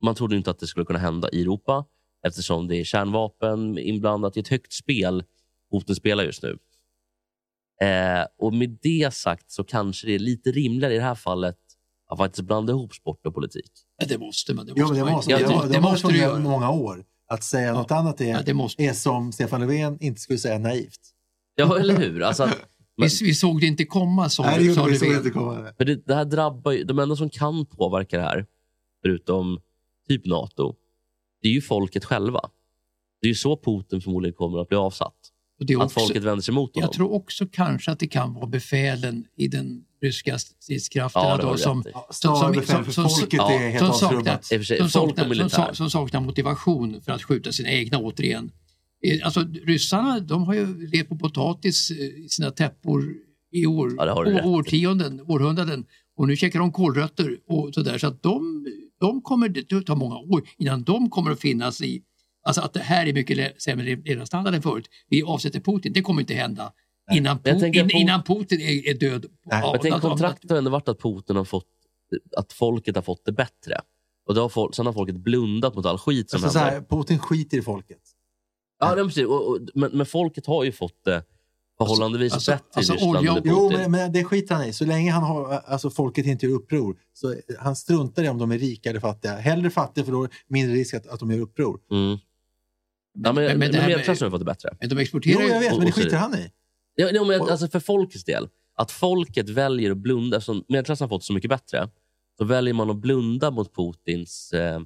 [0.03, 1.85] Man trodde inte att det skulle kunna hända i Europa
[2.27, 5.23] eftersom det är kärnvapen inblandat i ett högt spel
[5.71, 6.57] Putin spelar just nu.
[7.81, 11.57] Eh, och med det sagt så kanske det är lite rimligare i det här fallet
[12.09, 13.71] att faktiskt blanda ihop sport och politik.
[13.97, 14.65] Ja, det måste man.
[14.65, 15.13] Det Jo, måste, men det man.
[15.13, 17.05] måste, Ja, det, det- det, det måste du göra många år.
[17.27, 18.83] Att säga något annat är, Ja, det måste.
[18.83, 20.99] är som Stefan Löfven inte skulle säga naivt.
[21.55, 22.21] Ja, eller hur?
[22.21, 22.57] Alltså, att-
[22.95, 25.17] Vi, vi såg det inte komma, sa Nej, det sa så Löfven.
[25.17, 25.73] inte komma.
[25.77, 28.45] För det, det här drabbar ju, de enda som kan påverka det här,
[29.01, 29.59] förutom
[30.07, 30.75] typ NATO,
[31.41, 32.41] det är ju folket själva.
[33.21, 35.15] Det är ju så Putin förmodligen kommer att bli avsatt.
[35.59, 36.85] Och det är Att också, folket vänder sig mot honom.
[36.87, 41.57] jag tror också kanske att det kan vara befälen i den ryska stridskrafterna Ja, då,
[41.57, 42.53] som, som- som-
[42.85, 47.11] för som- folket ja, är helt som saknar, som, saknar, som, som saknar motivation för
[47.11, 48.51] att skjuta sina egna återigen.
[49.05, 53.13] Eh, Alltså, ryssarna de har ju levt på potatis eh, i sina täppor
[53.51, 54.47] i år, Ja, det har du rätt i.
[54.47, 55.85] å- årtionden, århundraden
[56.17, 57.97] och nu käkar de kålrötter och sådär.
[57.97, 58.65] Så att de,
[59.01, 62.03] de kommer, det tar många år innan de kommer att finnas i
[62.43, 64.89] Alltså att det här är mycket sämre levnadsstandard än förut.
[65.09, 66.73] Vi avsätter Putin, det kommer inte hända
[67.11, 69.25] innan, tänker in, på- innan Putin är, är död.
[69.45, 71.67] Nej, Ja, Jag tänker alltså, kontraktet har ändå varit att Putin har fått,
[72.37, 73.75] att folket har fått det bättre.
[74.25, 76.73] Och då har folk, sen har folket blundat mot all skit som Alltså, så händer.
[76.89, 77.99] här, Putin skiter i folket.
[78.79, 79.25] Ja, det är precis.
[79.25, 81.23] Och, och, men, men folket har ju fått det
[81.85, 84.73] förhållandevis Alltså- bättre alltså i Ryssland olja- under Jo, men, men det skiter han i.
[84.73, 86.97] Så länge han har, alltså, folket inte gör uppror.
[87.13, 89.35] Så han struntar i om de är rika eller fattiga.
[89.35, 91.79] Hellre fattiga för då är det mindre risk att, att de gör uppror.
[91.91, 92.17] Mm.
[93.13, 94.69] Ja, men, men- men, medelklassen har fått det bättre.
[94.79, 95.47] Men de Jo, exporterar ju...
[95.47, 96.51] jag vet, och- men det skiter han i.
[96.95, 98.47] Ja, ja, men, alltså för folkets del.
[98.75, 101.89] Att folket väljer att blunda, eftersom medelklassen har fått så mycket bättre,
[102.37, 104.53] så väljer man att blunda mot Putins...
[104.53, 104.79] Eh,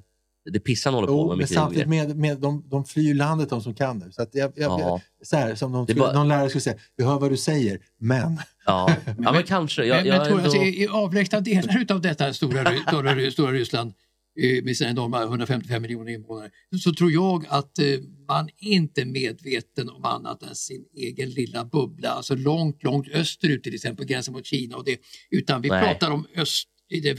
[0.52, 3.62] det pissan håller på med men med samtidigt med, med de, de flyr landet de
[3.62, 4.12] som kan nu.
[4.12, 4.80] Så att jag, jag, Ja.
[4.80, 7.36] jag, så här, som de skulle, bara- någon lärare skulle säga, jag hör vad du
[7.36, 8.40] säger, men.
[8.66, 8.96] Ja.
[9.18, 9.84] ja, men kanske.
[9.84, 10.50] Jag, men, jag men tror, ändå...
[10.50, 13.92] alltså, i, avlägsna delar av detta stora, stora, stora Ryssland
[14.42, 16.50] eh, med sina enorma 155 miljoner invånare
[16.82, 17.84] så tror jag att eh,
[18.28, 22.08] man inte är medveten om annat än sin egen lilla bubbla.
[22.10, 24.98] Alltså långt, långt österut till exempel, gränsen mot Kina och det.
[25.30, 25.84] Utan vi Nej.
[25.84, 27.14] pratar om öst, i det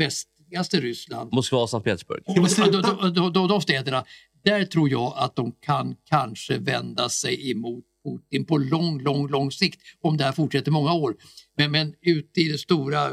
[0.49, 1.33] västligaste Ryssland.
[1.33, 2.23] Moskva och Sankt Petersburg.
[2.25, 4.05] De, de, de, de städerna,
[4.43, 9.51] där tror jag att de kan kanske vända sig emot Putin på lång, lång, lång
[9.51, 11.15] sikt om det här fortsätter många år.
[11.57, 13.09] Men, men ute i det stora,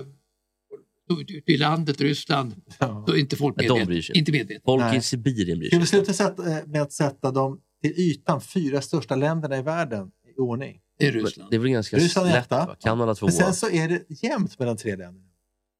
[1.28, 3.04] ute i landet Ryssland, Ja.
[3.06, 3.84] då är inte folk medvetna.
[3.84, 4.32] bryr sig inte.
[4.32, 4.62] Medvetna.
[4.64, 4.98] Folk Nej.
[4.98, 5.98] i Sibirien bryr Ska vi sig.
[5.98, 10.40] sluta sätta, eh, med att sätta de till ytan fyra största länderna i världen i
[10.40, 10.80] ordning?
[10.98, 11.50] Det är Ryssland.
[11.50, 12.80] Det är väl ganska Ryssland är lätt?
[12.80, 13.26] Kanada tvåa.
[13.26, 15.22] Men sen så är det jämnt mellan tre länder.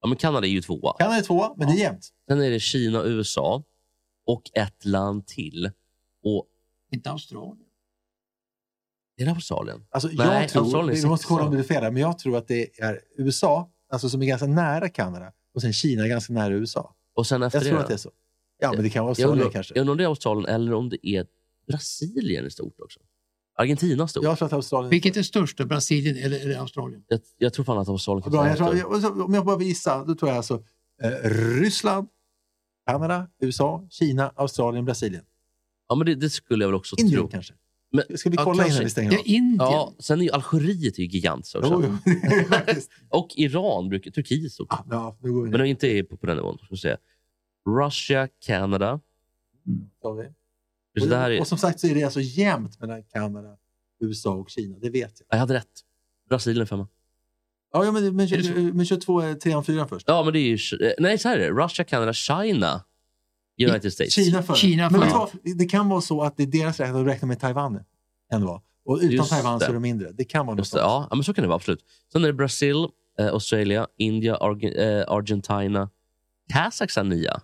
[0.05, 0.97] Ja, men Kanada är ju tvåa.
[0.99, 2.09] Kanada är tvåa, men det är jämnt.
[2.29, 3.63] Sen är det Kina och USA
[4.27, 5.71] och ett land till.
[6.25, 6.47] Och
[6.93, 7.67] Inte Australien.
[9.17, 9.87] är det Australien?
[9.91, 11.35] Alltså, Nej, jag tror, Australien är vi måste sexa.
[11.35, 14.23] kolla om det är fel, här, men jag tror att det är USA, alltså som
[14.23, 16.95] är ganska nära Kanada, och sen Kina är ganska nära USA.
[17.15, 18.11] Och sen efter Jag tror det att det är så.
[18.59, 19.75] Ja, men det kan vara jag Australien undrar, kanske.
[19.75, 21.27] jag undrar om det är Australien eller om det är
[21.67, 23.01] Brasilien är stort också.
[23.57, 24.25] Argentina stort.
[24.25, 25.57] Jag tror att Australien Vilket är störst?
[25.65, 27.05] Brasilien eller, eller Australien?
[27.09, 30.05] Jag, jag tror fan att Australien kan Bra, jag tror, jag, om jag bara visar,
[30.07, 30.63] då tror jag alltså
[31.03, 31.11] eh,
[31.61, 32.09] Ryssland,
[32.87, 35.25] Kanada, USA, Kina, Australien, Brasilien.
[35.89, 37.29] Ja, men det, det skulle jag väl också Indien tro.
[37.29, 37.55] kanske.
[37.93, 38.73] Men, Ska vi ja, kolla kanske.
[38.75, 39.27] innan vi stänger Ja, av?
[39.27, 39.57] Indien.
[39.59, 41.83] Ja, sen är ju Algeriet är ju gigantiskt också.
[41.85, 42.15] Jo, jo.
[43.09, 44.67] Och Iran, brukar, Turkiet är stort.
[44.71, 46.59] Ja, ja, nu går vi Men de inte är på, på den nivån.
[46.77, 46.97] Ska.
[47.85, 49.01] Russia, Kanada.
[50.03, 50.25] Så
[51.01, 53.57] Så det Och, är, och som sagt så är det alltså jämnt mellan Kanada,
[54.01, 54.79] USA och Kina.
[54.79, 55.27] Det vet jag.
[55.31, 55.69] Jag hade rätt.
[56.29, 56.89] Brasilien femma.
[57.73, 58.53] Ja, ja men, men, Är så?
[58.53, 60.05] men 22 är trean, fyran först.
[60.09, 60.87] Ja, men det är ju...
[60.87, 61.63] eh, Nej, så här är det.
[61.65, 62.85] Russia, Canada, China,
[63.69, 64.15] United States.
[64.15, 64.57] Kina före.
[64.57, 65.11] Kina men före.
[65.11, 65.59] du vad?
[65.59, 67.81] det kan vara så att det är deras rätt att räkna med Taiwan.
[68.31, 68.61] Vara.
[68.85, 69.71] Och utan Just Taiwan så det.
[69.71, 70.13] är det mindre.
[70.13, 71.57] Det kan vara något det, ja, ja, men så kan det vara.
[71.57, 71.85] absolut.
[72.13, 72.77] Sen är det Brasil,
[73.19, 75.91] eh, Australien, India, Arge- eh, Argentina,
[76.53, 77.41] Kazakstan nia,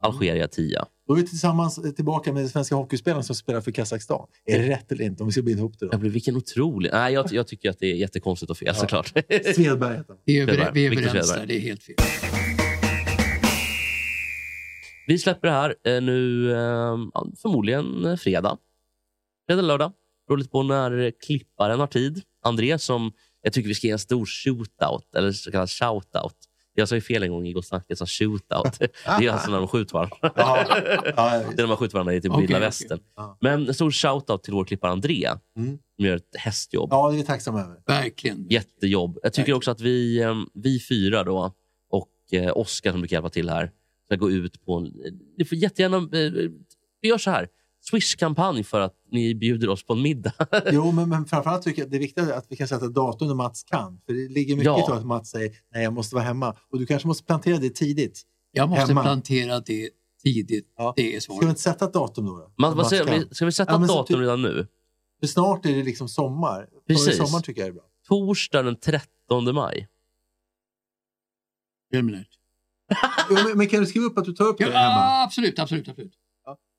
[0.00, 0.86] Algeria tia.
[1.06, 4.26] Då är vi tillsammans eh, tillbaka med svenska hockeyspelaren som spelar för Kazakstan.
[4.44, 5.22] Är det rätt eller inte?
[5.22, 5.98] Om vi ska binda ihop det Jag då.
[5.98, 6.90] blir, vilken otrolig...
[6.92, 9.06] Nej, jag, jag tycker att det är jättekonstigt och fel såklart.
[9.54, 10.18] Svedberg heter han.
[10.24, 11.96] Vi är, överens där, det är helt fel.
[15.06, 16.58] Vi släpper det här eh, nu eh,
[17.14, 18.58] ja, förmodligen fredag.
[19.46, 19.92] Fredag, lördag.
[20.28, 22.22] Beror lite på när klipparen har tid.
[22.44, 23.12] André som
[23.42, 26.36] jag tycker vi ska ge en stor shootout, eller så kallad shoutout.
[26.76, 27.52] Jag sa ju fel en gång i
[27.96, 28.78] sa shootout.
[29.18, 30.16] Det är alltså när de skjuter varandra.
[30.32, 32.60] Det är när man skjuter varandra i typ vilda okej.
[32.60, 33.00] västern.
[33.40, 35.28] Men en stor shoutout till vår klippare André.
[35.56, 35.78] Mm.
[35.96, 36.88] Som gör ett hästjobb.
[36.92, 37.76] ja, det är vi tacksamma över.
[37.86, 38.46] Verkligen.
[38.48, 39.18] Jättejobb.
[39.22, 39.56] Jag tycker Verkligen.
[39.56, 40.24] också att vi,
[40.54, 41.54] vi fyra då,
[41.90, 43.70] och eh, Oskar som brukar hjälpa till här,
[44.06, 44.76] ska gå ut på...
[44.76, 44.92] En,
[45.38, 45.96] ni får jättegärna...
[45.96, 46.50] eh,
[47.00, 47.48] Vi gör så här.
[47.90, 50.32] Swish-kampanj för att ni bjuder oss på en middag.
[50.72, 53.34] Jo, men, men framförallt tycker jag det är viktigt att vi kan sätta datum när
[53.34, 54.00] Mats kan.
[54.06, 54.88] För det ligger mycket Ja.
[54.94, 56.56] i att Mats säger nej, jag måste vara hemma.
[56.72, 58.22] Och du kanske måste plantera det tidigt.
[58.52, 59.02] Jag måste Hemma.
[59.02, 59.90] plantera det
[60.22, 60.74] tidigt.
[60.76, 60.92] Ja.
[60.96, 62.36] Det är Ska vi inte sätta ett datum då?
[62.38, 62.52] då?
[62.58, 64.66] Man, vad säger, vi- ska vi sätta Ja, ett datum typ- redan nu?
[65.20, 66.68] För snart är det liksom sommar.
[66.86, 67.04] Precis.
[67.16, 67.82] Före sommaren tycker jag är bra.
[68.08, 69.88] Torsdag den 13 maj.
[71.90, 72.28] Preliminärt.
[73.30, 74.74] Men, men kan du skriva upp att du tar upp det hemma?
[74.78, 76.12] Ja, absolut, absolut, absolut.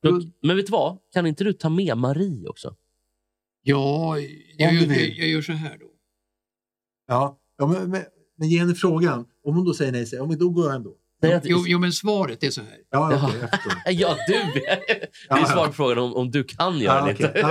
[0.10, 0.98] Och- Men vet du vad?
[1.14, 2.76] Kan inte du ta med Marie också?
[3.62, 4.20] Ja,
[4.58, 4.82] jag, jag,
[5.18, 5.86] jag, gör så här då.
[7.08, 8.02] Ja, ja men, men,
[8.38, 9.26] men ge henne frågan.
[9.44, 10.98] Om hon då säger nej, säger ja, men då går jag ändå.
[11.44, 12.70] Jo, jo, men svaret är så här.
[12.92, 13.10] Ja,
[13.52, 13.74] förstår.
[13.92, 14.34] Ja, du!
[15.30, 17.14] Det är svar på frågan om, om du kan göra Ja, det.
[17.30, 17.42] okej.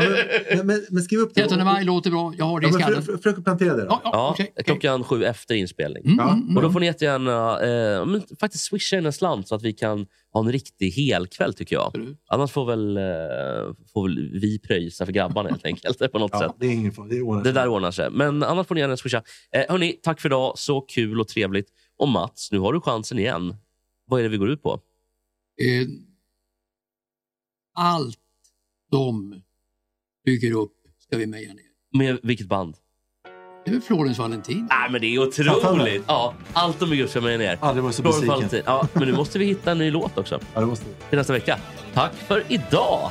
[0.51, 1.41] ja, men, men, skriv upp det.
[1.41, 2.33] 13 maj låter bra.
[2.39, 4.01] Jag har det Ja, i för, för, försök att plantera det då.
[4.05, 4.53] Ja, okej.
[4.65, 6.05] klockan sju efter inspelning.
[6.05, 6.57] Mm, mm, mm.
[6.57, 9.73] Och då får ni jättegärna eh, men faktiskt swisha in en slant så att vi
[9.73, 11.87] kan ha en riktig helkväll tycker jag.
[11.87, 12.19] Absolut.
[12.29, 13.03] Annars får väl, eh,
[13.93, 15.99] får väl vi pröjsa för grabbarna helt enkelt.
[16.13, 16.53] på något Ja, sätt.
[16.61, 16.93] det är ingen.
[17.11, 18.11] Det, ordnar Det där ordnar sig.
[18.11, 19.23] Men annars får ni gärna swisha.
[19.55, 20.53] Eh, hörni, tack för idag.
[20.57, 21.67] Så kul och trevligt.
[21.99, 23.57] Och Mats, nu har du chansen igen.
[24.07, 24.73] Vad är det vi går ut på?
[25.63, 25.87] Eh,
[27.75, 28.19] allt
[28.91, 29.43] de
[30.25, 31.65] bygger upp ska vi meja ner.
[31.99, 32.77] Med vilket band?
[33.65, 34.67] Det är väl Florens Valentin?
[34.71, 36.05] Nej, men det är otroligt!
[36.07, 37.59] Ja, allt de bygger upp ska med ner.
[37.61, 38.27] Aldrig varit så Florence.
[38.27, 38.63] Valentin.
[38.67, 40.95] Ja, men nu måste vi hitta en ny låt också Ja, det måste vi.
[41.09, 41.59] till nästa vecka.
[41.95, 43.11] Tack för idag!